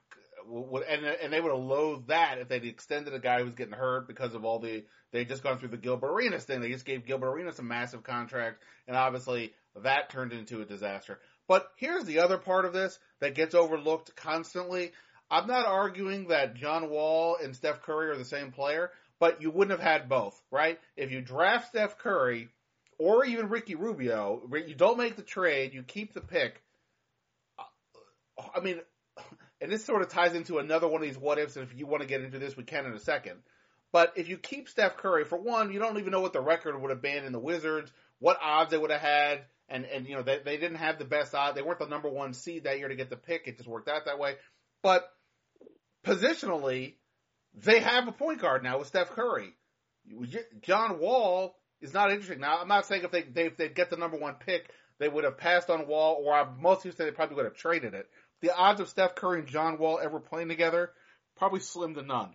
would, 0.48 0.82
and 0.82 1.04
and 1.04 1.32
they 1.32 1.40
would 1.40 1.52
have 1.52 1.62
loathed 1.62 2.08
that 2.08 2.38
if 2.38 2.48
they'd 2.48 2.64
extended 2.64 3.14
a 3.14 3.18
guy 3.18 3.38
who 3.38 3.44
was 3.44 3.54
getting 3.54 3.72
hurt 3.72 4.08
because 4.08 4.34
of 4.34 4.44
all 4.44 4.58
the 4.58 4.84
they 5.12 5.24
just 5.24 5.42
gone 5.42 5.58
through 5.58 5.68
the 5.68 5.76
Gilbert 5.76 6.12
Arenas 6.12 6.44
thing. 6.44 6.60
They 6.60 6.72
just 6.72 6.84
gave 6.84 7.06
Gilbert 7.06 7.30
Arenas 7.30 7.58
a 7.58 7.62
massive 7.62 8.02
contract, 8.02 8.62
and 8.86 8.96
obviously 8.96 9.54
that 9.82 10.10
turned 10.10 10.32
into 10.32 10.60
a 10.60 10.64
disaster. 10.64 11.20
But 11.48 11.70
here's 11.76 12.04
the 12.04 12.20
other 12.20 12.38
part 12.38 12.64
of 12.64 12.72
this 12.72 12.98
that 13.20 13.34
gets 13.34 13.54
overlooked 13.54 14.16
constantly. 14.16 14.92
I'm 15.30 15.46
not 15.46 15.66
arguing 15.66 16.28
that 16.28 16.54
John 16.54 16.90
Wall 16.90 17.36
and 17.42 17.54
Steph 17.54 17.82
Curry 17.82 18.10
are 18.10 18.16
the 18.16 18.24
same 18.24 18.52
player, 18.52 18.90
but 19.18 19.42
you 19.42 19.50
wouldn't 19.50 19.78
have 19.78 19.88
had 19.88 20.08
both, 20.08 20.40
right? 20.50 20.78
If 20.96 21.10
you 21.10 21.20
draft 21.20 21.68
Steph 21.68 21.98
Curry 21.98 22.48
or 22.98 23.24
even 23.24 23.48
Ricky 23.48 23.74
Rubio, 23.74 24.42
you 24.66 24.74
don't 24.74 24.98
make 24.98 25.16
the 25.16 25.22
trade, 25.22 25.74
you 25.74 25.82
keep 25.82 26.14
the 26.14 26.20
pick. 26.20 26.62
I 28.54 28.60
mean, 28.60 28.80
and 29.60 29.70
this 29.70 29.84
sort 29.84 30.02
of 30.02 30.08
ties 30.08 30.34
into 30.34 30.58
another 30.58 30.88
one 30.88 31.02
of 31.02 31.08
these 31.08 31.18
what 31.18 31.38
ifs, 31.38 31.56
and 31.56 31.66
if 31.66 31.76
you 31.78 31.86
want 31.86 32.02
to 32.02 32.08
get 32.08 32.22
into 32.22 32.38
this, 32.38 32.56
we 32.56 32.64
can 32.64 32.86
in 32.86 32.92
a 32.92 32.98
second. 32.98 33.40
But 33.92 34.12
if 34.16 34.28
you 34.28 34.36
keep 34.36 34.68
Steph 34.68 34.96
Curry, 34.96 35.24
for 35.24 35.38
one, 35.38 35.72
you 35.72 35.78
don't 35.78 35.98
even 35.98 36.10
know 36.10 36.20
what 36.20 36.32
the 36.32 36.40
record 36.40 36.80
would 36.80 36.90
have 36.90 37.00
been 37.00 37.24
in 37.24 37.32
the 37.32 37.38
Wizards, 37.38 37.90
what 38.18 38.38
odds 38.42 38.70
they 38.70 38.78
would 38.78 38.90
have 38.90 39.00
had, 39.00 39.44
and 39.68 39.84
and 39.84 40.06
you 40.06 40.16
know 40.16 40.22
they 40.22 40.40
they 40.44 40.56
didn't 40.56 40.78
have 40.78 40.98
the 40.98 41.04
best 41.04 41.34
odds. 41.34 41.56
They 41.56 41.62
weren't 41.62 41.78
the 41.78 41.86
number 41.86 42.08
one 42.08 42.34
seed 42.34 42.64
that 42.64 42.78
year 42.78 42.88
to 42.88 42.96
get 42.96 43.10
the 43.10 43.16
pick. 43.16 43.46
It 43.46 43.56
just 43.56 43.68
worked 43.68 43.88
out 43.88 44.04
that 44.06 44.18
way. 44.18 44.34
But 44.82 45.08
positionally, 46.04 46.94
they 47.54 47.80
have 47.80 48.06
a 48.08 48.12
point 48.12 48.40
guard 48.40 48.62
now 48.62 48.78
with 48.78 48.88
Steph 48.88 49.10
Curry. 49.10 49.54
John 50.62 50.98
Wall 50.98 51.56
is 51.80 51.94
not 51.94 52.10
interesting. 52.10 52.40
Now, 52.40 52.58
I'm 52.60 52.68
not 52.68 52.86
saying 52.86 53.02
if 53.04 53.10
they, 53.10 53.22
they 53.22 53.46
if 53.46 53.56
they 53.56 53.68
get 53.68 53.90
the 53.90 53.96
number 53.96 54.16
one 54.16 54.34
pick, 54.34 54.70
they 54.98 55.08
would 55.08 55.24
have 55.24 55.38
passed 55.38 55.70
on 55.70 55.86
Wall, 55.86 56.22
or 56.24 56.34
I, 56.34 56.46
most 56.58 56.82
people 56.82 56.96
say 56.96 57.04
they 57.04 57.10
probably 57.10 57.36
would 57.36 57.44
have 57.44 57.54
traded 57.54 57.94
it. 57.94 58.08
The 58.40 58.54
odds 58.54 58.80
of 58.80 58.88
Steph 58.88 59.14
Curry 59.14 59.40
and 59.40 59.48
John 59.48 59.78
Wall 59.78 59.98
ever 60.02 60.20
playing 60.20 60.48
together 60.48 60.92
probably 61.36 61.60
slim 61.60 61.94
to 61.94 62.02
none. 62.02 62.34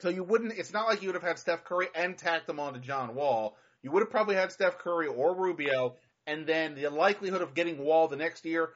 So 0.00 0.08
you 0.08 0.24
wouldn't. 0.24 0.54
It's 0.58 0.72
not 0.72 0.86
like 0.86 1.02
you 1.02 1.08
would 1.08 1.14
have 1.14 1.22
had 1.22 1.38
Steph 1.38 1.64
Curry 1.64 1.88
and 1.94 2.18
tacked 2.18 2.46
them 2.46 2.60
onto 2.60 2.80
John 2.80 3.14
Wall. 3.14 3.56
You 3.82 3.90
would 3.92 4.00
have 4.00 4.10
probably 4.10 4.34
had 4.34 4.52
Steph 4.52 4.78
Curry 4.78 5.06
or 5.06 5.36
Rubio, 5.36 5.96
and 6.26 6.46
then 6.46 6.74
the 6.74 6.90
likelihood 6.90 7.42
of 7.42 7.54
getting 7.54 7.78
Wall 7.78 8.08
the 8.08 8.16
next 8.16 8.44
year 8.44 8.70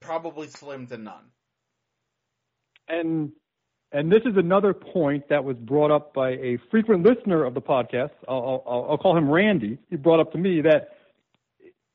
probably 0.00 0.48
slim 0.48 0.86
to 0.86 0.96
none. 0.96 1.30
And 2.88 3.32
and 3.94 4.10
this 4.10 4.22
is 4.26 4.36
another 4.36 4.74
point 4.74 5.28
that 5.28 5.44
was 5.44 5.56
brought 5.56 5.92
up 5.92 6.12
by 6.12 6.30
a 6.30 6.58
frequent 6.68 7.04
listener 7.04 7.44
of 7.44 7.54
the 7.54 7.62
podcast. 7.62 8.10
I'll, 8.28 8.64
I'll, 8.66 8.86
I'll 8.90 8.98
call 8.98 9.16
him 9.16 9.30
Randy. 9.30 9.78
He 9.88 9.94
brought 9.94 10.18
up 10.18 10.32
to 10.32 10.38
me 10.38 10.60
that 10.62 10.96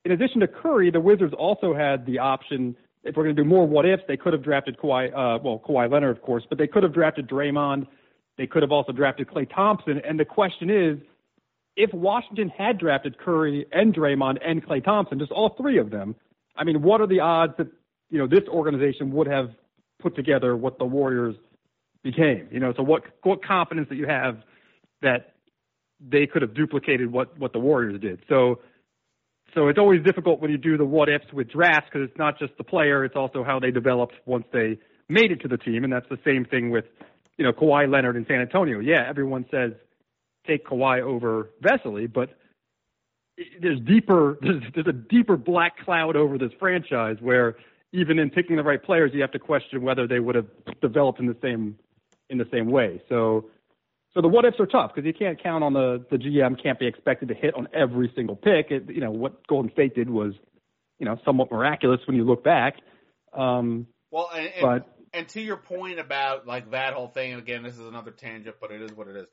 in 0.06 0.14
addition 0.14 0.40
to 0.40 0.48
Curry, 0.48 0.92
the 0.92 1.02
Wizards 1.02 1.34
also 1.38 1.76
had 1.76 2.06
the 2.06 2.20
option. 2.20 2.74
If 3.04 3.18
we're 3.18 3.24
going 3.24 3.36
to 3.36 3.44
do 3.44 3.48
more 3.48 3.68
what 3.68 3.86
ifs, 3.86 4.04
they 4.08 4.16
could 4.16 4.32
have 4.32 4.42
drafted 4.42 4.78
Kawhi, 4.78 5.08
uh, 5.10 5.40
well, 5.44 5.62
Kawhi 5.68 5.92
Leonard, 5.92 6.16
of 6.16 6.24
course, 6.24 6.44
but 6.48 6.58
they 6.58 6.68
could 6.68 6.84
have 6.84 6.94
drafted 6.94 7.28
Draymond. 7.28 7.86
They 8.38 8.48
could 8.48 8.62
have 8.62 8.72
also 8.72 8.94
drafted 8.94 9.28
Klay 9.28 9.54
Thompson. 9.54 10.02
And 10.08 10.18
the 10.18 10.24
question 10.24 10.70
is, 10.70 10.98
if 11.76 11.94
Washington 11.94 12.48
had 12.48 12.78
drafted 12.78 13.18
Curry 13.18 13.66
and 13.74 13.94
Draymond 13.94 14.38
and 14.44 14.66
Klay 14.66 14.82
Thompson, 14.82 15.20
just 15.20 15.34
all 15.34 15.56
three 15.58 15.78
of 15.78 15.90
them, 15.90 16.16
I 16.56 16.64
mean, 16.64 16.82
what 16.82 17.02
are 17.02 17.08
the 17.08 17.20
odds 17.20 17.54
that 17.58 17.68
you 18.10 18.20
know 18.20 18.28
this 18.28 18.48
organization 18.48 19.12
would 19.12 19.28
have 19.28 19.52
put 20.02 20.16
together 20.16 20.56
what 20.56 20.78
the 20.78 20.86
Warriors 20.86 21.36
became? 22.04 22.48
You 22.52 22.60
know, 22.60 22.74
so 22.76 22.84
what 22.84 23.04
what 23.24 23.44
confidence 23.44 23.90
that 23.90 23.96
you 23.96 24.08
have 24.08 24.38
that 25.02 25.34
they 26.00 26.26
could 26.26 26.42
have 26.42 26.54
duplicated 26.54 27.12
what 27.12 27.38
what 27.38 27.54
the 27.54 27.60
Warriors 27.60 28.00
did? 28.00 28.22
So 28.30 28.60
so 29.54 29.68
it's 29.68 29.80
always 29.80 30.04
difficult 30.04 30.42
when 30.42 30.52
you 30.52 30.58
do 30.58 30.78
the 30.78 30.86
what 30.86 31.10
ifs 31.10 31.32
with 31.34 31.50
drafts 31.50 31.90
because 31.92 32.08
it's 32.08 32.18
not 32.18 32.38
just 32.38 32.54
the 32.58 32.64
player, 32.64 33.04
it's 33.04 33.16
also 33.16 33.44
how 33.44 33.60
they 33.60 33.72
developed 33.72 34.16
once 34.26 34.46
they 34.54 34.78
made 35.08 35.32
it 35.32 35.42
to 35.42 35.48
the 35.48 35.58
team, 35.58 35.84
and 35.84 35.92
that's 35.92 36.08
the 36.10 36.20
same 36.24 36.46
thing 36.46 36.70
with 36.70 36.86
you 37.38 37.46
know 37.46 37.52
Kawhi 37.52 37.92
Leonard 37.92 38.16
in 38.16 38.26
San 38.28 38.42
Antonio. 38.42 38.80
Yeah, 38.80 39.04
everyone 39.08 39.46
says 39.52 39.72
take 40.48 40.66
Kawhi 40.66 41.02
over 41.02 41.50
Vesely, 41.64 42.12
but 42.12 42.30
there's 43.62 43.80
deeper 43.82 44.38
there's, 44.42 44.62
there's 44.74 44.88
a 44.88 44.94
deeper 44.94 45.38
black 45.38 45.78
cloud 45.84 46.16
over 46.16 46.38
this 46.38 46.52
franchise 46.60 47.18
where 47.20 47.56
even 47.92 48.20
in 48.20 48.30
picking 48.30 48.56
the 48.56 48.64
right 48.64 48.82
players, 48.82 49.12
you 49.14 49.22
have 49.22 49.32
to 49.32 49.40
question 49.40 49.82
whether 49.82 50.08
they 50.08 50.20
would 50.20 50.36
have 50.36 50.48
developed 50.82 51.20
in 51.20 51.26
the 51.26 51.38
same 51.42 51.76
in 52.30 52.38
the 52.38 52.48
same 52.52 52.70
way. 52.70 53.02
So 53.10 53.50
so 54.14 54.22
the 54.22 54.28
what 54.28 54.46
ifs 54.46 54.60
are 54.60 54.66
tough 54.66 54.92
because 54.94 55.06
you 55.06 55.14
can't 55.14 55.42
count 55.42 55.64
on 55.64 55.74
the 55.74 56.06
the 56.10 56.18
GM 56.18 56.62
can't 56.62 56.80
be 56.80 56.88
expected 56.88 57.30
to 57.30 57.36
hit 57.36 57.56
on 57.56 57.68
every 57.74 58.12
single 58.16 58.36
pick. 58.36 58.72
It, 58.72 58.90
you 58.90 59.02
know 59.02 59.12
what 59.12 59.46
Golden 59.48 59.72
State 59.72 59.96
did 59.96 60.10
was, 60.10 60.34
you 60.98 61.06
know, 61.06 61.18
somewhat 61.26 61.52
miraculous 61.52 62.00
when 62.08 62.16
you 62.16 62.24
look 62.24 62.44
back. 62.44 62.76
Um, 63.34 63.88
well, 64.12 64.30
and, 64.34 64.48
and, 64.48 64.62
but 64.62 64.98
and 65.14 65.28
to 65.30 65.42
your 65.42 65.58
point 65.58 66.00
about 66.00 66.48
like 66.48 66.72
that 66.72 66.94
whole 66.94 67.08
thing, 67.08 67.34
and 67.34 67.42
again, 67.42 67.64
this 67.64 67.74
is 67.74 67.86
another 67.86 68.12
tangent, 68.12 68.56
but 68.60 68.72
it 68.72 68.82
is 68.82 68.92
what 68.94 69.08
it 69.08 69.16
is. 69.16 69.28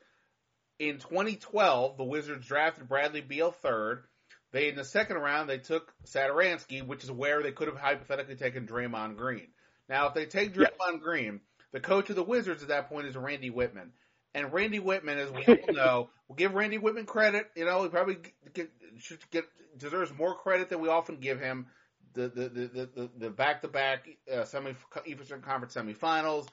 In 0.79 0.99
2012, 0.99 1.97
the 1.97 2.05
Wizards 2.05 2.47
drafted 2.47 2.89
Bradley 2.89 3.23
Beal 3.23 3.51
third. 3.51 4.05
They 4.53 4.69
in 4.69 4.77
the 4.77 4.85
second 4.85 5.17
round 5.17 5.49
they 5.49 5.59
took 5.59 5.93
Satoransky, 6.07 6.87
which 6.87 7.03
is 7.03 7.11
where 7.11 7.43
they 7.43 7.53
could 7.53 7.69
have 7.69 7.79
hypothetically 7.79 8.37
taken 8.37 8.67
Draymond 8.67 9.17
Green. 9.17 9.49
Now, 9.89 10.09
if 10.09 10.15
they 10.15 10.27
take 10.27 10.55
Draymond 10.55 10.69
Yeah. 10.93 10.99
Green, 11.01 11.41
the 11.73 11.81
coach 11.81 12.11
of 12.11 12.17
the 12.17 12.23
Wizards 12.23 12.63
at 12.63 12.69
that 12.69 12.89
point 12.89 13.07
is 13.07 13.17
Randy 13.17 13.51
Wittman. 13.51 13.91
And 14.35 14.53
Randy 14.53 14.81
Wittman, 14.81 15.17
as 15.17 15.31
we 15.31 15.45
all 15.47 15.57
know, 15.75 16.11
we'll 16.29 16.37
give 16.37 16.55
Randy 16.55 16.79
Wittman 16.79 17.07
credit. 17.07 17.51
You 17.57 17.65
know, 17.65 17.83
he 17.83 17.89
probably 17.89 18.19
get, 18.53 18.71
should 18.99 19.19
get 19.31 19.45
deserves 19.79 20.13
more 20.13 20.35
credit 20.35 20.69
than 20.69 20.81
we 20.81 20.89
often 20.89 21.17
give 21.17 21.41
him. 21.41 21.67
The 22.15 22.29
the 22.29 22.49
the 22.49 22.89
the, 22.95 23.11
the 23.19 23.31
back 23.31 23.61
to 23.63 23.69
back 23.69 24.09
semi 24.45 24.75
Eastern 25.05 25.43
Conference 25.43 25.75
semifinals, 25.75 26.47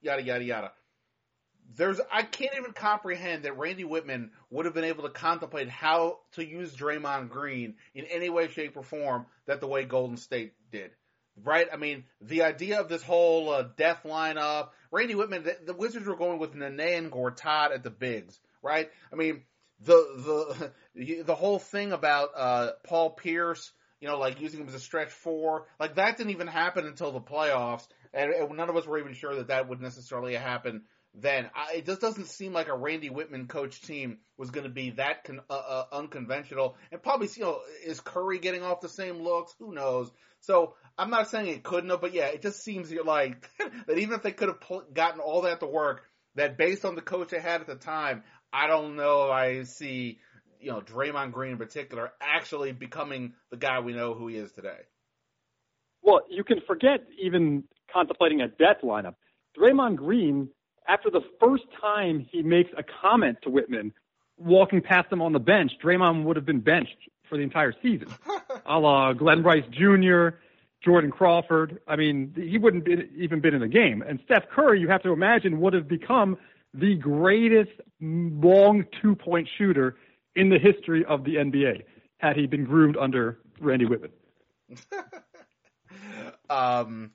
yada 0.00 0.22
yada 0.22 0.44
yada. 0.44 0.72
There's 1.76 2.00
I 2.10 2.22
can't 2.22 2.54
even 2.56 2.72
comprehend 2.72 3.44
that 3.44 3.58
Randy 3.58 3.84
Wittman 3.84 4.30
would 4.50 4.64
have 4.64 4.74
been 4.74 4.84
able 4.84 5.02
to 5.04 5.10
contemplate 5.10 5.68
how 5.68 6.20
to 6.32 6.44
use 6.44 6.74
Draymond 6.74 7.28
Green 7.28 7.74
in 7.94 8.04
any 8.06 8.30
way, 8.30 8.48
shape, 8.48 8.76
or 8.76 8.82
form 8.82 9.26
that 9.46 9.60
the 9.60 9.66
way 9.66 9.84
Golden 9.84 10.16
State 10.16 10.54
did. 10.70 10.90
Right? 11.42 11.66
I 11.72 11.76
mean, 11.76 12.04
the 12.20 12.42
idea 12.42 12.80
of 12.80 12.88
this 12.88 13.02
whole 13.02 13.50
uh, 13.50 13.64
death 13.76 14.02
lineup, 14.04 14.68
Randy 14.90 15.14
Wittman, 15.14 15.44
the, 15.44 15.56
the 15.66 15.74
Wizards 15.74 16.06
were 16.06 16.16
going 16.16 16.38
with 16.38 16.54
Nene 16.54 16.80
and 16.80 17.10
Gortat 17.10 17.72
at 17.72 17.82
the 17.82 17.90
bigs, 17.90 18.38
right? 18.62 18.88
I 19.12 19.16
mean, 19.16 19.42
the 19.84 20.70
the 20.94 21.22
the 21.24 21.34
whole 21.34 21.58
thing 21.58 21.92
about 21.92 22.30
uh, 22.36 22.70
Paul 22.84 23.10
Pierce, 23.10 23.72
you 24.00 24.08
know, 24.08 24.18
like 24.18 24.40
using 24.40 24.60
him 24.60 24.68
as 24.68 24.74
a 24.74 24.80
stretch 24.80 25.10
four, 25.10 25.66
like 25.80 25.96
that 25.96 26.16
didn't 26.16 26.32
even 26.32 26.46
happen 26.46 26.86
until 26.86 27.10
the 27.10 27.20
playoffs, 27.20 27.86
and, 28.12 28.30
and 28.32 28.56
none 28.56 28.70
of 28.70 28.76
us 28.76 28.86
were 28.86 28.98
even 28.98 29.14
sure 29.14 29.34
that 29.36 29.48
that 29.48 29.68
would 29.68 29.80
necessarily 29.80 30.34
happen 30.34 30.82
then. 31.14 31.50
I, 31.54 31.76
it 31.76 31.86
just 31.86 32.00
doesn't 32.00 32.26
seem 32.26 32.52
like 32.52 32.68
a 32.68 32.76
Randy 32.76 33.10
Wittman 33.10 33.48
coach 33.48 33.80
team 33.82 34.18
was 34.36 34.50
going 34.50 34.64
to 34.64 34.72
be 34.72 34.90
that 34.90 35.24
con, 35.24 35.40
uh, 35.48 35.52
uh, 35.52 35.84
unconventional. 35.92 36.76
And 36.90 37.02
probably, 37.02 37.28
you 37.36 37.42
know, 37.42 37.60
is 37.84 38.00
Curry 38.00 38.38
getting 38.38 38.62
off 38.62 38.80
the 38.80 38.88
same 38.88 39.22
looks? 39.22 39.54
Who 39.58 39.72
knows? 39.72 40.10
So 40.40 40.74
I'm 40.98 41.10
not 41.10 41.30
saying 41.30 41.48
it 41.48 41.62
couldn't 41.62 41.90
have, 41.90 42.00
but 42.00 42.12
yeah, 42.12 42.26
it 42.26 42.42
just 42.42 42.62
seems 42.62 42.92
like 42.92 43.48
that 43.86 43.98
even 43.98 44.14
if 44.14 44.22
they 44.22 44.32
could 44.32 44.48
have 44.48 44.60
gotten 44.92 45.20
all 45.20 45.42
that 45.42 45.60
to 45.60 45.66
work, 45.66 46.02
that 46.34 46.58
based 46.58 46.84
on 46.84 46.96
the 46.96 47.02
coach 47.02 47.30
they 47.30 47.40
had 47.40 47.60
at 47.60 47.66
the 47.66 47.76
time, 47.76 48.24
I 48.52 48.66
don't 48.66 48.96
know. 48.96 49.30
I 49.30 49.62
see, 49.64 50.18
you 50.60 50.70
know, 50.70 50.80
Draymond 50.80 51.32
Green 51.32 51.52
in 51.52 51.58
particular 51.58 52.12
actually 52.20 52.72
becoming 52.72 53.34
the 53.50 53.56
guy 53.56 53.80
we 53.80 53.92
know 53.92 54.14
who 54.14 54.28
he 54.28 54.36
is 54.36 54.52
today. 54.52 54.80
Well, 56.02 56.20
you 56.28 56.44
can 56.44 56.58
forget 56.66 57.00
even 57.22 57.64
contemplating 57.92 58.42
a 58.42 58.48
death 58.48 58.82
lineup. 58.82 59.14
Draymond 59.58 59.96
Green, 59.96 60.48
after 60.88 61.10
the 61.10 61.22
first 61.40 61.64
time 61.80 62.26
he 62.30 62.42
makes 62.42 62.70
a 62.76 62.82
comment 62.82 63.38
to 63.42 63.50
Wittman, 63.50 63.92
walking 64.36 64.80
past 64.80 65.10
him 65.12 65.22
on 65.22 65.32
the 65.32 65.38
bench, 65.38 65.72
Draymond 65.82 66.24
would 66.24 66.36
have 66.36 66.46
been 66.46 66.60
benched 66.60 66.96
for 67.28 67.36
the 67.36 67.42
entire 67.42 67.72
season, 67.82 68.08
a 68.66 68.78
la 68.78 69.12
Glenn 69.12 69.42
Rice 69.42 69.64
Jr., 69.70 70.36
Jordan 70.84 71.10
Crawford. 71.10 71.80
I 71.88 71.96
mean, 71.96 72.34
he 72.36 72.58
wouldn't 72.58 72.84
be, 72.84 73.08
even 73.16 73.40
been 73.40 73.54
in 73.54 73.60
the 73.60 73.68
game. 73.68 74.02
And 74.06 74.20
Steph 74.24 74.48
Curry, 74.50 74.80
you 74.80 74.88
have 74.88 75.02
to 75.02 75.12
imagine, 75.12 75.60
would 75.60 75.72
have 75.72 75.88
become 75.88 76.36
the 76.74 76.96
greatest 76.96 77.70
long 78.00 78.84
two 79.00 79.14
point 79.14 79.48
shooter 79.56 79.96
in 80.36 80.50
the 80.50 80.58
history 80.58 81.04
of 81.04 81.24
the 81.24 81.36
NBA 81.36 81.84
had 82.18 82.36
he 82.36 82.46
been 82.46 82.64
groomed 82.64 82.96
under 82.96 83.38
Randy 83.60 83.86
Wittman. 83.86 84.10
um, 86.50 87.10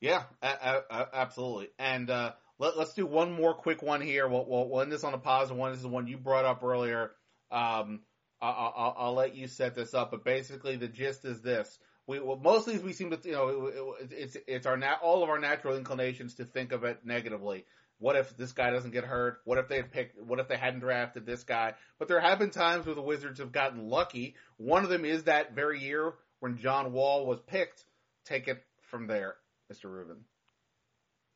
yeah, 0.00 0.22
a- 0.42 0.82
a- 0.90 1.08
absolutely. 1.12 1.68
And 1.78 2.10
uh, 2.10 2.32
let, 2.58 2.74
us 2.76 2.94
do 2.94 3.06
one 3.06 3.32
more 3.32 3.54
quick 3.54 3.82
one 3.82 4.00
here. 4.00 4.28
We'll, 4.28 4.46
we'll, 4.46 4.80
end 4.80 4.92
this 4.92 5.04
on 5.04 5.14
a 5.14 5.18
positive 5.18 5.56
one. 5.56 5.70
This 5.70 5.78
is 5.78 5.82
the 5.82 5.88
one 5.88 6.06
you 6.06 6.16
brought 6.16 6.44
up 6.44 6.62
earlier. 6.62 7.12
Um, 7.50 8.00
I, 8.40 8.48
I, 8.48 8.92
I'll 8.98 9.14
let 9.14 9.34
you 9.34 9.48
set 9.48 9.74
this 9.74 9.94
up, 9.94 10.10
but 10.10 10.24
basically 10.24 10.76
the 10.76 10.88
gist 10.88 11.24
is 11.24 11.40
this: 11.40 11.78
we 12.06 12.20
well, 12.20 12.36
most 12.36 12.66
we 12.66 12.92
seem 12.92 13.10
to 13.10 13.18
you 13.24 13.32
know 13.32 13.94
it, 14.00 14.12
it's 14.12 14.36
it's 14.46 14.66
our 14.66 14.80
all 15.02 15.22
of 15.22 15.28
our 15.28 15.38
natural 15.38 15.76
inclinations 15.76 16.34
to 16.34 16.44
think 16.44 16.72
of 16.72 16.84
it 16.84 17.04
negatively. 17.04 17.64
What 18.00 18.14
if 18.14 18.36
this 18.36 18.52
guy 18.52 18.70
doesn't 18.70 18.92
get 18.92 19.04
hurt? 19.04 19.40
What 19.44 19.58
if 19.58 19.68
they 19.68 19.76
had 19.76 19.90
picked? 19.90 20.22
What 20.22 20.38
if 20.38 20.48
they 20.48 20.56
hadn't 20.56 20.80
drafted 20.80 21.26
this 21.26 21.42
guy? 21.42 21.74
But 21.98 22.08
there 22.08 22.20
have 22.20 22.38
been 22.38 22.50
times 22.50 22.86
where 22.86 22.94
the 22.94 23.02
Wizards 23.02 23.40
have 23.40 23.52
gotten 23.52 23.88
lucky. 23.88 24.36
One 24.56 24.84
of 24.84 24.90
them 24.90 25.04
is 25.04 25.24
that 25.24 25.54
very 25.54 25.80
year 25.80 26.14
when 26.38 26.58
John 26.58 26.92
Wall 26.92 27.26
was 27.26 27.40
picked. 27.40 27.84
Take 28.24 28.46
it 28.46 28.62
from 28.90 29.06
there, 29.06 29.34
Mr. 29.72 29.84
Rubin. 29.84 30.16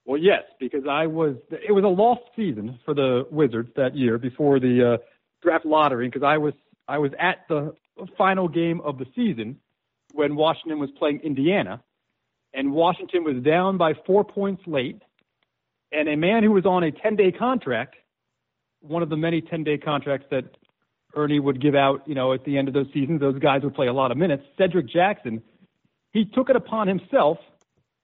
Well, 0.05 0.19
yes, 0.19 0.43
because 0.59 0.85
I 0.89 1.07
was. 1.07 1.37
It 1.51 1.73
was 1.73 1.85
a 1.85 1.89
lost 1.89 2.23
season 2.35 2.79
for 2.85 2.95
the 2.95 3.27
Wizards 3.31 3.71
that 3.77 3.97
year 3.97 4.19
before 4.19 4.59
the 4.59 4.95
uh, 4.95 4.97
draft 5.43 5.65
lottery 5.65 6.09
because 6.09 6.25
I 6.25 6.39
was 6.39 6.55
I 6.89 6.99
was 6.99 7.13
at 7.21 7.47
the 7.49 7.75
final 8.19 8.49
game 8.49 8.81
of 8.81 8.99
the 8.99 9.07
season 9.15 9.59
when 10.13 10.35
Washington 10.35 10.79
was 10.79 10.91
playing 10.99 11.21
Indiana, 11.21 11.83
and 12.53 12.73
Washington 12.73 13.25
was 13.25 13.43
down 13.43 13.79
by 13.79 13.93
four 14.07 14.25
points 14.25 14.63
late, 14.67 15.01
and 15.93 16.09
a 16.09 16.17
man 16.17 16.43
who 16.43 16.51
was 16.51 16.67
on 16.67 16.83
a 16.83 16.91
10 16.91 17.17
day 17.17 17.33
contract, 17.33 17.97
one 18.81 19.03
of 19.03 19.09
the 19.09 19.17
many 19.17 19.41
10 19.41 19.65
day 19.65 19.79
contracts 19.79 20.27
that 20.31 20.45
Ernie 21.15 21.41
would 21.41 21.61
give 21.61 21.75
out, 21.75 22.03
you 22.07 22.15
know, 22.15 22.33
at 22.33 22.45
the 22.45 22.59
end 22.59 22.69
of 22.69 22.75
those 22.75 22.87
seasons, 22.93 23.21
those 23.21 23.39
guys 23.39 23.63
would 23.63 23.75
play 23.75 23.87
a 23.87 23.93
lot 23.93 24.11
of 24.11 24.17
minutes. 24.17 24.43
Cedric 24.59 24.89
Jackson, 24.89 25.43
he 26.13 26.25
took 26.25 26.51
it 26.51 26.57
upon 26.57 26.89
himself 26.89 27.39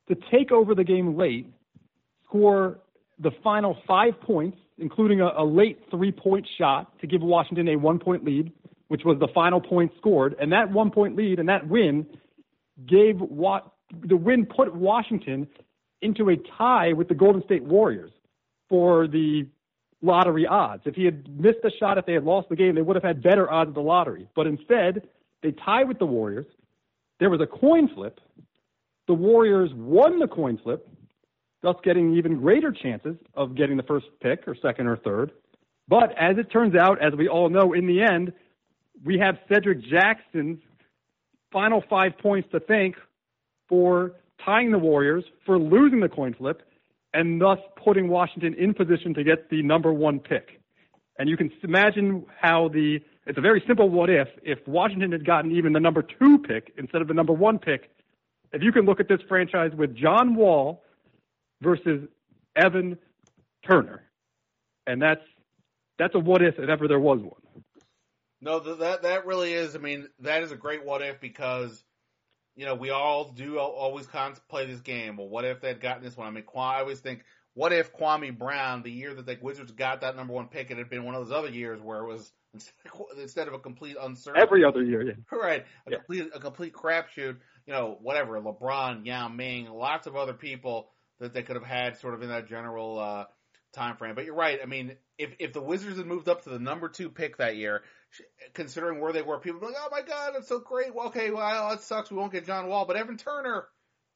to 0.09 0.17
take 0.31 0.53
over 0.53 0.75
the 0.75 0.85
game 0.85 1.17
late, 1.17 1.47
score 2.25 2.79
the 3.19 3.31
final 3.43 3.77
five 3.87 4.21
points, 4.21 4.59
including 4.79 5.21
a, 5.21 5.31
a 5.37 5.45
late 5.45 5.81
three 5.91 6.13
point 6.13 6.47
shot 6.59 6.99
to 7.01 7.07
give 7.07 7.23
Washington 7.23 7.69
a 7.69 7.77
one 7.77 7.99
point 7.99 8.25
lead, 8.25 8.53
which 8.89 9.03
was 9.05 9.19
the 9.19 9.29
final 9.35 9.61
point 9.61 9.93
scored. 9.99 10.35
And 10.41 10.53
that 10.53 10.71
one 10.71 10.91
point 10.91 11.17
lead 11.17 11.39
and 11.39 11.49
that 11.49 11.69
win 11.69 12.07
gave 12.87 13.21
what 13.21 13.73
the 14.03 14.17
win 14.17 14.47
put 14.47 14.75
Washington 14.75 15.49
into 16.01 16.31
a 16.31 16.37
tie 16.57 16.93
with 16.93 17.09
the 17.09 17.15
Golden 17.15 17.43
State 17.45 17.65
Warriors 17.65 18.13
for 18.69 19.09
the 19.09 19.47
lottery 20.03 20.47
odds. 20.47 20.83
If 20.85 20.95
he 20.95 21.05
had 21.05 21.29
missed 21.41 21.59
the 21.63 21.73
shot, 21.81 21.99
if 21.99 22.07
they 22.07 22.13
had 22.13 22.25
lost 22.25 22.49
the 22.49 22.57
game, 22.57 22.75
they 22.75 22.83
would 22.83 22.97
have 22.97 23.03
had 23.03 23.23
better 23.23 23.51
odds 23.51 23.69
of 23.69 23.75
the 23.75 23.81
lottery. 23.81 24.29
But 24.37 24.47
instead, 24.47 25.09
they 25.43 25.53
tied 25.53 25.89
with 25.89 25.99
the 25.99 26.07
Warriors. 26.07 26.47
There 27.19 27.31
was 27.31 27.41
a 27.41 27.47
coin 27.47 27.89
flip. 27.93 28.21
The 29.09 29.15
Warriors 29.15 29.71
won 29.75 30.19
the 30.21 30.29
coin 30.29 30.59
flip, 30.63 30.87
thus 31.63 31.77
getting 31.83 32.15
even 32.15 32.39
greater 32.39 32.71
chances 32.71 33.17
of 33.35 33.57
getting 33.57 33.77
the 33.77 33.83
first 33.83 34.07
pick 34.21 34.47
or 34.47 34.55
second 34.55 34.87
or 34.87 34.99
third. 34.99 35.33
But 35.89 36.17
as 36.19 36.37
it 36.37 36.53
turns 36.53 36.77
out, 36.77 37.03
as 37.03 37.15
we 37.15 37.27
all 37.27 37.49
know, 37.49 37.73
in 37.73 37.87
the 37.87 38.03
end, 38.03 38.33
we 39.05 39.19
have 39.19 39.39
Cedric 39.51 39.83
Jackson's 39.83 40.59
final 41.51 41.83
five 41.89 42.19
points 42.19 42.49
to 42.53 42.61
thank 42.61 42.97
for 43.67 44.13
tying 44.45 44.71
the 44.71 44.79
Warriors, 44.79 45.25
for 45.47 45.59
losing 45.59 46.01
the 46.01 46.09
coin 46.09 46.35
flip, 46.35 46.63
and 47.15 47.41
thus 47.41 47.59
putting 47.83 48.09
Washington 48.09 48.55
in 48.55 48.75
position 48.75 49.15
to 49.15 49.25
get 49.25 49.49
the 49.49 49.63
number 49.63 49.93
one 49.93 50.21
pick. 50.21 50.61
And 51.19 51.31
you 51.31 51.37
can 51.39 51.51
imagine 51.65 52.27
how 52.41 52.69
the 52.69 53.01
it's 53.27 53.39
a 53.39 53.43
very 53.43 53.63
simple 53.67 53.89
what 53.89 54.11
if 54.11 54.29
if 54.43 54.59
Washington 54.69 55.13
had 55.13 55.25
gotten 55.25 55.51
even 55.53 55.73
the 55.73 55.81
number 55.81 56.03
two 56.03 56.39
pick 56.39 56.73
instead 56.77 57.01
of 57.01 57.09
the 57.09 57.15
number 57.15 57.33
one 57.33 57.59
pick. 57.59 57.91
If 58.53 58.63
you 58.63 58.73
can 58.73 58.85
look 58.85 59.01
at 59.01 59.09
this 59.09 59.21
franchise 59.29 59.73
with 59.77 59.95
John 59.95 60.35
Wall 60.35 60.83
versus 61.61 62.09
Evan 62.57 62.99
Turner, 63.67 64.03
and 64.87 65.01
that's 65.01 65.21
that's 65.99 66.15
a 66.15 66.19
what 66.19 66.43
if 66.43 66.59
if 66.59 66.69
ever 66.69 66.89
there 66.89 67.01
was 67.01 67.21
one. 67.21 67.65
No, 68.41 68.61
that 68.61 69.03
that 69.03 69.27
really 69.27 69.53
is. 69.53 69.75
I 69.75 69.79
mean, 69.79 70.09
that 70.21 70.43
is 70.43 70.53
a 70.53 70.57
great 70.57 70.85
what 70.85 71.03
if 71.03 71.21
because 71.21 71.85
you 72.57 72.65
know 72.65 72.75
we 72.75 72.91
all 72.91 73.33
do 73.33 73.59
always 73.59 74.07
contemplate 74.07 74.69
this 74.69 74.81
game. 74.81 75.17
Well, 75.17 75.29
what 75.29 75.45
if 75.45 75.61
they'd 75.61 75.81
gotten 75.81 76.03
this 76.03 76.17
one? 76.17 76.27
I 76.29 76.31
mean, 76.31 76.45
I 76.57 76.81
always 76.81 77.01
think, 77.01 77.25
what 77.55 77.73
if 77.73 77.93
Kwame 77.93 78.37
Brown, 78.39 78.83
the 78.83 78.91
year 78.93 79.13
that 79.15 79.27
the 79.27 79.39
Wizards 79.43 79.73
got 79.73 80.01
that 80.03 80.17
number 80.17 80.33
one 80.33 80.49
pick, 80.49 80.71
it 80.71 80.79
had 80.79 80.89
been 80.89 81.05
one 81.05 81.15
of 81.15 81.27
those 81.27 81.37
other 81.37 81.51
years 81.51 81.81
where 81.81 81.99
it 82.01 82.07
was 82.07 82.33
instead 83.21 83.49
of 83.49 83.55
a 83.55 83.59
complete 83.59 83.97
uncertainty. 84.01 84.43
Every 84.43 84.65
other 84.65 84.83
year, 84.83 85.03
yeah. 85.03 85.13
Right, 85.37 85.67
a 85.87 85.91
Yeah. 85.91 85.97
complete 85.99 86.31
a 86.35 86.41
complete 86.41 86.73
crapshoot. 86.73 87.37
You 87.69 87.75
know, 87.75 87.99
whatever. 88.01 88.41
LeBron, 88.41 89.05
Yao 89.05 89.29
Ming, 89.29 89.69
lots 89.69 90.07
of 90.07 90.16
other 90.16 90.33
people 90.33 90.89
that 91.21 91.35
they 91.35 91.43
could 91.43 91.57
have 91.57 91.66
had 91.66 91.99
sort 91.99 92.14
of 92.14 92.23
in 92.23 92.31
that 92.31 92.49
general 92.49 92.99
uh, 92.99 93.25
time 93.75 93.99
frame. 93.99 94.14
But 94.14 94.25
you're 94.25 94.35
right. 94.35 94.59
I 94.62 94.64
mean, 94.64 94.97
if 95.19 95.35
if 95.39 95.53
the 95.53 95.61
Wizards 95.61 95.99
had 95.99 96.07
moved 96.07 96.31
up 96.31 96.45
to 96.45 96.49
the 96.49 96.59
number 96.59 96.89
two 96.89 97.11
pick 97.11 97.37
that 97.37 97.57
year, 97.57 97.83
considering 98.55 99.03
where 99.03 99.12
they 99.12 99.21
were, 99.21 99.39
people 99.39 99.61
would 99.61 99.66
be 99.66 99.75
like, 99.75 99.83
"Oh 99.85 99.91
my 99.91 100.01
God, 100.01 100.33
it's 100.37 100.49
so 100.49 100.61
great." 100.61 100.95
Well, 100.95 101.09
okay, 101.09 101.31
well, 101.31 101.73
it 101.73 101.83
sucks. 101.83 102.11
We 102.11 102.16
won't 102.16 102.33
get 102.33 102.47
John 102.47 102.69
Wall, 102.69 102.87
but 102.87 102.97
Evan 102.97 103.19
Turner, 103.19 103.66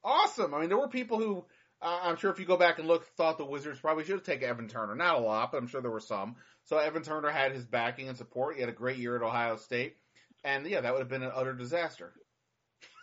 awesome. 0.02 0.54
I 0.54 0.60
mean, 0.60 0.70
there 0.70 0.78
were 0.78 0.88
people 0.88 1.18
who. 1.18 1.44
Uh, 1.82 1.98
I'm 2.04 2.16
sure 2.16 2.30
if 2.30 2.38
you 2.38 2.46
go 2.46 2.56
back 2.56 2.78
and 2.78 2.88
look, 2.88 3.06
thought 3.18 3.36
the 3.36 3.44
Wizards 3.44 3.80
probably 3.80 4.04
should 4.04 4.14
have 4.14 4.22
taken 4.22 4.48
Evan 4.48 4.68
Turner. 4.68 4.94
Not 4.94 5.16
a 5.16 5.20
lot, 5.20 5.52
but 5.52 5.58
I'm 5.58 5.66
sure 5.66 5.82
there 5.82 5.90
were 5.90 6.00
some. 6.00 6.36
So 6.64 6.78
Evan 6.78 7.02
Turner 7.02 7.28
had 7.28 7.52
his 7.52 7.66
backing 7.66 8.08
and 8.08 8.16
support. 8.16 8.54
He 8.54 8.60
had 8.62 8.70
a 8.70 8.72
great 8.72 8.96
year 8.96 9.14
at 9.14 9.22
Ohio 9.22 9.56
State, 9.56 9.96
and 10.42 10.66
yeah, 10.66 10.80
that 10.80 10.94
would 10.94 11.00
have 11.00 11.10
been 11.10 11.22
an 11.22 11.32
utter 11.34 11.52
disaster. 11.52 12.14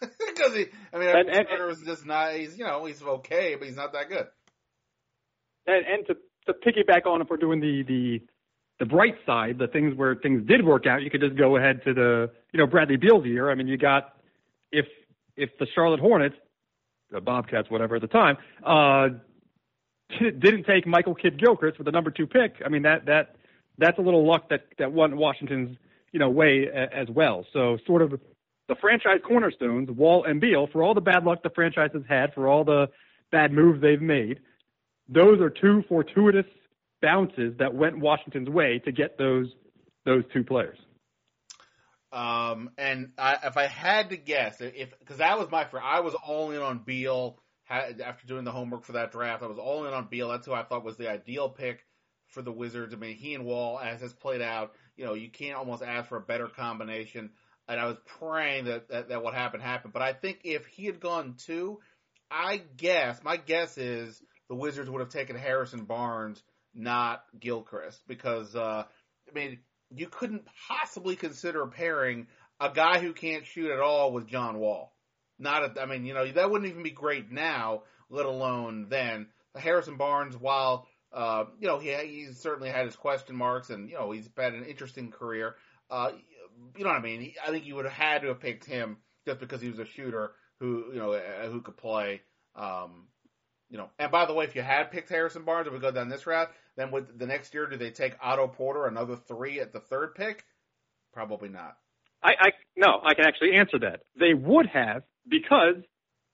Because 0.27 0.55
he, 0.55 0.65
I 0.93 0.97
mean, 0.99 1.09
And- 1.09 1.29
and- 1.29 1.47
Turner 1.47 1.67
was 1.67 1.81
just 1.81 2.05
not. 2.05 2.33
He's 2.33 2.57
you 2.57 2.65
know 2.65 2.85
he's 2.85 3.01
okay, 3.01 3.55
but 3.57 3.67
he's 3.67 3.75
not 3.77 3.93
that 3.93 4.09
good. 4.09 4.27
And, 5.67 5.85
and 5.85 6.07
to 6.07 6.15
to 6.47 6.53
piggyback 6.53 7.05
on 7.05 7.21
if 7.21 7.29
we're 7.29 7.37
doing 7.37 7.59
the 7.59 7.83
the 7.87 8.21
the 8.79 8.85
bright 8.85 9.15
side, 9.25 9.57
the 9.59 9.67
things 9.67 9.93
where 9.95 10.15
things 10.15 10.47
did 10.47 10.65
work 10.65 10.87
out, 10.87 11.01
you 11.01 11.09
could 11.09 11.19
just 11.21 11.35
go 11.35 11.57
ahead 11.57 11.83
to 11.83 11.93
the 11.93 12.31
you 12.53 12.59
know 12.59 12.65
Bradley 12.67 12.95
Beal's 12.97 13.25
year. 13.25 13.51
I 13.51 13.55
mean, 13.55 13.67
you 13.67 13.77
got 13.77 14.13
if 14.71 14.85
if 15.35 15.49
the 15.59 15.67
Charlotte 15.75 15.99
Hornets, 15.99 16.35
the 17.11 17.19
Bobcats, 17.21 17.69
whatever 17.69 17.95
at 17.97 18.01
the 18.01 18.07
time, 18.07 18.37
uh, 18.65 19.09
didn't 20.19 20.63
take 20.65 20.87
Michael 20.87 21.13
Kidd 21.15 21.37
Gilchrist 21.39 21.77
with 21.77 21.85
the 21.85 21.91
number 21.91 22.09
two 22.11 22.25
pick. 22.27 22.61
I 22.65 22.69
mean 22.69 22.83
that 22.83 23.05
that 23.05 23.35
that's 23.77 23.97
a 23.99 24.01
little 24.01 24.25
luck 24.25 24.49
that 24.49 24.65
that 24.79 24.91
went 24.93 25.15
Washington's 25.15 25.77
you 26.11 26.19
know 26.19 26.29
way 26.29 26.65
a, 26.73 26.95
as 26.95 27.09
well. 27.09 27.45
So 27.53 27.77
sort 27.85 28.01
of 28.01 28.19
the 28.69 28.75
franchise 28.79 29.19
cornerstones, 29.27 29.89
Wall 29.89 30.23
and 30.23 30.39
Beal, 30.39 30.67
for 30.71 30.81
all 30.81 30.93
the 30.93 31.01
bad 31.01 31.25
luck 31.25 31.43
the 31.43 31.49
franchise 31.49 31.89
has 31.93 32.03
had, 32.07 32.33
for 32.33 32.47
all 32.47 32.63
the 32.63 32.87
bad 33.31 33.51
moves 33.51 33.81
they've 33.81 34.01
made, 34.01 34.39
those 35.09 35.41
are 35.41 35.49
two 35.49 35.83
fortuitous 35.89 36.45
bounces 37.01 37.57
that 37.57 37.73
went 37.73 37.99
Washington's 37.99 38.47
way 38.47 38.79
to 38.85 38.91
get 38.91 39.17
those 39.17 39.47
those 40.05 40.23
two 40.31 40.43
players. 40.43 40.77
Um, 42.11 42.71
and 42.77 43.11
I, 43.17 43.37
if 43.43 43.57
I 43.57 43.67
had 43.67 44.11
to 44.11 44.17
guess, 44.17 44.61
if 44.61 44.97
because 44.99 45.17
that 45.17 45.37
was 45.37 45.49
my 45.51 45.65
first, 45.65 45.83
I 45.83 45.99
was 45.99 46.13
all 46.13 46.51
in 46.51 46.61
on 46.61 46.79
Beal 46.79 47.39
had, 47.63 48.01
after 48.01 48.27
doing 48.27 48.45
the 48.45 48.51
homework 48.51 48.85
for 48.85 48.93
that 48.93 49.11
draft. 49.11 49.43
I 49.43 49.47
was 49.47 49.59
all 49.59 49.85
in 49.85 49.93
on 49.93 50.07
Beal. 50.09 50.29
That's 50.29 50.45
who 50.45 50.53
I 50.53 50.63
thought 50.63 50.83
was 50.83 50.97
the 50.97 51.09
ideal 51.09 51.49
pick 51.49 51.85
for 52.27 52.41
the 52.41 52.51
Wizards. 52.51 52.93
I 52.93 52.97
mean, 52.97 53.15
he 53.15 53.33
and 53.33 53.45
Wall, 53.45 53.79
as 53.79 54.01
has 54.01 54.13
played 54.13 54.41
out, 54.41 54.73
you 54.95 55.05
know, 55.05 55.13
you 55.13 55.29
can't 55.29 55.57
almost 55.57 55.83
ask 55.83 56.09
for 56.09 56.17
a 56.17 56.21
better 56.21 56.47
combination. 56.47 57.31
And 57.69 57.79
I 57.79 57.85
was 57.85 57.97
praying 58.19 58.65
that 58.65 58.89
that, 58.89 59.09
that 59.09 59.23
what 59.23 59.33
happened 59.33 59.63
happened. 59.63 59.93
But 59.93 60.01
I 60.01 60.11
think 60.11 60.39
if 60.43 60.65
he 60.65 60.85
had 60.85 60.99
gone 60.99 61.35
two, 61.37 61.79
I 62.29 62.61
guess 62.77 63.23
my 63.23 63.37
guess 63.37 63.77
is 63.77 64.21
the 64.49 64.55
Wizards 64.55 64.89
would 64.89 64.99
have 64.99 65.09
taken 65.09 65.37
Harrison 65.37 65.85
Barnes, 65.85 66.43
not 66.73 67.23
Gilchrist, 67.39 68.01
because 68.07 68.55
uh, 68.55 68.83
I 69.29 69.33
mean 69.33 69.59
you 69.95 70.07
couldn't 70.07 70.43
possibly 70.67 71.15
consider 71.15 71.65
pairing 71.67 72.27
a 72.59 72.71
guy 72.71 72.99
who 72.99 73.13
can't 73.13 73.45
shoot 73.45 73.71
at 73.71 73.79
all 73.79 74.11
with 74.11 74.27
John 74.27 74.59
Wall. 74.59 74.93
Not, 75.39 75.77
a, 75.77 75.81
I 75.81 75.85
mean, 75.85 76.05
you 76.05 76.13
know, 76.13 76.29
that 76.29 76.51
wouldn't 76.51 76.69
even 76.69 76.83
be 76.83 76.91
great 76.91 77.31
now, 77.31 77.83
let 78.09 78.25
alone 78.25 78.87
then. 78.89 79.27
Harrison 79.55 79.95
Barnes, 79.95 80.37
while 80.37 80.87
uh, 81.11 81.45
you 81.59 81.67
know 81.67 81.79
he 81.79 81.95
he's 82.05 82.39
certainly 82.39 82.69
had 82.69 82.85
his 82.85 82.95
question 82.95 83.35
marks, 83.35 83.69
and 83.69 83.89
you 83.89 83.95
know 83.95 84.11
he's 84.11 84.29
had 84.37 84.53
an 84.53 84.65
interesting 84.65 85.11
career. 85.11 85.55
Uh, 85.89 86.11
you 86.77 86.83
know 86.83 86.89
what 86.89 86.99
I 86.99 87.01
mean? 87.01 87.33
I 87.45 87.51
think 87.51 87.65
you 87.65 87.75
would 87.75 87.85
have 87.85 87.93
had 87.93 88.21
to 88.21 88.29
have 88.29 88.39
picked 88.39 88.65
him 88.65 88.97
just 89.25 89.39
because 89.39 89.61
he 89.61 89.69
was 89.69 89.79
a 89.79 89.85
shooter 89.85 90.31
who 90.59 90.85
you 90.93 90.99
know 90.99 91.13
uh, 91.13 91.47
who 91.49 91.61
could 91.61 91.77
play. 91.77 92.21
Um, 92.55 93.07
you 93.69 93.77
know, 93.77 93.89
and 93.99 94.11
by 94.11 94.25
the 94.25 94.33
way, 94.33 94.45
if 94.45 94.55
you 94.55 94.61
had 94.61 94.91
picked 94.91 95.09
Harrison 95.09 95.43
Barnes, 95.43 95.67
if 95.67 95.73
we 95.73 95.79
go 95.79 95.91
down 95.91 96.09
this 96.09 96.25
route, 96.25 96.49
then 96.75 96.91
with 96.91 97.19
the 97.19 97.27
next 97.27 97.53
year, 97.53 97.67
do 97.67 97.77
they 97.77 97.91
take 97.91 98.15
Otto 98.21 98.47
Porter 98.47 98.87
another 98.87 99.15
three 99.15 99.59
at 99.59 99.71
the 99.71 99.79
third 99.79 100.15
pick? 100.15 100.43
Probably 101.13 101.49
not. 101.49 101.77
I, 102.23 102.31
I 102.39 102.49
no, 102.75 102.99
I 103.03 103.13
can 103.13 103.25
actually 103.25 103.55
answer 103.55 103.79
that. 103.79 104.01
They 104.19 104.33
would 104.33 104.67
have 104.67 105.03
because 105.27 105.75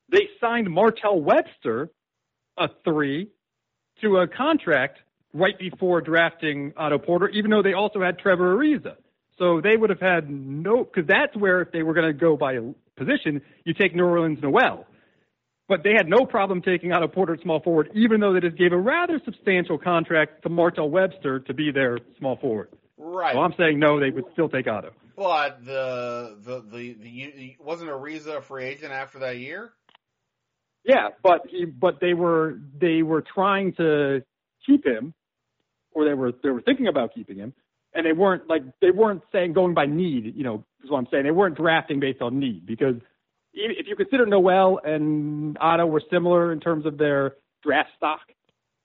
they 0.10 0.30
signed 0.40 0.70
Martell 0.70 1.20
Webster 1.20 1.90
a 2.58 2.70
three 2.84 3.30
to 4.02 4.18
a 4.18 4.28
contract 4.28 5.00
right 5.34 5.58
before 5.60 6.02
drafting 6.02 6.74
Otto 6.78 6.98
Porter, 6.98 7.30
even 7.30 7.52
though 7.52 7.62
they 7.62 7.74
also 7.74 8.02
had 8.02 8.18
Trevor 8.20 8.56
Ariza. 8.58 8.96
So 9.38 9.60
they 9.62 9.76
would 9.76 9.90
have 9.90 10.00
had 10.00 10.30
no, 10.30 10.84
because 10.84 11.08
that's 11.08 11.36
where 11.36 11.62
if 11.62 11.72
they 11.72 11.84
were 11.84 11.94
going 11.94 12.08
to 12.08 12.14
go 12.14 12.38
by 12.38 12.58
position, 12.96 13.42
you 13.66 13.74
take 13.74 13.94
Nerlens 13.94 14.42
Noel. 14.42 14.86
But 15.68 15.84
they 15.84 15.94
had 15.98 16.08
no 16.08 16.26
problem 16.26 16.62
taking 16.62 16.92
Otto 16.92 17.08
Porter 17.08 17.34
at 17.34 17.42
small 17.42 17.60
forward, 17.60 17.90
even 17.96 18.20
though 18.20 18.34
they 18.34 18.40
just 18.40 18.58
gave 18.58 18.72
a 18.72 18.78
rather 18.78 19.20
substantial 19.26 19.78
contract 19.80 20.44
to 20.44 20.50
Martell 20.50 20.90
Webster 20.90 21.40
to 21.40 21.54
be 21.54 21.72
their 21.72 21.98
small 22.20 22.38
forward. 22.38 22.70
Right. 22.98 23.34
So 23.34 23.40
I'm 23.40 23.54
saying 23.58 23.80
no, 23.80 24.00
they 24.00 24.12
would 24.12 24.26
still 24.34 24.48
take 24.48 24.68
Otto. 24.68 24.92
But 25.18 25.66
the 25.66 26.38
the 26.42 26.62
the, 26.62 26.94
the 26.94 27.56
wasn't 27.60 27.90
Ariza 27.90 28.38
a 28.38 28.42
free 28.42 28.66
agent 28.66 28.92
after 28.92 29.20
that 29.20 29.38
year? 29.38 29.72
Yeah, 30.84 31.10
but 31.24 31.48
he, 31.50 31.66
but 31.66 32.00
they 32.00 32.14
were 32.14 32.60
they 32.80 33.02
were 33.02 33.22
trying 33.22 33.74
to 33.76 34.24
keep 34.68 34.86
him, 34.86 35.14
or 35.94 36.06
they 36.06 36.14
were 36.14 36.32
they 36.44 36.50
were 36.50 36.62
thinking 36.62 36.88
about 36.88 37.16
keeping 37.16 37.38
him, 37.38 37.54
and 37.96 38.06
they 38.06 38.14
weren't 38.14 38.48
like 38.48 38.64
they 38.82 38.92
weren't 38.92 39.24
saying 39.32 39.54
going 39.54 39.74
by 39.74 39.86
need. 39.86 40.34
You 40.36 40.44
know, 40.44 40.66
is 40.84 40.90
what 40.92 41.00
I'm 41.00 41.08
saying. 41.12 41.24
They 41.24 41.32
weren't 41.32 41.56
drafting 41.58 42.00
based 42.00 42.22
on 42.22 42.40
need 42.40 42.66
because 42.66 42.96
if 43.54 43.88
you 43.88 43.96
consider 43.96 44.26
Noel 44.26 44.80
and 44.84 45.58
Otto 45.60 45.86
were 45.86 46.02
similar 46.12 46.52
in 46.52 46.60
terms 46.60 46.86
of 46.86 46.98
their 46.98 47.36
draft 47.64 47.90
stock. 47.98 48.22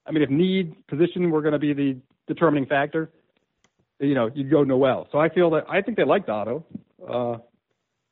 I 0.07 0.13
mean, 0.13 0.23
if 0.23 0.31
need 0.31 0.87
position 0.87 1.31
were 1.31 1.43
going 1.43 1.53
to 1.53 1.59
be 1.59 1.73
the 1.73 1.99
determining 2.27 2.67
factor, 2.67 3.11
you 3.99 4.15
know, 4.15 4.31
you'd 4.35 4.51
go 4.51 4.65
Noel. 4.65 5.09
So 5.13 5.19
I 5.19 5.29
feel 5.29 5.51
that 5.51 5.65
I 5.69 5.83
think 5.83 5.97
they 5.97 6.05
liked 6.05 6.29
Otto. 6.29 6.65
Uh, 7.07 7.39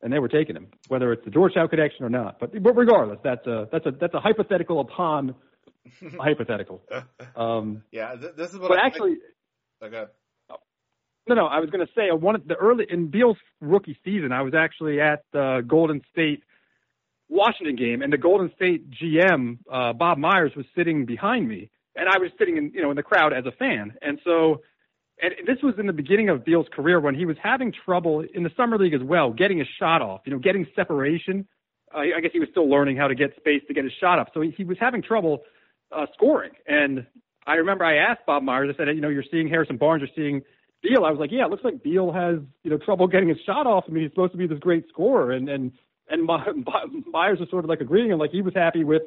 and 0.03 0.13
they 0.13 0.19
were 0.19 0.29
taking 0.29 0.57
him, 0.57 0.69
whether 0.89 1.13
it's 1.13 1.25
the 1.25 1.31
Georgetown 1.31 1.69
connection 1.69 2.05
or 2.05 2.09
not. 2.11 2.39
But, 2.39 2.63
but 2.63 2.77
regardless, 2.77 3.19
that's 3.25 3.45
a 3.47 3.69
that's 3.73 3.87
a 3.87 3.91
that's 3.91 4.15
a 4.15 4.21
hypothetical 4.21 4.81
upon 4.81 5.35
a 6.03 6.23
hypothetical. 6.23 6.83
Um, 7.37 7.83
yeah, 7.93 8.17
th- 8.17 8.35
this 8.37 8.53
is 8.53 8.59
what. 8.59 8.69
but 8.69 8.79
I 8.79 8.87
actually, 8.87 9.17
think. 9.81 9.95
okay. 9.95 10.11
No, 11.29 11.35
no, 11.35 11.47
I 11.47 11.61
was 11.61 11.71
going 11.71 11.87
to 11.87 11.93
say 11.95 12.11
uh, 12.11 12.17
one 12.17 12.35
of 12.35 12.47
the 12.47 12.55
early 12.55 12.87
in 12.89 13.09
Beal's 13.09 13.37
rookie 13.61 13.99
season, 14.05 14.33
I 14.33 14.43
was 14.43 14.55
actually 14.55 15.01
at 15.01 15.25
the 15.33 15.63
Golden 15.67 16.03
State 16.11 16.43
Washington 17.29 17.77
game, 17.77 18.03
and 18.03 18.13
the 18.13 18.19
Golden 18.19 18.51
State 18.57 18.91
GM 18.91 19.59
uh, 19.71 19.93
Bob 19.93 20.19
Myers 20.19 20.53
was 20.57 20.67
sitting 20.77 21.05
behind 21.05 21.49
me, 21.49 21.71
and 21.95 22.09
I 22.09 22.19
was 22.19 22.31
sitting 22.39 22.57
in 22.57 22.73
you 22.75 22.83
know 22.83 22.91
in 22.91 22.97
the 22.97 23.03
crowd 23.03 23.33
as 23.33 23.47
a 23.47 23.53
fan, 23.53 23.95
and 24.03 24.19
so. 24.25 24.63
And 25.21 25.35
this 25.49 25.57
was 25.65 25.75
in 25.81 25.89
the 25.89 25.93
beginning 25.93 26.29
of 26.29 26.45
Beal's 26.45 26.69
career 26.73 27.01
when 27.01 27.17
he 27.17 27.27
was 27.27 27.37
having 27.43 27.73
trouble 27.73 28.25
in 28.35 28.45
the 28.45 28.53
summer 28.57 28.79
league 28.79 28.95
as 28.95 29.03
well, 29.03 29.33
getting 29.33 29.59
his 29.59 29.67
shot 29.77 30.01
off, 30.01 30.21
you 30.25 30.33
know, 30.33 30.39
getting 30.39 30.65
separation. 30.77 31.45
Uh, 31.93 32.03
I 32.17 32.21
guess 32.21 32.31
he 32.33 32.39
was 32.39 32.49
still 32.53 32.71
learning 32.71 32.97
how 32.99 33.09
to 33.09 33.17
get 33.17 33.35
space 33.35 33.63
to 33.67 33.75
get 33.75 33.83
his 33.83 33.93
shot 34.01 34.21
up. 34.21 34.29
So 34.33 34.43
he, 34.43 34.55
he 34.57 34.63
was 34.63 34.77
having 34.79 35.03
trouble 35.03 35.43
uh, 35.91 36.07
scoring. 36.15 36.53
And 36.69 37.05
I 37.49 37.55
remember 37.55 37.85
I 37.85 37.97
asked 37.97 38.27
Bob 38.27 38.45
Myers, 38.45 38.73
I 38.73 38.77
said, 38.77 38.95
you 38.95 39.01
know, 39.01 39.09
you're 39.09 39.25
seeing 39.29 39.49
Harrison 39.49 39.77
Barnes, 39.77 40.03
you're 40.03 40.25
seeing 40.25 40.43
Beal. 40.83 41.05
I 41.05 41.11
was 41.11 41.19
like, 41.19 41.33
yeah, 41.33 41.45
it 41.45 41.51
looks 41.51 41.65
like 41.65 41.83
Beal 41.83 42.13
has, 42.13 42.39
you 42.63 42.71
know, 42.71 42.79
trouble 42.79 43.07
getting 43.07 43.29
his 43.29 43.39
shot 43.45 43.67
off. 43.67 43.85
I 43.89 43.91
mean, 43.91 44.05
he's 44.05 44.13
supposed 44.13 44.33
to 44.33 44.39
be 44.39 44.47
this 44.47 44.59
great 44.59 44.89
scorer. 44.89 45.33
And, 45.33 45.49
and, 45.49 45.73
and 46.09 46.25
My, 46.25 46.45
my, 46.67 46.85
Myers 47.11 47.41
was 47.41 47.51
sort 47.51 47.65
of 47.65 47.69
like 47.69 47.81
agreeing 47.81 48.11
and 48.11 48.21
like 48.21 48.31
he 48.31 48.43
was 48.43 48.55
happy 48.55 48.85
with, 48.85 49.03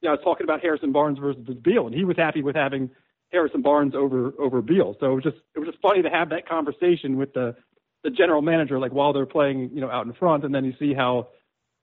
you 0.00 0.08
know, 0.08 0.10
I 0.10 0.16
was 0.16 0.24
talking 0.24 0.44
about 0.44 0.60
Harrison 0.60 0.92
Barnes 0.92 1.18
versus 1.18 1.42
Beal, 1.62 1.86
and 1.86 1.94
he 1.94 2.04
was 2.04 2.16
happy 2.16 2.42
with 2.42 2.56
having 2.56 2.90
Harrison 3.32 3.62
Barnes 3.62 3.94
over 3.94 4.34
over 4.38 4.60
Beal. 4.60 4.96
So 5.00 5.12
it 5.12 5.14
was 5.14 5.24
just 5.24 5.36
it 5.54 5.58
was 5.58 5.68
just 5.68 5.80
funny 5.80 6.02
to 6.02 6.10
have 6.10 6.28
that 6.28 6.46
conversation 6.46 7.16
with 7.16 7.32
the 7.32 7.56
the 8.02 8.10
general 8.10 8.42
manager, 8.42 8.78
like 8.78 8.92
while 8.92 9.14
they're 9.14 9.24
playing, 9.24 9.70
you 9.72 9.80
know, 9.80 9.90
out 9.90 10.04
in 10.04 10.12
front, 10.12 10.44
and 10.44 10.54
then 10.54 10.64
you 10.64 10.74
see 10.78 10.92
how 10.92 11.28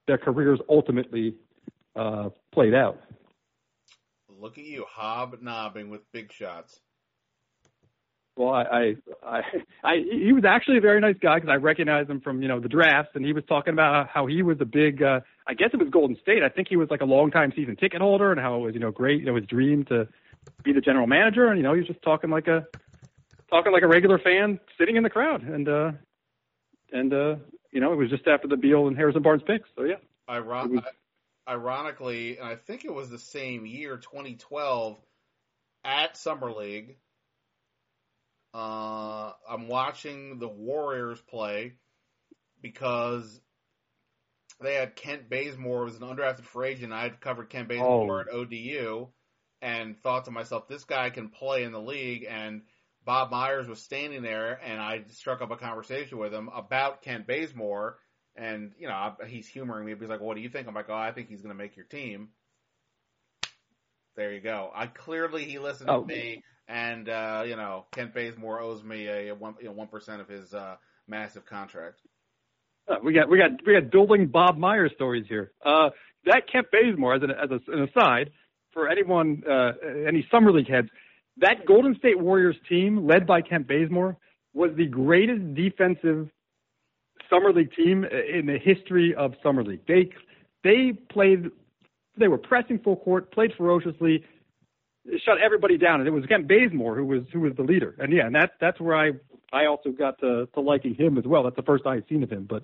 their 0.08 0.20
careers 0.20 0.60
ultimately 0.70 1.36
uh, 1.96 2.30
played 2.54 2.76
out. 2.76 3.00
Look 4.30 4.58
at 4.58 4.66
you 4.66 4.86
hobnobbing 4.88 5.90
with 5.90 6.02
big 6.12 6.32
shots. 6.32 6.80
Well, 8.36 8.54
I, 8.54 8.62
I, 8.64 8.96
I, 9.26 9.42
I 9.84 9.96
he 9.98 10.32
was 10.34 10.44
actually 10.48 10.78
a 10.78 10.82
very 10.82 11.00
nice 11.02 11.18
guy 11.22 11.36
because 11.36 11.50
I 11.52 11.56
recognized 11.56 12.10
him 12.10 12.22
from 12.22 12.42
you 12.42 12.48
know 12.48 12.60
the 12.60 12.70
drafts, 12.70 13.12
and 13.16 13.26
he 13.26 13.34
was 13.34 13.44
talking 13.48 13.74
about 13.74 14.08
how 14.08 14.26
he 14.28 14.42
was 14.42 14.58
a 14.62 14.66
big, 14.66 15.04
uh, 15.04 15.20
I 15.48 15.54
guess 15.54 15.70
it 15.74 15.80
was 15.80 15.90
Golden 15.90 16.18
State. 16.22 16.44
I 16.44 16.50
think 16.50 16.68
he 16.70 16.76
was 16.78 16.90
like 16.90 17.02
a 17.02 17.06
long 17.06 17.32
time 17.32 17.52
season 17.56 17.76
ticket 17.76 18.02
holder, 18.02 18.32
and 18.32 18.40
how 18.40 18.56
it 18.56 18.60
was 18.60 18.74
you 18.74 18.80
know 18.80 18.92
great, 18.92 19.20
you 19.20 19.26
know 19.26 19.36
his 19.36 19.46
dream 19.46 19.86
to 19.86 20.08
be 20.64 20.74
the 20.74 20.82
general 20.82 21.08
manager, 21.08 21.48
and 21.48 21.58
you 21.58 21.64
know, 21.64 21.74
he 21.74 21.80
was 21.80 21.88
just 21.88 22.02
talking 22.02 22.30
like 22.30 22.48
a 22.48 22.66
talking 23.50 23.72
like 23.72 23.84
a 23.84 23.88
regular 23.88 24.20
fan 24.20 24.60
sitting 24.78 24.96
in 24.96 25.04
the 25.04 25.10
crowd, 25.10 25.44
and 25.44 25.68
uh, 25.68 25.92
and 26.92 27.14
uh, 27.14 27.36
you 27.72 27.80
know, 27.80 27.94
it 27.94 27.98
was 27.98 28.10
just 28.10 28.28
after 28.28 28.48
the 28.48 28.58
Beal 28.58 28.88
and 28.88 28.98
Harrison 28.98 29.22
Barnes 29.22 29.44
picks. 29.46 29.70
So 29.76 29.84
yeah, 29.84 29.96
Iron- 30.28 30.76
was- 30.76 30.84
ironically, 31.48 32.38
and 32.38 32.48
I 32.48 32.56
think 32.56 32.86
it 32.86 32.94
was 32.94 33.10
the 33.10 33.20
same 33.20 33.66
year, 33.66 33.98
2012, 33.98 34.98
at 35.84 36.18
Summer 36.18 36.52
League. 36.52 36.98
Uh, 38.54 39.32
I'm 39.50 39.68
watching 39.68 40.40
the 40.40 40.48
Warriors 40.48 41.22
play 41.22 41.74
because 42.62 43.42
they 44.62 44.76
had 44.76 44.96
Kent 44.96 45.30
Bazemore 45.30 45.86
was 45.86 45.96
an 45.96 46.02
undrafted 46.02 46.44
free 46.46 46.70
agent. 46.70 46.94
I 46.94 47.04
had 47.04 47.22
covered 47.22 47.50
Kent 47.50 47.70
Bazemore 47.70 48.18
Oh. 48.18 48.22
at 48.22 48.30
ODU, 48.30 49.08
and 49.62 49.98
thought 50.02 50.26
to 50.26 50.32
myself, 50.32 50.68
this 50.68 50.84
guy 50.84 51.10
can 51.10 51.30
play 51.30 51.64
in 51.64 51.72
the 51.72 51.82
league. 51.82 52.26
And 52.30 52.64
Bob 53.06 53.32
Myers 53.32 53.68
was 53.68 53.82
standing 53.82 54.22
there, 54.22 54.60
and 54.64 54.80
I 54.80 55.04
struck 55.10 55.42
up 55.42 55.52
a 55.52 55.58
conversation 55.58 56.18
with 56.18 56.34
him 56.34 56.50
about 56.50 57.02
Kent 57.02 57.26
Bazemore. 57.28 57.98
And 58.36 58.74
you 58.78 58.88
know, 58.88 59.16
he's 59.28 59.48
humoring 59.48 59.86
me. 59.86 59.96
He's 60.00 60.10
like, 60.10 60.22
"What 60.22 60.36
do 60.36 60.42
you 60.42 60.50
think?" 60.50 60.68
I'm 60.68 60.74
like, 60.76 60.90
"Oh, 60.90 60.94
I 60.96 61.12
think 61.12 61.30
he's 61.30 61.42
going 61.42 61.56
to 61.56 61.62
make 61.64 61.76
your 61.76 61.86
team." 61.86 62.30
There 64.16 64.34
you 64.34 64.42
go. 64.42 64.72
I 64.76 64.88
clearly 64.88 65.46
he 65.46 65.60
listened 65.60 65.90
Oh. 65.90 66.02
to 66.02 66.08
me, 66.08 66.44
and 66.68 67.08
uh, 67.10 67.44
you 67.46 67.56
know, 67.56 67.86
Kent 67.94 68.14
Bazemore 68.14 68.60
owes 68.62 68.84
me 68.84 69.08
a, 69.08 69.32
one 69.34 69.56
you 69.60 69.66
know, 69.68 69.72
one 69.74 69.88
percent 69.88 70.22
of 70.22 70.28
his 70.28 70.54
uh, 70.54 70.76
massive 71.08 71.46
contract. 71.46 72.02
Uh, 72.88 72.96
we 73.04 73.14
got 73.14 73.30
we 73.30 73.38
got 73.38 73.52
we 73.66 73.74
got 73.74 73.92
building 73.92 74.28
Bob 74.28 74.58
Myers 74.58 74.92
stories 74.96 75.26
here. 75.30 75.52
Uh, 75.66 75.90
that 76.26 76.44
Kent 76.52 76.68
Bazemore, 76.72 77.16
as 77.16 77.24
an 77.24 77.32
as 77.32 77.50
a, 77.52 77.72
an 77.72 77.88
aside, 77.88 78.32
for 78.74 78.90
anyone 78.90 79.44
uh, 79.50 79.72
any 80.08 80.28
summer 80.32 80.52
league 80.52 80.70
heads, 80.70 80.90
that 81.38 81.66
Golden 81.66 81.96
State 81.98 82.20
Warriors 82.20 82.58
team 82.68 83.08
led 83.08 83.26
by 83.26 83.42
Kent 83.42 83.68
Bazemore 83.68 84.18
was 84.54 84.72
the 84.76 84.88
greatest 84.88 85.54
defensive 85.56 86.30
summer 87.30 87.54
league 87.54 87.74
team 87.74 88.04
in 88.04 88.46
the 88.46 88.58
history 88.62 89.16
of 89.16 89.34
summer 89.42 89.64
league. 89.64 89.86
They 89.88 90.10
they 90.64 90.94
played 91.12 91.50
they 92.18 92.28
were 92.28 92.38
pressing 92.38 92.80
full 92.80 92.98
court, 92.98 93.32
played 93.32 93.52
ferociously, 93.58 94.24
shut 95.26 95.38
everybody 95.44 95.78
down, 95.78 96.00
and 96.00 96.08
it 96.08 96.12
was 96.12 96.26
Kent 96.26 96.48
Bazemore 96.48 96.96
who 96.96 97.06
was 97.06 97.24
who 97.32 97.42
was 97.42 97.54
the 97.56 97.64
leader. 97.64 97.96
And 98.00 98.14
yeah, 98.14 98.26
and 98.26 98.36
that 98.36 98.52
that's 98.60 98.80
where 98.80 98.96
I 98.96 99.12
I 99.52 99.66
also 99.66 99.92
got 99.92 100.20
to, 100.20 100.48
to 100.54 100.62
liking 100.62 100.96
him 100.96 101.18
as 101.18 101.26
well. 101.26 101.44
That's 101.44 101.56
the 101.56 101.64
first 101.64 101.86
I 101.86 101.96
had 101.96 102.08
seen 102.08 102.24
of 102.24 102.32
him, 102.32 102.48
but 102.50 102.64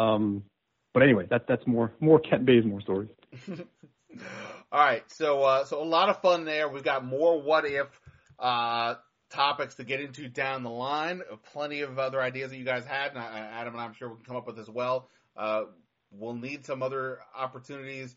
um, 0.00 0.44
but 0.92 1.02
anyway, 1.02 1.26
that 1.30 1.46
that's 1.46 1.66
more 1.66 1.92
more 2.00 2.18
Kent 2.18 2.46
Bazemore 2.46 2.80
stories. 2.80 3.10
All 4.72 4.80
right, 4.80 5.02
so 5.10 5.42
uh, 5.42 5.64
so 5.64 5.82
a 5.82 5.84
lot 5.84 6.08
of 6.08 6.20
fun 6.20 6.44
there. 6.44 6.68
We've 6.68 6.84
got 6.84 7.04
more 7.04 7.40
what 7.40 7.64
if 7.64 7.86
uh, 8.38 8.94
topics 9.30 9.76
to 9.76 9.84
get 9.84 10.00
into 10.00 10.28
down 10.28 10.62
the 10.62 10.70
line. 10.70 11.22
Plenty 11.52 11.82
of 11.82 11.98
other 11.98 12.20
ideas 12.20 12.50
that 12.50 12.56
you 12.56 12.64
guys 12.64 12.84
had, 12.84 13.10
and 13.10 13.18
I, 13.18 13.38
Adam 13.38 13.74
and 13.74 13.82
I'm 13.82 13.94
sure 13.94 14.08
we 14.08 14.16
can 14.16 14.24
come 14.24 14.36
up 14.36 14.46
with 14.46 14.58
as 14.58 14.68
well. 14.68 15.08
Uh, 15.36 15.64
we'll 16.12 16.34
need 16.34 16.64
some 16.64 16.82
other 16.82 17.20
opportunities 17.36 18.14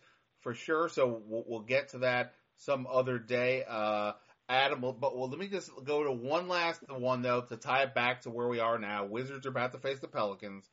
for 0.47 0.53
sure, 0.53 0.87
so 0.87 1.21
we'll, 1.27 1.43
we'll 1.45 1.59
get 1.59 1.89
to 1.89 1.97
that 1.97 2.33
some 2.55 2.87
other 2.89 3.19
day. 3.19 3.65
Uh, 3.67 4.13
Adam, 4.47 4.79
but 4.79 5.13
well, 5.13 5.27
let 5.27 5.37
me 5.37 5.49
just 5.49 5.69
go 5.83 6.05
to 6.05 6.11
one 6.13 6.47
last 6.47 6.79
one 6.87 7.21
though 7.21 7.41
to 7.41 7.57
tie 7.57 7.83
it 7.83 7.93
back 7.93 8.21
to 8.21 8.29
where 8.29 8.47
we 8.47 8.61
are 8.61 8.79
now. 8.79 9.03
Wizards 9.03 9.45
are 9.45 9.49
about 9.49 9.73
to 9.73 9.77
face 9.77 9.99
the 9.99 10.07
Pelicans. 10.07 10.63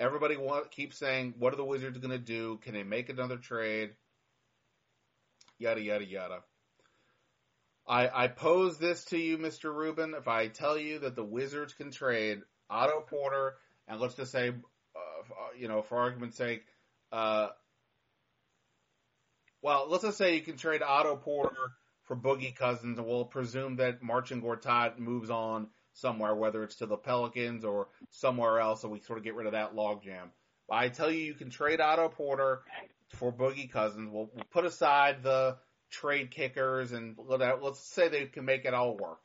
Everybody 0.00 0.36
want, 0.36 0.72
keeps 0.72 0.98
saying, 0.98 1.34
"What 1.38 1.52
are 1.52 1.56
the 1.56 1.64
Wizards 1.64 1.98
going 1.98 2.10
to 2.10 2.18
do? 2.18 2.58
Can 2.62 2.74
they 2.74 2.82
make 2.82 3.10
another 3.10 3.36
trade?" 3.36 3.90
Yada 5.56 5.80
yada 5.80 6.04
yada. 6.04 6.40
I 7.86 8.24
I 8.24 8.26
pose 8.26 8.76
this 8.78 9.04
to 9.04 9.18
you, 9.18 9.38
Mr. 9.38 9.72
Rubin. 9.72 10.14
If 10.18 10.26
I 10.26 10.48
tell 10.48 10.76
you 10.76 10.98
that 10.98 11.14
the 11.14 11.22
Wizards 11.22 11.74
can 11.74 11.92
trade 11.92 12.40
Otto 12.68 13.02
Porter 13.02 13.54
and 13.86 14.00
let's 14.00 14.16
just 14.16 14.32
say, 14.32 14.48
uh, 14.48 15.30
you 15.56 15.68
know, 15.68 15.82
for 15.82 15.98
argument's 15.98 16.36
sake, 16.36 16.64
uh, 17.12 17.50
well, 19.62 19.86
let's 19.88 20.04
just 20.04 20.18
say 20.18 20.34
you 20.34 20.42
can 20.42 20.56
trade 20.56 20.82
Otto 20.82 21.16
Porter 21.16 21.72
for 22.04 22.16
Boogie 22.16 22.54
Cousins, 22.54 22.98
and 22.98 23.06
we'll 23.06 23.24
presume 23.24 23.76
that 23.76 24.02
Marcin 24.02 24.42
Gortat 24.42 24.98
moves 24.98 25.30
on 25.30 25.68
somewhere, 25.94 26.34
whether 26.34 26.62
it's 26.64 26.76
to 26.76 26.86
the 26.86 26.96
Pelicans 26.96 27.64
or 27.64 27.88
somewhere 28.10 28.58
else, 28.58 28.82
so 28.82 28.88
we 28.88 29.00
sort 29.00 29.18
of 29.18 29.24
get 29.24 29.34
rid 29.34 29.46
of 29.46 29.52
that 29.52 29.74
logjam. 29.74 30.30
I 30.70 30.88
tell 30.88 31.10
you, 31.10 31.22
you 31.22 31.34
can 31.34 31.50
trade 31.50 31.80
Otto 31.80 32.08
Porter 32.08 32.62
for 33.10 33.32
Boogie 33.32 33.70
Cousins. 33.70 34.10
We'll, 34.10 34.30
we'll 34.34 34.44
put 34.50 34.64
aside 34.64 35.22
the 35.22 35.58
trade 35.90 36.30
kickers 36.30 36.92
and 36.92 37.16
let, 37.18 37.62
let's 37.62 37.80
say 37.80 38.08
they 38.08 38.24
can 38.24 38.44
make 38.44 38.64
it 38.64 38.74
all 38.74 38.96
work. 38.96 39.20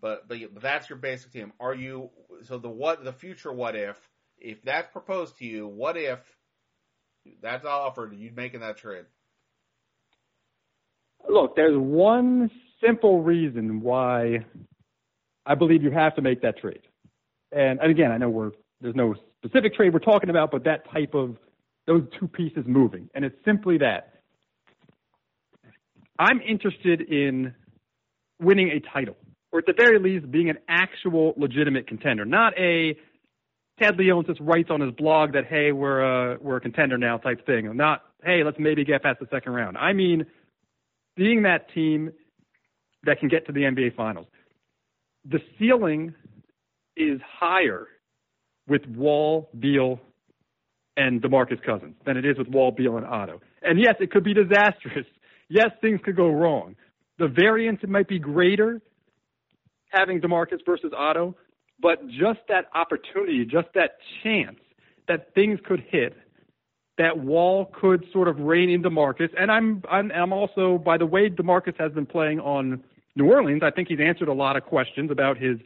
But 0.00 0.28
but 0.28 0.38
but 0.52 0.62
that's 0.62 0.88
your 0.88 0.98
basic 0.98 1.32
team. 1.32 1.52
Are 1.58 1.74
you 1.74 2.10
so 2.42 2.58
the 2.58 2.68
what 2.68 3.04
the 3.04 3.12
future 3.12 3.52
what 3.52 3.74
if 3.74 3.98
if 4.38 4.62
that's 4.62 4.92
proposed 4.92 5.38
to 5.38 5.46
you? 5.46 5.66
What 5.66 5.96
if 5.96 6.20
that's 7.42 7.64
offered? 7.64 8.14
You 8.16 8.30
making 8.34 8.60
that 8.60 8.76
trade? 8.76 9.04
Look, 11.28 11.56
there's 11.56 11.76
one 11.76 12.50
simple 12.84 13.22
reason 13.22 13.80
why 13.80 14.44
I 15.46 15.54
believe 15.54 15.82
you 15.82 15.90
have 15.90 16.14
to 16.16 16.22
make 16.22 16.42
that 16.42 16.58
trade. 16.58 16.82
And, 17.52 17.80
and 17.80 17.90
again, 17.90 18.12
I 18.12 18.18
know 18.18 18.28
we're 18.28 18.52
there's 18.80 18.94
no 18.94 19.14
specific 19.38 19.74
trade 19.74 19.92
we're 19.92 20.00
talking 20.00 20.30
about, 20.30 20.50
but 20.50 20.64
that 20.64 20.90
type 20.90 21.14
of 21.14 21.36
those 21.86 22.02
two 22.18 22.28
pieces 22.28 22.64
moving, 22.66 23.08
and 23.14 23.24
it's 23.24 23.36
simply 23.44 23.78
that 23.78 24.14
I'm 26.18 26.40
interested 26.40 27.00
in 27.00 27.54
winning 28.40 28.70
a 28.70 28.80
title, 28.92 29.16
or 29.52 29.60
at 29.60 29.66
the 29.66 29.74
very 29.76 29.98
least, 29.98 30.30
being 30.30 30.50
an 30.50 30.58
actual 30.68 31.34
legitimate 31.36 31.86
contender, 31.86 32.24
not 32.24 32.58
a 32.58 32.96
Ted 33.78 33.96
Leonsis 33.96 34.28
just 34.28 34.40
writes 34.40 34.70
on 34.70 34.80
his 34.80 34.92
blog 34.92 35.32
that 35.32 35.46
hey, 35.46 35.72
we're 35.72 36.00
a 36.00 36.38
we're 36.40 36.56
a 36.56 36.60
contender 36.60 36.98
now 36.98 37.18
type 37.18 37.44
thing, 37.46 37.76
not 37.76 38.02
hey, 38.24 38.42
let's 38.44 38.58
maybe 38.58 38.84
get 38.84 39.02
past 39.02 39.20
the 39.20 39.26
second 39.30 39.52
round. 39.52 39.76
I 39.76 39.92
mean 39.92 40.26
being 41.16 41.42
that 41.42 41.72
team 41.72 42.12
that 43.04 43.20
can 43.20 43.28
get 43.28 43.46
to 43.46 43.52
the 43.52 43.60
NBA 43.60 43.94
Finals. 43.96 44.26
The 45.24 45.38
ceiling 45.58 46.14
is 46.96 47.20
higher 47.38 47.86
with 48.68 48.86
Wall, 48.86 49.50
Beal, 49.58 50.00
and 50.96 51.22
DeMarcus 51.22 51.62
Cousins 51.64 51.94
than 52.06 52.16
it 52.16 52.24
is 52.24 52.38
with 52.38 52.48
Wall, 52.48 52.70
Beal, 52.70 52.96
and 52.96 53.06
Otto. 53.06 53.40
And 53.62 53.80
yes, 53.80 53.94
it 54.00 54.10
could 54.10 54.24
be 54.24 54.34
disastrous. 54.34 55.06
Yes, 55.48 55.70
things 55.80 56.00
could 56.04 56.16
go 56.16 56.30
wrong. 56.30 56.76
The 57.18 57.28
variance 57.28 57.80
might 57.86 58.08
be 58.08 58.18
greater 58.18 58.80
having 59.90 60.20
DeMarcus 60.20 60.60
versus 60.66 60.92
Otto, 60.96 61.36
but 61.80 62.06
just 62.08 62.40
that 62.48 62.66
opportunity, 62.74 63.44
just 63.44 63.68
that 63.74 63.98
chance 64.22 64.58
that 65.08 65.34
things 65.34 65.58
could 65.64 65.80
hit 65.80 66.16
that 66.96 67.18
Wall 67.18 67.72
could 67.78 68.04
sort 68.12 68.28
of 68.28 68.38
rein 68.38 68.70
in 68.70 68.82
DeMarcus. 68.82 69.30
And 69.38 69.50
I'm 69.50 69.82
I'm 69.90 70.12
I'm 70.12 70.32
also 70.32 70.78
by 70.78 70.96
the 70.96 71.06
way 71.06 71.28
DeMarcus 71.28 71.78
has 71.78 71.92
been 71.92 72.06
playing 72.06 72.40
on 72.40 72.82
New 73.16 73.30
Orleans, 73.30 73.62
I 73.62 73.70
think 73.70 73.88
he's 73.88 74.00
answered 74.00 74.28
a 74.28 74.32
lot 74.32 74.56
of 74.56 74.64
questions 74.64 75.10
about 75.10 75.38
his 75.38 75.58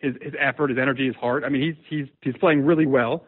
his 0.00 0.14
his 0.20 0.34
effort, 0.38 0.70
his 0.70 0.78
energy, 0.78 1.06
his 1.06 1.16
heart. 1.16 1.44
I 1.44 1.48
mean, 1.48 1.62
he's 1.62 1.76
he's 1.88 2.08
he's 2.22 2.36
playing 2.38 2.64
really 2.64 2.86
well. 2.86 3.24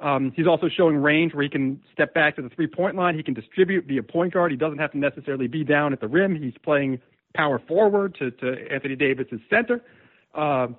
Um, 0.00 0.32
he's 0.34 0.46
also 0.46 0.68
showing 0.68 0.96
range 0.96 1.34
where 1.34 1.44
he 1.44 1.48
can 1.48 1.80
step 1.92 2.12
back 2.14 2.36
to 2.36 2.42
the 2.42 2.48
three 2.50 2.66
point 2.66 2.96
line. 2.96 3.16
He 3.16 3.22
can 3.22 3.34
distribute, 3.34 3.86
be 3.86 3.98
a 3.98 4.02
point 4.02 4.34
guard. 4.34 4.50
He 4.50 4.56
doesn't 4.56 4.78
have 4.78 4.92
to 4.92 4.98
necessarily 4.98 5.46
be 5.46 5.64
down 5.64 5.92
at 5.92 6.00
the 6.00 6.08
rim. 6.08 6.34
He's 6.34 6.54
playing 6.62 7.00
power 7.34 7.60
forward 7.66 8.14
to, 8.18 8.30
to 8.30 8.56
Anthony 8.70 8.96
Davis's 8.96 9.40
center. 9.48 9.82
Um, 10.34 10.76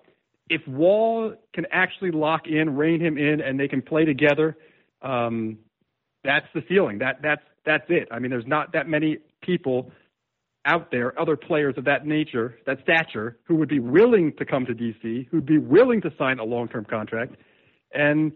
if 0.49 0.65
Wall 0.67 1.33
can 1.53 1.65
actually 1.71 2.11
lock 2.11 2.47
in, 2.47 2.75
rein 2.75 3.01
him 3.01 3.17
in, 3.17 3.41
and 3.41 3.59
they 3.59 3.67
can 3.67 3.81
play 3.81 4.05
together, 4.05 4.57
um, 5.01 5.57
that's 6.23 6.47
the 6.53 6.63
ceiling. 6.67 6.99
That 6.99 7.21
that's 7.21 7.43
that's 7.65 7.85
it. 7.89 8.07
I 8.11 8.19
mean, 8.19 8.31
there's 8.31 8.47
not 8.47 8.73
that 8.73 8.87
many 8.87 9.17
people 9.41 9.91
out 10.65 10.91
there, 10.91 11.19
other 11.19 11.35
players 11.35 11.75
of 11.77 11.85
that 11.85 12.05
nature, 12.05 12.57
that 12.65 12.79
stature, 12.81 13.37
who 13.43 13.55
would 13.55 13.69
be 13.69 13.79
willing 13.79 14.33
to 14.37 14.45
come 14.45 14.65
to 14.65 14.73
DC, 14.73 15.27
who'd 15.29 15.45
be 15.45 15.59
willing 15.59 16.01
to 16.01 16.11
sign 16.17 16.39
a 16.39 16.43
long-term 16.43 16.85
contract. 16.85 17.35
And 17.93 18.31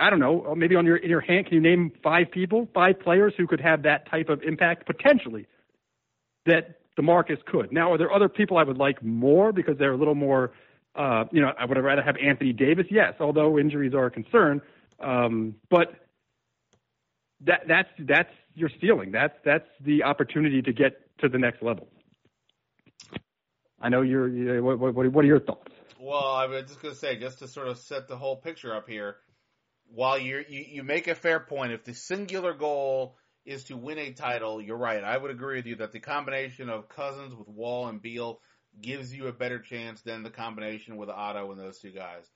I 0.00 0.10
don't 0.10 0.18
know, 0.18 0.54
maybe 0.56 0.74
on 0.74 0.84
your 0.84 0.96
in 0.96 1.10
your 1.10 1.20
hand, 1.20 1.46
can 1.46 1.54
you 1.54 1.60
name 1.60 1.92
five 2.02 2.30
people, 2.30 2.68
five 2.74 2.98
players 3.00 3.34
who 3.36 3.46
could 3.46 3.60
have 3.60 3.82
that 3.82 4.10
type 4.10 4.28
of 4.28 4.42
impact 4.42 4.86
potentially 4.86 5.46
that 6.46 6.80
DeMarcus 6.98 7.44
could? 7.44 7.72
Now, 7.72 7.92
are 7.92 7.98
there 7.98 8.12
other 8.12 8.28
people 8.28 8.56
I 8.56 8.64
would 8.64 8.78
like 8.78 9.02
more 9.02 9.52
because 9.52 9.76
they're 9.78 9.92
a 9.92 9.96
little 9.96 10.14
more, 10.14 10.52
uh, 10.94 11.24
you 11.32 11.40
know, 11.40 11.52
I 11.58 11.64
would 11.64 11.78
rather 11.78 12.02
have 12.02 12.16
Anthony 12.16 12.52
Davis? 12.52 12.86
Yes, 12.90 13.14
although 13.20 13.58
injuries 13.58 13.94
are 13.94 14.06
a 14.06 14.10
concern. 14.10 14.60
Um, 15.00 15.54
but 15.70 15.94
that 17.44 17.62
that's 17.66 17.88
that's 18.00 18.32
your 18.54 18.70
ceiling. 18.80 19.10
That's 19.10 19.34
that's 19.44 19.68
the 19.80 20.02
opportunity 20.02 20.62
to 20.62 20.72
get 20.72 21.00
to 21.18 21.28
the 21.28 21.38
next 21.38 21.62
level. 21.62 21.88
I 23.80 23.88
know 23.88 24.02
you're. 24.02 24.28
you 24.28 24.62
what, 24.62 24.78
what, 24.78 24.94
what 24.94 25.24
are 25.24 25.28
your 25.28 25.40
thoughts? 25.40 25.72
Well, 25.98 26.32
I 26.32 26.46
was 26.46 26.64
just 26.64 26.82
going 26.82 26.94
to 26.94 26.98
say, 26.98 27.16
just 27.16 27.38
to 27.40 27.48
sort 27.48 27.68
of 27.68 27.78
set 27.78 28.08
the 28.08 28.16
whole 28.16 28.36
picture 28.36 28.74
up 28.74 28.88
here, 28.88 29.16
while 29.86 30.18
you 30.18 30.44
you 30.48 30.82
make 30.82 31.08
a 31.08 31.14
fair 31.14 31.40
point, 31.40 31.72
if 31.72 31.84
the 31.84 31.94
singular 31.94 32.54
goal 32.54 33.16
is 33.44 33.64
to 33.64 33.76
win 33.76 33.98
a 33.98 34.12
title, 34.12 34.60
you're 34.60 34.76
right. 34.76 35.02
I 35.02 35.16
would 35.16 35.30
agree 35.30 35.56
with 35.56 35.66
you 35.66 35.76
that 35.76 35.92
the 35.92 36.00
combination 36.00 36.68
of 36.68 36.88
Cousins 36.88 37.34
with 37.34 37.48
Wall 37.48 37.88
and 37.88 38.00
Beal 38.00 38.40
gives 38.80 39.14
you 39.14 39.26
a 39.26 39.32
better 39.32 39.58
chance 39.58 40.02
than 40.02 40.22
the 40.22 40.30
combination 40.30 40.96
with 40.96 41.08
Otto 41.08 41.50
and 41.50 41.60
those 41.60 41.78
two 41.78 41.90
guys. 41.90 42.30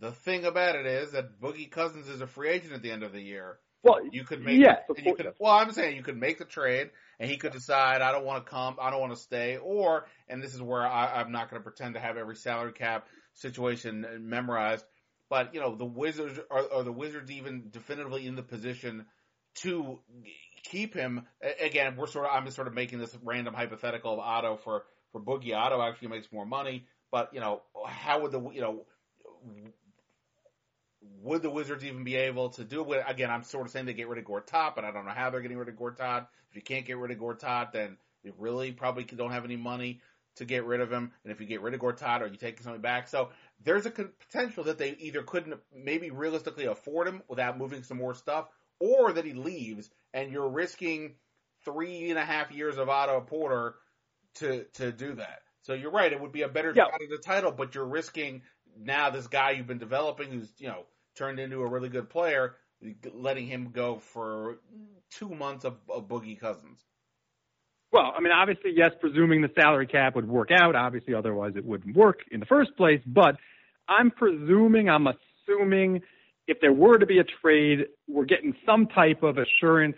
The 0.00 0.12
thing 0.12 0.44
about 0.44 0.76
it 0.76 0.86
is 0.86 1.12
that 1.12 1.40
Boogie 1.40 1.70
Cousins 1.70 2.08
is 2.08 2.20
a 2.20 2.26
free 2.26 2.50
agent 2.50 2.72
at 2.72 2.82
the 2.82 2.90
end 2.90 3.02
of 3.02 3.12
the 3.12 3.20
year. 3.20 3.58
Well, 3.84 4.00
You 4.10 4.24
could 4.24 4.42
make 4.42 4.58
yes, 4.58 4.78
of 4.88 4.98
you 4.98 5.14
could, 5.14 5.34
well, 5.38 5.52
I'm 5.52 5.70
saying 5.72 5.96
you 5.96 6.02
could 6.02 6.16
make 6.16 6.38
the 6.38 6.46
trade 6.46 6.90
and 7.20 7.30
he 7.30 7.36
could 7.36 7.52
decide 7.52 8.00
I 8.00 8.12
don't 8.12 8.24
want 8.24 8.44
to 8.44 8.50
come, 8.50 8.76
I 8.80 8.90
don't 8.90 9.00
want 9.00 9.12
to 9.12 9.20
stay, 9.20 9.58
or 9.58 10.06
and 10.26 10.42
this 10.42 10.54
is 10.54 10.62
where 10.62 10.86
I, 10.86 11.20
I'm 11.20 11.32
not 11.32 11.50
going 11.50 11.60
to 11.60 11.64
pretend 11.64 11.94
to 11.94 12.00
have 12.00 12.16
every 12.16 12.34
salary 12.34 12.72
cap 12.72 13.06
situation 13.34 14.06
memorized, 14.22 14.86
but 15.28 15.54
you 15.54 15.60
know 15.60 15.76
the 15.76 15.84
Wizards 15.84 16.40
are, 16.50 16.64
are 16.72 16.82
the 16.82 16.92
Wizards 16.92 17.30
even 17.30 17.68
definitively 17.70 18.26
in 18.26 18.36
the 18.36 18.42
position 18.42 19.04
to 19.56 20.00
keep 20.64 20.94
him. 20.94 21.26
Again, 21.60 21.96
we're 21.96 22.06
sort 22.06 22.24
of 22.24 22.32
I'm 22.32 22.46
just 22.46 22.56
sort 22.56 22.68
of 22.68 22.74
making 22.74 23.00
this 23.00 23.14
random 23.22 23.52
hypothetical 23.52 24.14
of 24.14 24.18
Otto 24.18 24.56
for 24.56 24.84
for 25.14 25.20
Boogie. 25.20 25.54
Otto 25.54 25.80
actually 25.80 26.08
makes 26.08 26.30
more 26.32 26.44
money, 26.44 26.86
but 27.12 27.32
you 27.32 27.40
know 27.40 27.62
how 27.86 28.20
would 28.20 28.32
the 28.32 28.40
you 28.50 28.60
know 28.60 28.84
would 31.22 31.40
the 31.40 31.50
Wizards 31.50 31.84
even 31.84 32.02
be 32.02 32.16
able 32.16 32.50
to 32.50 32.64
do 32.64 32.92
it? 32.92 33.04
Again, 33.06 33.30
I'm 33.30 33.44
sort 33.44 33.66
of 33.66 33.72
saying 33.72 33.86
they 33.86 33.94
get 33.94 34.08
rid 34.08 34.18
of 34.18 34.24
Gortat, 34.24 34.74
but 34.74 34.84
I 34.84 34.90
don't 34.90 35.06
know 35.06 35.12
how 35.12 35.30
they're 35.30 35.40
getting 35.40 35.56
rid 35.56 35.68
of 35.68 35.76
Gortat. 35.76 36.26
If 36.50 36.56
you 36.56 36.62
can't 36.62 36.84
get 36.84 36.98
rid 36.98 37.12
of 37.12 37.18
Gortat, 37.18 37.72
then 37.72 37.96
you 38.24 38.34
really 38.38 38.72
probably 38.72 39.04
don't 39.04 39.30
have 39.30 39.44
any 39.44 39.56
money 39.56 40.00
to 40.36 40.44
get 40.44 40.64
rid 40.64 40.80
of 40.80 40.90
him. 40.90 41.12
And 41.22 41.32
if 41.32 41.40
you 41.40 41.46
get 41.46 41.62
rid 41.62 41.74
of 41.74 41.80
Gortat, 41.80 42.20
or 42.20 42.26
you 42.26 42.36
take 42.36 42.60
something 42.60 42.82
back, 42.82 43.06
so 43.06 43.28
there's 43.62 43.86
a 43.86 43.90
potential 43.90 44.64
that 44.64 44.78
they 44.78 44.96
either 44.98 45.22
couldn't 45.22 45.60
maybe 45.72 46.10
realistically 46.10 46.64
afford 46.64 47.06
him 47.06 47.22
without 47.28 47.56
moving 47.56 47.84
some 47.84 47.98
more 47.98 48.14
stuff, 48.14 48.48
or 48.80 49.12
that 49.12 49.24
he 49.24 49.34
leaves 49.34 49.88
and 50.12 50.32
you're 50.32 50.48
risking 50.48 51.14
three 51.64 52.10
and 52.10 52.18
a 52.18 52.24
half 52.24 52.50
years 52.50 52.76
of 52.76 52.88
Otto 52.88 53.20
Porter 53.20 53.76
to 54.36 54.64
to 54.74 54.92
do 54.92 55.14
that. 55.14 55.40
So 55.62 55.72
you're 55.74 55.90
right; 55.90 56.12
it 56.12 56.20
would 56.20 56.32
be 56.32 56.42
a 56.42 56.48
better 56.48 56.72
Yeah. 56.74 56.84
shot 56.84 57.02
at 57.02 57.08
the 57.10 57.18
title, 57.18 57.52
but 57.52 57.74
you're 57.74 57.86
risking 57.86 58.42
now 58.76 59.10
this 59.10 59.26
guy 59.26 59.52
you've 59.52 59.66
been 59.66 59.78
developing, 59.78 60.30
who's 60.30 60.52
you 60.58 60.68
know 60.68 60.84
turned 61.14 61.38
into 61.38 61.62
a 61.62 61.66
really 61.66 61.88
good 61.88 62.10
player, 62.10 62.56
letting 63.12 63.46
him 63.46 63.70
go 63.70 63.98
for 63.98 64.58
two 65.10 65.28
months 65.28 65.64
of, 65.64 65.78
of 65.88 66.08
Boogie 66.08 66.38
Cousins. 66.38 66.84
Well, 67.92 68.12
I 68.16 68.20
mean, 68.20 68.32
obviously, 68.32 68.72
yes, 68.74 68.90
presuming 69.00 69.40
the 69.40 69.50
salary 69.54 69.86
cap 69.86 70.16
would 70.16 70.28
work 70.28 70.48
out. 70.50 70.74
Obviously, 70.74 71.14
otherwise 71.14 71.52
it 71.56 71.64
wouldn't 71.64 71.96
work 71.96 72.18
in 72.32 72.40
the 72.40 72.46
first 72.46 72.76
place. 72.76 73.00
But 73.06 73.36
I'm 73.88 74.10
presuming, 74.10 74.88
I'm 74.88 75.06
assuming 75.06 76.02
if 76.48 76.60
there 76.60 76.72
were 76.72 76.98
to 76.98 77.06
be 77.06 77.20
a 77.20 77.24
trade, 77.40 77.86
we're 78.08 78.24
getting 78.24 78.54
some 78.66 78.88
type 78.88 79.22
of 79.22 79.38
assurance 79.38 79.96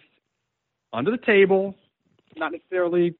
under 0.92 1.10
the 1.10 1.24
table, 1.24 1.74
not 2.36 2.52
necessarily, 2.52 3.16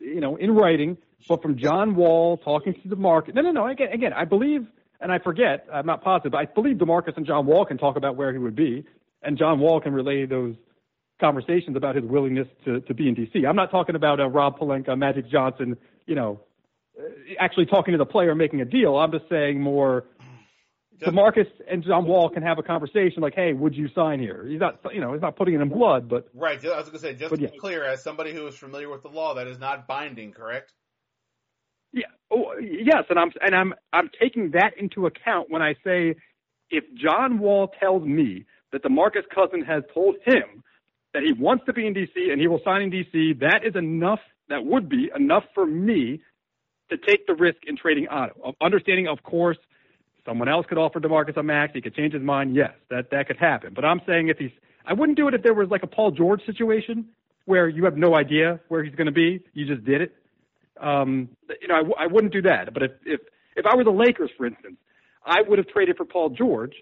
you 0.00 0.20
know, 0.20 0.36
in 0.36 0.52
writing, 0.52 0.96
but 1.28 1.42
from 1.42 1.58
John 1.58 1.94
Wall 1.94 2.36
talking 2.38 2.74
to 2.74 2.88
the 2.88 2.96
market. 2.96 3.34
No, 3.34 3.42
no, 3.42 3.50
no. 3.50 3.66
Again, 3.66 3.88
again, 3.92 4.12
I 4.12 4.24
believe, 4.24 4.66
and 5.00 5.12
I 5.12 5.18
forget, 5.18 5.66
I'm 5.72 5.86
not 5.86 6.02
positive, 6.02 6.32
but 6.32 6.38
I 6.38 6.44
believe 6.46 6.76
DeMarcus 6.76 7.16
and 7.16 7.26
John 7.26 7.46
Wall 7.46 7.64
can 7.64 7.78
talk 7.78 7.96
about 7.96 8.16
where 8.16 8.32
he 8.32 8.38
would 8.38 8.56
be, 8.56 8.84
and 9.22 9.36
John 9.36 9.60
Wall 9.60 9.80
can 9.80 9.92
relay 9.92 10.26
those 10.26 10.54
conversations 11.20 11.76
about 11.76 11.96
his 11.96 12.04
willingness 12.04 12.46
to, 12.64 12.80
to 12.80 12.94
be 12.94 13.08
in 13.08 13.16
DC. 13.16 13.46
I'm 13.46 13.56
not 13.56 13.70
talking 13.70 13.96
about 13.96 14.20
uh, 14.20 14.28
Rob 14.28 14.58
Pelinka, 14.58 14.96
Magic 14.96 15.28
Johnson, 15.28 15.76
you 16.06 16.14
know, 16.14 16.40
actually 17.38 17.66
talking 17.66 17.92
to 17.92 17.98
the 17.98 18.06
player 18.06 18.34
making 18.34 18.60
a 18.60 18.64
deal. 18.64 18.96
I'm 18.96 19.12
just 19.12 19.28
saying 19.28 19.60
more. 19.60 20.04
DeMarcus 21.00 21.46
and 21.70 21.84
John 21.84 22.06
Wall 22.06 22.28
can 22.28 22.42
have 22.42 22.58
a 22.58 22.62
conversation 22.62 23.22
like, 23.22 23.34
"Hey, 23.34 23.52
would 23.52 23.74
you 23.74 23.88
sign 23.94 24.20
here?" 24.20 24.44
He's 24.46 24.60
not, 24.60 24.80
you 24.92 25.00
know, 25.00 25.12
he's 25.12 25.22
not 25.22 25.36
putting 25.36 25.54
it 25.54 25.60
in 25.60 25.68
blood, 25.68 26.08
but 26.08 26.28
Right. 26.34 26.62
I 26.64 26.76
was 26.76 26.86
going 26.86 26.92
to 26.92 26.98
say, 26.98 27.14
just 27.14 27.34
to 27.34 27.40
be 27.40 27.58
clear, 27.58 27.84
as 27.84 28.02
somebody 28.02 28.32
who 28.32 28.46
is 28.46 28.56
familiar 28.56 28.88
with 28.88 29.02
the 29.02 29.08
law, 29.08 29.34
that 29.34 29.46
is 29.46 29.58
not 29.58 29.86
binding, 29.86 30.32
correct? 30.32 30.72
Yeah. 31.92 32.06
Oh, 32.30 32.54
yes, 32.60 33.04
and 33.08 33.18
I'm 33.18 33.30
and 33.40 33.54
I'm 33.54 33.74
I'm 33.92 34.10
taking 34.20 34.50
that 34.52 34.76
into 34.76 35.06
account 35.06 35.50
when 35.50 35.62
I 35.62 35.74
say 35.84 36.16
if 36.70 36.84
John 36.94 37.38
Wall 37.38 37.72
tells 37.80 38.02
me 38.02 38.44
that 38.72 38.82
the 38.82 38.90
Marcus 38.90 39.24
Cousin 39.34 39.62
has 39.62 39.82
told 39.94 40.16
him 40.24 40.62
that 41.14 41.22
he 41.22 41.32
wants 41.32 41.64
to 41.66 41.72
be 41.72 41.86
in 41.86 41.94
DC 41.94 42.30
and 42.30 42.40
he 42.40 42.46
will 42.46 42.60
sign 42.64 42.82
in 42.82 42.90
DC, 42.90 43.40
that 43.40 43.64
is 43.64 43.74
enough. 43.76 44.20
That 44.48 44.64
would 44.64 44.88
be 44.88 45.10
enough 45.14 45.44
for 45.54 45.66
me 45.66 46.20
to 46.90 46.96
take 46.96 47.26
the 47.26 47.34
risk 47.34 47.58
in 47.66 47.76
trading 47.76 48.08
Otto. 48.08 48.54
Understanding, 48.60 49.08
of 49.08 49.22
course, 49.22 49.58
someone 50.28 50.48
else 50.48 50.66
could 50.68 50.78
offer 50.78 51.00
DeMarcus 51.00 51.36
a 51.36 51.42
max. 51.42 51.72
He 51.74 51.80
could 51.80 51.94
change 51.94 52.12
his 52.12 52.22
mind. 52.22 52.54
Yes, 52.54 52.72
that 52.90 53.10
that 53.10 53.26
could 53.26 53.38
happen. 53.38 53.72
But 53.74 53.84
I'm 53.84 54.00
saying 54.06 54.28
if 54.28 54.38
he's, 54.38 54.50
I 54.86 54.92
wouldn't 54.92 55.16
do 55.16 55.26
it 55.28 55.34
if 55.34 55.42
there 55.42 55.54
was 55.54 55.68
like 55.70 55.82
a 55.82 55.86
Paul 55.86 56.10
George 56.10 56.44
situation 56.44 57.06
where 57.46 57.68
you 57.68 57.84
have 57.84 57.96
no 57.96 58.14
idea 58.14 58.60
where 58.68 58.84
he's 58.84 58.94
going 58.94 59.06
to 59.06 59.12
be. 59.12 59.40
You 59.54 59.66
just 59.66 59.84
did 59.84 60.02
it 60.02 60.14
um, 60.80 61.28
you 61.60 61.68
know, 61.68 61.94
I, 61.98 62.06
wouldn't 62.06 62.32
do 62.32 62.42
that. 62.42 62.72
But 62.72 62.82
if, 62.82 62.90
if 63.04 63.20
if 63.56 63.66
I 63.66 63.76
were 63.76 63.84
the 63.84 63.90
Lakers, 63.90 64.30
for 64.36 64.46
instance, 64.46 64.76
I 65.24 65.42
would 65.42 65.58
have 65.58 65.68
traded 65.68 65.96
for 65.96 66.04
Paul 66.04 66.30
George 66.30 66.74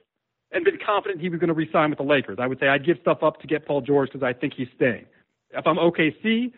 and 0.53 0.65
been 0.65 0.79
confident 0.85 1.21
he 1.21 1.29
was 1.29 1.41
going 1.41 1.49
to 1.49 1.55
re-sign 1.55 1.91
with 1.91 1.99
the 1.99 2.05
Lakers. 2.05 2.39
I 2.41 2.47
would 2.47 2.59
say 2.61 2.69
I'd 2.69 2.85
give 2.85 2.99
stuff 3.01 3.23
up 3.23 3.41
to 3.41 3.47
get 3.47 3.67
Paul 3.67 3.81
George 3.81 4.11
because 4.13 4.25
I 4.25 4.39
think 4.39 4.55
he's 4.57 4.69
staying. 4.77 5.07
If 5.51 5.67
I'm 5.67 5.77
OKC, 5.77 6.53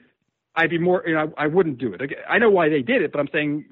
I'd 0.57 0.71
be 0.71 0.79
more. 0.79 1.05
You 1.07 1.15
know, 1.15 1.33
I, 1.37 1.45
I 1.45 1.47
wouldn't 1.47 1.79
do 1.79 1.93
it. 1.95 2.01
I 2.29 2.39
know 2.39 2.51
why 2.51 2.69
they 2.69 2.83
did 2.83 3.03
it, 3.03 3.13
but 3.13 3.21
I'm 3.21 3.29
saying 3.33 3.65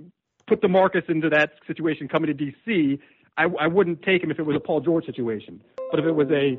put 0.46 0.62
DeMarcus 0.62 1.08
into 1.08 1.28
that 1.30 1.52
situation 1.66 2.08
coming 2.08 2.34
to 2.36 2.44
DC. 2.44 2.98
I, 3.36 3.44
I 3.44 3.66
wouldn't 3.66 4.02
take 4.02 4.22
him 4.22 4.30
if 4.30 4.38
it 4.38 4.46
was 4.46 4.56
a 4.56 4.60
Paul 4.60 4.80
George 4.80 5.04
situation. 5.06 5.60
But 5.90 6.00
if 6.00 6.06
it 6.06 6.12
was 6.12 6.28
a 6.30 6.58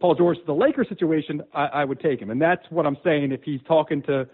Paul 0.00 0.14
George 0.14 0.38
to 0.38 0.44
the 0.44 0.54
Lakers 0.54 0.88
situation, 0.88 1.42
I, 1.54 1.66
I 1.66 1.84
would 1.84 2.00
take 2.00 2.20
him. 2.20 2.30
And 2.30 2.40
that's 2.40 2.64
what 2.70 2.86
I'm 2.86 2.96
saying. 3.04 3.32
If 3.32 3.42
he's 3.42 3.60
talking 3.66 4.02
to 4.02 4.26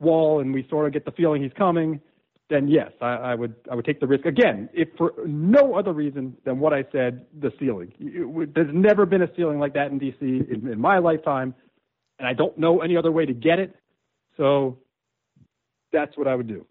Wall 0.00 0.40
and 0.40 0.52
we 0.52 0.66
sort 0.68 0.86
of 0.86 0.92
get 0.92 1.04
the 1.04 1.12
feeling 1.12 1.42
he's 1.42 1.52
coming, 1.56 2.00
then 2.50 2.68
yes, 2.68 2.90
I, 3.00 3.06
I 3.06 3.34
would 3.34 3.54
I 3.70 3.74
would 3.74 3.84
take 3.84 4.00
the 4.00 4.06
risk 4.06 4.26
again. 4.26 4.68
If 4.74 4.88
for 4.98 5.12
no 5.26 5.74
other 5.74 5.92
reason 5.92 6.36
than 6.44 6.58
what 6.58 6.74
I 6.74 6.84
said, 6.92 7.24
the 7.40 7.50
ceiling. 7.58 7.94
It 7.98 8.54
There's 8.54 8.74
never 8.74 9.06
been 9.06 9.22
a 9.22 9.28
ceiling 9.36 9.58
like 9.58 9.74
that 9.74 9.90
in 9.90 9.98
DC 9.98 10.20
in, 10.20 10.68
in 10.68 10.80
my 10.80 10.98
lifetime, 10.98 11.54
and 12.18 12.28
I 12.28 12.34
don't 12.34 12.58
know 12.58 12.80
any 12.80 12.96
other 12.96 13.10
way 13.12 13.24
to 13.24 13.32
get 13.32 13.58
it. 13.58 13.74
So 14.36 14.78
that's 15.92 16.16
what 16.18 16.26
I 16.26 16.34
would 16.34 16.48
do. 16.48 16.66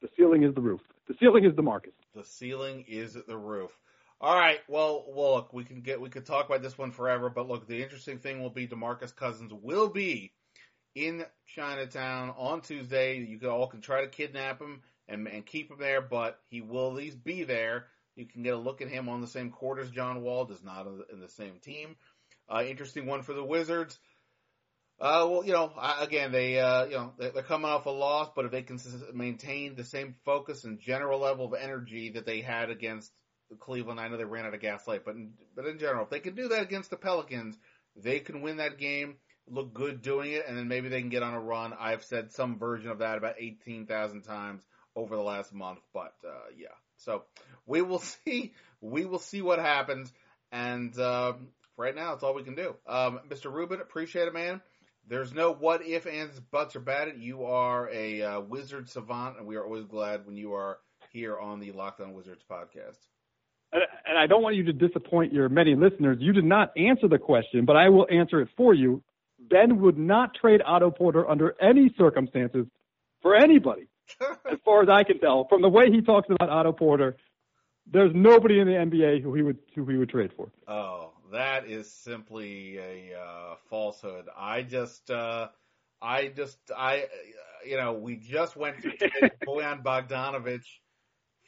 The 0.00 0.08
ceiling 0.16 0.42
is 0.42 0.54
the 0.54 0.60
roof. 0.60 0.80
The 1.08 1.14
ceiling 1.18 1.44
is 1.44 1.54
the 1.56 1.62
market. 1.62 1.94
The 2.14 2.24
ceiling 2.24 2.84
is 2.86 3.14
the 3.14 3.36
roof. 3.36 3.70
All 4.20 4.36
right. 4.36 4.60
Well, 4.68 5.04
well, 5.08 5.34
look, 5.34 5.52
we 5.52 5.64
can 5.64 5.80
get 5.80 6.00
we 6.00 6.08
could 6.08 6.26
talk 6.26 6.46
about 6.46 6.62
this 6.62 6.78
one 6.78 6.92
forever, 6.92 7.28
but 7.28 7.48
look, 7.48 7.66
the 7.66 7.82
interesting 7.82 8.18
thing 8.18 8.40
will 8.40 8.50
be 8.50 8.68
Demarcus 8.68 9.14
Cousins 9.14 9.52
will 9.52 9.88
be 9.88 10.32
in 10.94 11.24
Chinatown 11.46 12.32
on 12.36 12.60
Tuesday. 12.60 13.18
You 13.18 13.38
can 13.38 13.48
all 13.48 13.66
can 13.66 13.80
try 13.80 14.02
to 14.02 14.08
kidnap 14.08 14.60
him 14.60 14.82
and 15.08 15.26
and 15.26 15.44
keep 15.44 15.70
him 15.70 15.78
there, 15.80 16.00
but 16.00 16.38
he 16.48 16.60
will 16.60 16.88
at 16.88 16.94
least 16.94 17.24
be 17.24 17.42
there. 17.42 17.86
You 18.14 18.26
can 18.26 18.42
get 18.42 18.54
a 18.54 18.58
look 18.58 18.80
at 18.80 18.88
him 18.88 19.08
on 19.08 19.20
the 19.20 19.26
same 19.26 19.50
court 19.50 19.80
as 19.80 19.90
John 19.90 20.22
Wall, 20.22 20.44
does 20.44 20.62
not 20.62 20.86
in 20.86 21.20
the 21.20 21.28
same 21.28 21.58
team. 21.60 21.96
Uh, 22.48 22.62
interesting 22.62 23.06
one 23.06 23.22
for 23.22 23.32
the 23.32 23.44
Wizards. 23.44 23.98
Uh, 25.02 25.26
well, 25.28 25.44
you 25.44 25.52
know, 25.52 25.72
I, 25.76 26.04
again, 26.04 26.30
they, 26.30 26.60
uh, 26.60 26.84
you 26.84 26.92
know, 26.92 27.12
they- 27.18 27.30
they're 27.30 27.42
coming 27.42 27.68
off 27.68 27.86
a 27.86 27.90
loss, 27.90 28.30
but 28.36 28.44
if 28.44 28.52
they 28.52 28.62
can 28.62 28.78
maintain 29.12 29.74
the 29.74 29.82
same 29.82 30.14
focus 30.24 30.62
and 30.62 30.78
general 30.78 31.18
level 31.18 31.44
of 31.46 31.54
energy 31.54 32.10
that 32.10 32.24
they 32.24 32.40
had 32.40 32.70
against 32.70 33.12
Cleveland, 33.58 33.98
I 33.98 34.06
know 34.06 34.16
they 34.16 34.24
ran 34.24 34.46
out 34.46 34.54
of 34.54 34.60
gas 34.60 34.86
late, 34.86 35.04
but 35.04 35.16
in, 35.16 35.34
but 35.56 35.66
in 35.66 35.80
general, 35.80 36.04
if 36.04 36.10
they 36.10 36.20
can 36.20 36.36
do 36.36 36.46
that 36.48 36.62
against 36.62 36.90
the 36.90 36.96
Pelicans, 36.96 37.58
they 37.96 38.20
can 38.20 38.42
win 38.42 38.58
that 38.58 38.78
game, 38.78 39.16
look 39.48 39.74
good 39.74 40.02
doing 40.02 40.30
it, 40.30 40.46
and 40.46 40.56
then 40.56 40.68
maybe 40.68 40.88
they 40.88 41.00
can 41.00 41.10
get 41.10 41.24
on 41.24 41.34
a 41.34 41.40
run. 41.40 41.72
I've 41.72 42.04
said 42.04 42.30
some 42.30 42.60
version 42.60 42.88
of 42.88 43.00
that 43.00 43.18
about 43.18 43.34
18,000 43.38 44.22
times 44.22 44.62
over 44.94 45.16
the 45.16 45.22
last 45.22 45.52
month, 45.52 45.80
but, 45.92 46.14
uh, 46.24 46.46
yeah. 46.56 46.68
So 46.98 47.24
we 47.66 47.82
will 47.82 47.98
see, 48.24 48.54
we 48.80 49.04
will 49.04 49.18
see 49.18 49.42
what 49.42 49.58
happens, 49.58 50.12
and, 50.52 50.96
um, 51.00 51.48
right 51.76 51.94
now, 51.96 52.12
it's 52.12 52.22
all 52.22 52.34
we 52.34 52.44
can 52.44 52.54
do. 52.54 52.76
Um, 52.86 53.18
Mr. 53.28 53.52
Rubin, 53.52 53.80
appreciate 53.80 54.28
it, 54.28 54.34
man. 54.34 54.62
There's 55.08 55.34
no 55.34 55.52
what 55.52 55.84
if, 55.84 56.06
ands, 56.06 56.38
buts, 56.40 56.76
or 56.76 56.80
bad 56.80 57.08
it. 57.08 57.16
You 57.16 57.44
are 57.44 57.90
a 57.90 58.22
uh, 58.22 58.40
wizard 58.40 58.88
savant, 58.88 59.38
and 59.38 59.46
we 59.46 59.56
are 59.56 59.64
always 59.64 59.84
glad 59.84 60.26
when 60.26 60.36
you 60.36 60.54
are 60.54 60.78
here 61.12 61.38
on 61.38 61.60
the 61.60 61.72
Locked 61.72 62.00
On 62.00 62.14
Wizards 62.14 62.44
podcast. 62.50 62.98
And 63.72 63.82
and 64.06 64.18
I 64.18 64.26
don't 64.26 64.42
want 64.42 64.56
you 64.56 64.64
to 64.64 64.72
disappoint 64.72 65.32
your 65.32 65.48
many 65.48 65.74
listeners. 65.74 66.18
You 66.20 66.32
did 66.32 66.44
not 66.44 66.72
answer 66.76 67.08
the 67.08 67.18
question, 67.18 67.64
but 67.64 67.76
I 67.76 67.88
will 67.88 68.06
answer 68.10 68.40
it 68.40 68.48
for 68.56 68.74
you. 68.74 69.02
Ben 69.38 69.80
would 69.80 69.98
not 69.98 70.34
trade 70.34 70.62
Otto 70.64 70.90
Porter 70.90 71.28
under 71.28 71.56
any 71.60 71.92
circumstances 71.98 72.66
for 73.22 73.34
anybody, 73.34 73.88
as 74.20 74.58
far 74.64 74.82
as 74.82 74.88
I 74.88 75.02
can 75.04 75.18
tell. 75.18 75.46
From 75.48 75.62
the 75.62 75.68
way 75.68 75.90
he 75.90 76.00
talks 76.00 76.28
about 76.30 76.48
Otto 76.48 76.72
Porter, 76.72 77.16
there's 77.90 78.12
nobody 78.14 78.60
in 78.60 78.66
the 78.66 78.74
NBA 78.74 79.22
who 79.22 79.34
he 79.34 79.42
would 79.42 79.58
who 79.74 79.84
he 79.86 79.96
would 79.96 80.10
trade 80.10 80.30
for. 80.36 80.50
Oh, 80.68 81.12
that 81.32 81.66
is 81.66 81.90
simply 81.90 82.78
a 82.78 83.18
uh, 83.18 83.51
falsehood. 83.72 84.26
I 84.36 84.62
just, 84.62 85.10
uh, 85.10 85.48
I 86.02 86.28
just, 86.28 86.58
I, 86.76 86.98
uh, 87.00 87.06
you 87.66 87.78
know, 87.78 87.94
we 87.94 88.16
just 88.16 88.56
went 88.56 88.82
to 88.82 88.90
Bojan 89.48 89.82
Bogdanovic, 89.82 90.62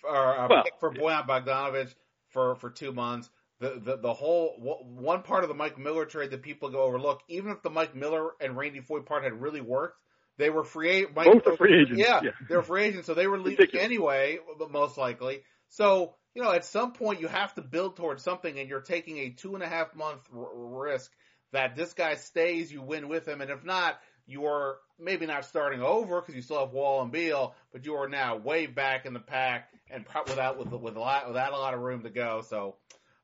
or 0.02 0.32
a 0.34 0.50
Well, 0.50 0.64
pick 0.64 0.74
for 0.80 0.94
Bojan 0.94 1.26
Bogdanovic 1.28 1.94
for 2.30 2.56
for 2.56 2.70
two 2.70 2.92
months. 2.92 3.30
the, 3.60 3.80
the 3.80 3.96
the 3.98 4.12
whole 4.14 4.56
one 4.84 5.22
part 5.22 5.44
of 5.44 5.48
the 5.48 5.54
Mike 5.54 5.78
Miller 5.78 6.06
trade 6.06 6.30
that 6.32 6.42
people 6.42 6.70
go 6.70 6.82
overlook. 6.82 7.22
Even 7.28 7.52
if 7.52 7.62
the 7.62 7.70
Mike 7.70 7.94
Miller 7.94 8.30
and 8.40 8.56
Randy 8.56 8.80
Foye 8.80 9.02
part 9.02 9.24
had 9.24 9.40
really 9.40 9.60
worked, 9.60 9.98
they 10.38 10.50
were 10.50 10.64
free. 10.64 11.06
Mike, 11.14 11.28
Both 11.32 11.46
are 11.46 11.56
free 11.56 11.80
agents. 11.82 12.02
Yeah, 12.06 12.22
Yeah. 12.22 12.30
they 12.48 12.56
were 12.56 12.62
free 12.62 12.84
agents, 12.84 13.06
so 13.06 13.14
they 13.14 13.26
were 13.26 13.38
leaving 13.38 13.58
Ridiculous. 13.58 13.84
anyway, 13.84 14.38
but 14.58 14.70
most 14.70 14.98
likely. 14.98 15.42
So 15.68 16.16
you 16.34 16.42
know, 16.42 16.52
at 16.52 16.64
some 16.64 16.92
point 16.92 17.20
you 17.20 17.28
have 17.28 17.54
to 17.54 17.62
build 17.62 17.96
towards 17.96 18.22
something, 18.24 18.58
and 18.58 18.68
you're 18.68 18.80
taking 18.80 19.18
a 19.18 19.30
two 19.30 19.54
and 19.54 19.62
a 19.62 19.68
half 19.68 19.94
month 19.94 20.20
r- 20.34 20.48
risk 20.54 21.12
that 21.54 21.74
this 21.76 21.92
guy 21.94 22.14
stays, 22.16 22.70
you 22.72 22.82
win 22.82 23.08
with 23.08 23.26
him, 23.26 23.40
and 23.40 23.50
if 23.50 23.64
not, 23.64 23.98
you 24.26 24.46
are 24.46 24.76
maybe 24.98 25.26
not 25.26 25.44
starting 25.44 25.82
over 25.82 26.20
because 26.20 26.34
you 26.34 26.42
still 26.42 26.60
have 26.60 26.70
Wall 26.72 27.02
and 27.02 27.10
Beal, 27.12 27.54
but 27.72 27.84
you 27.84 27.94
are 27.94 28.08
now 28.08 28.36
way 28.36 28.66
back 28.66 29.06
in 29.06 29.12
the 29.12 29.20
pack 29.20 29.68
and 29.90 30.06
pro- 30.06 30.22
without 30.24 30.58
with 30.58 30.68
with 30.72 30.96
a 30.96 31.00
lot 31.00 31.26
without 31.28 31.52
a 31.52 31.56
lot 31.56 31.74
of 31.74 31.80
room 31.80 32.02
to 32.02 32.10
go. 32.10 32.42
So 32.48 32.76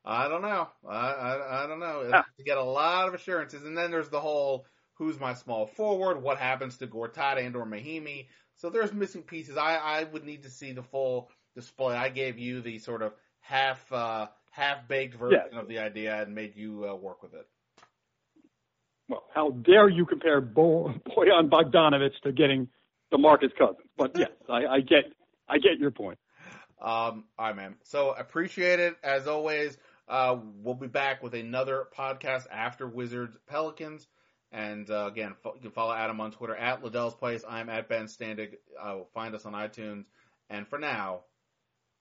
I 0.05 0.29
don't 0.29 0.43
know. 0.43 0.69
I 0.89 1.11
I, 1.11 1.65
I 1.65 1.67
don't 1.67 1.81
know. 1.81 2.03
To 2.11 2.45
get 2.45 2.59
a 2.59 2.65
lot 2.65 3.09
of 3.09 3.15
assurances, 3.15 3.65
and 3.65 3.77
then 3.77 3.91
there's 3.91 4.09
the 4.11 4.21
whole 4.21 4.67
who's 4.95 5.19
my 5.19 5.35
small 5.35 5.67
forward, 5.67 6.23
what 6.23 6.39
happens 6.39 6.77
to 6.79 6.87
Gortat 6.87 7.39
and 7.45 7.57
or 7.57 7.65
Mahinmi. 7.67 8.27
So 8.57 8.69
there's 8.69 8.93
missing 8.93 9.23
pieces. 9.23 9.57
I 9.57 9.77
I 9.77 10.05
would 10.05 10.25
need 10.25 10.43
to 10.43 10.51
see 10.51 10.73
the 10.73 10.83
full 10.83 11.31
display. 11.55 11.97
I 11.97 12.11
gave 12.11 12.39
you 12.39 12.61
the 12.61 12.79
sort 12.79 13.03
of 13.03 13.15
half 13.41 13.91
uh, 13.91 14.27
half 14.51 14.87
baked 14.87 15.15
version 15.15 15.41
Yeah. 15.53 15.61
of 15.61 15.69
the 15.69 15.79
idea 15.79 16.21
and 16.21 16.35
made 16.35 16.57
you 16.57 16.87
uh, 16.91 16.95
work 16.95 17.23
with 17.23 17.33
it. 17.35 17.47
Well, 19.11 19.25
how 19.35 19.51
dare 19.51 19.89
you 19.89 20.07
compare 20.07 20.41
Bo- 20.41 20.95
Bojan 21.09 21.51
Bogdanovic 21.51 22.13
to 22.23 22.31
getting 22.31 22.69
the 23.11 23.17
DeMarcus 23.19 23.51
Cousins? 23.59 23.89
But 23.99 24.17
yes, 24.17 24.31
I, 24.49 24.67
I 24.67 24.81
get 24.81 25.05
I 25.49 25.59
get 25.59 25.79
your 25.81 25.91
point. 25.91 26.19
Um, 26.81 27.25
all 27.37 27.47
right, 27.47 27.57
man. 27.57 27.75
So 27.83 28.15
appreciate 28.17 28.79
it 28.79 28.95
as 29.03 29.27
always. 29.27 29.77
Uh, 30.09 30.37
we'll 30.63 30.77
be 30.77 30.87
back 30.87 31.23
with 31.25 31.35
another 31.35 31.87
podcast 31.97 32.45
after 32.53 32.87
Wizards 32.87 33.37
Pelicans. 33.49 34.07
And 34.53 34.89
uh, 34.89 35.09
again, 35.11 35.35
fo- 35.43 35.55
you 35.55 35.61
can 35.61 35.71
follow 35.73 35.93
Adam 35.93 36.21
on 36.21 36.31
Twitter 36.31 36.55
at 36.57 36.83
Ledell's 36.83 37.15
Place. 37.15 37.45
I'm 37.49 37.69
at 37.69 37.89
Ben 37.89 38.07
Standig. 38.07 38.55
Uh, 38.81 38.99
find 39.13 39.35
us 39.35 39.45
on 39.45 39.53
iTunes. 39.55 40.05
And 40.49 40.67
for 40.69 40.79
now, 40.79 41.21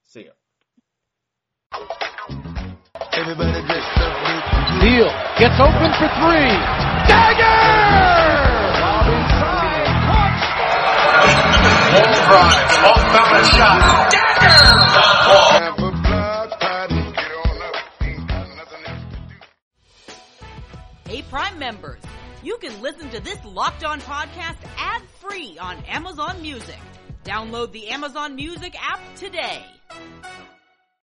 see 0.04 0.30
ya. 1.72 1.92
Everybody 3.20 3.52
just 3.52 3.88
Neal 4.80 5.12
gets 5.38 5.60
open 5.60 5.92
for 6.00 6.08
three. 6.24 6.56
Dagger! 7.04 7.60
Lob 8.80 9.08
inside. 9.12 10.00
Caught. 15.28 15.62
Have 15.62 15.80
a 15.80 15.92
blood 15.92 16.52
party. 16.62 16.96
Get 16.96 17.32
on 17.44 17.62
up. 17.62 17.76
Ain't 18.02 18.28
got 18.30 18.48
nothing 18.56 18.84
else 18.88 19.04
to 19.12 19.18
do. 19.28 21.12
Hey, 21.12 21.22
Prime 21.24 21.60
members, 21.60 22.00
you 22.42 22.58
can 22.62 22.82
listen 22.82 23.10
to 23.10 23.20
this 23.20 23.44
Locked 23.44 23.84
On 23.84 24.00
podcast 24.00 24.58
ad 24.78 25.02
free 25.20 25.58
on 25.60 25.76
Amazon 25.90 26.42
Music. 26.42 26.80
Download 27.26 27.70
the 27.74 27.90
Amazon 27.90 28.36
Music 28.36 28.76
app 28.82 29.02
today. 29.18 29.66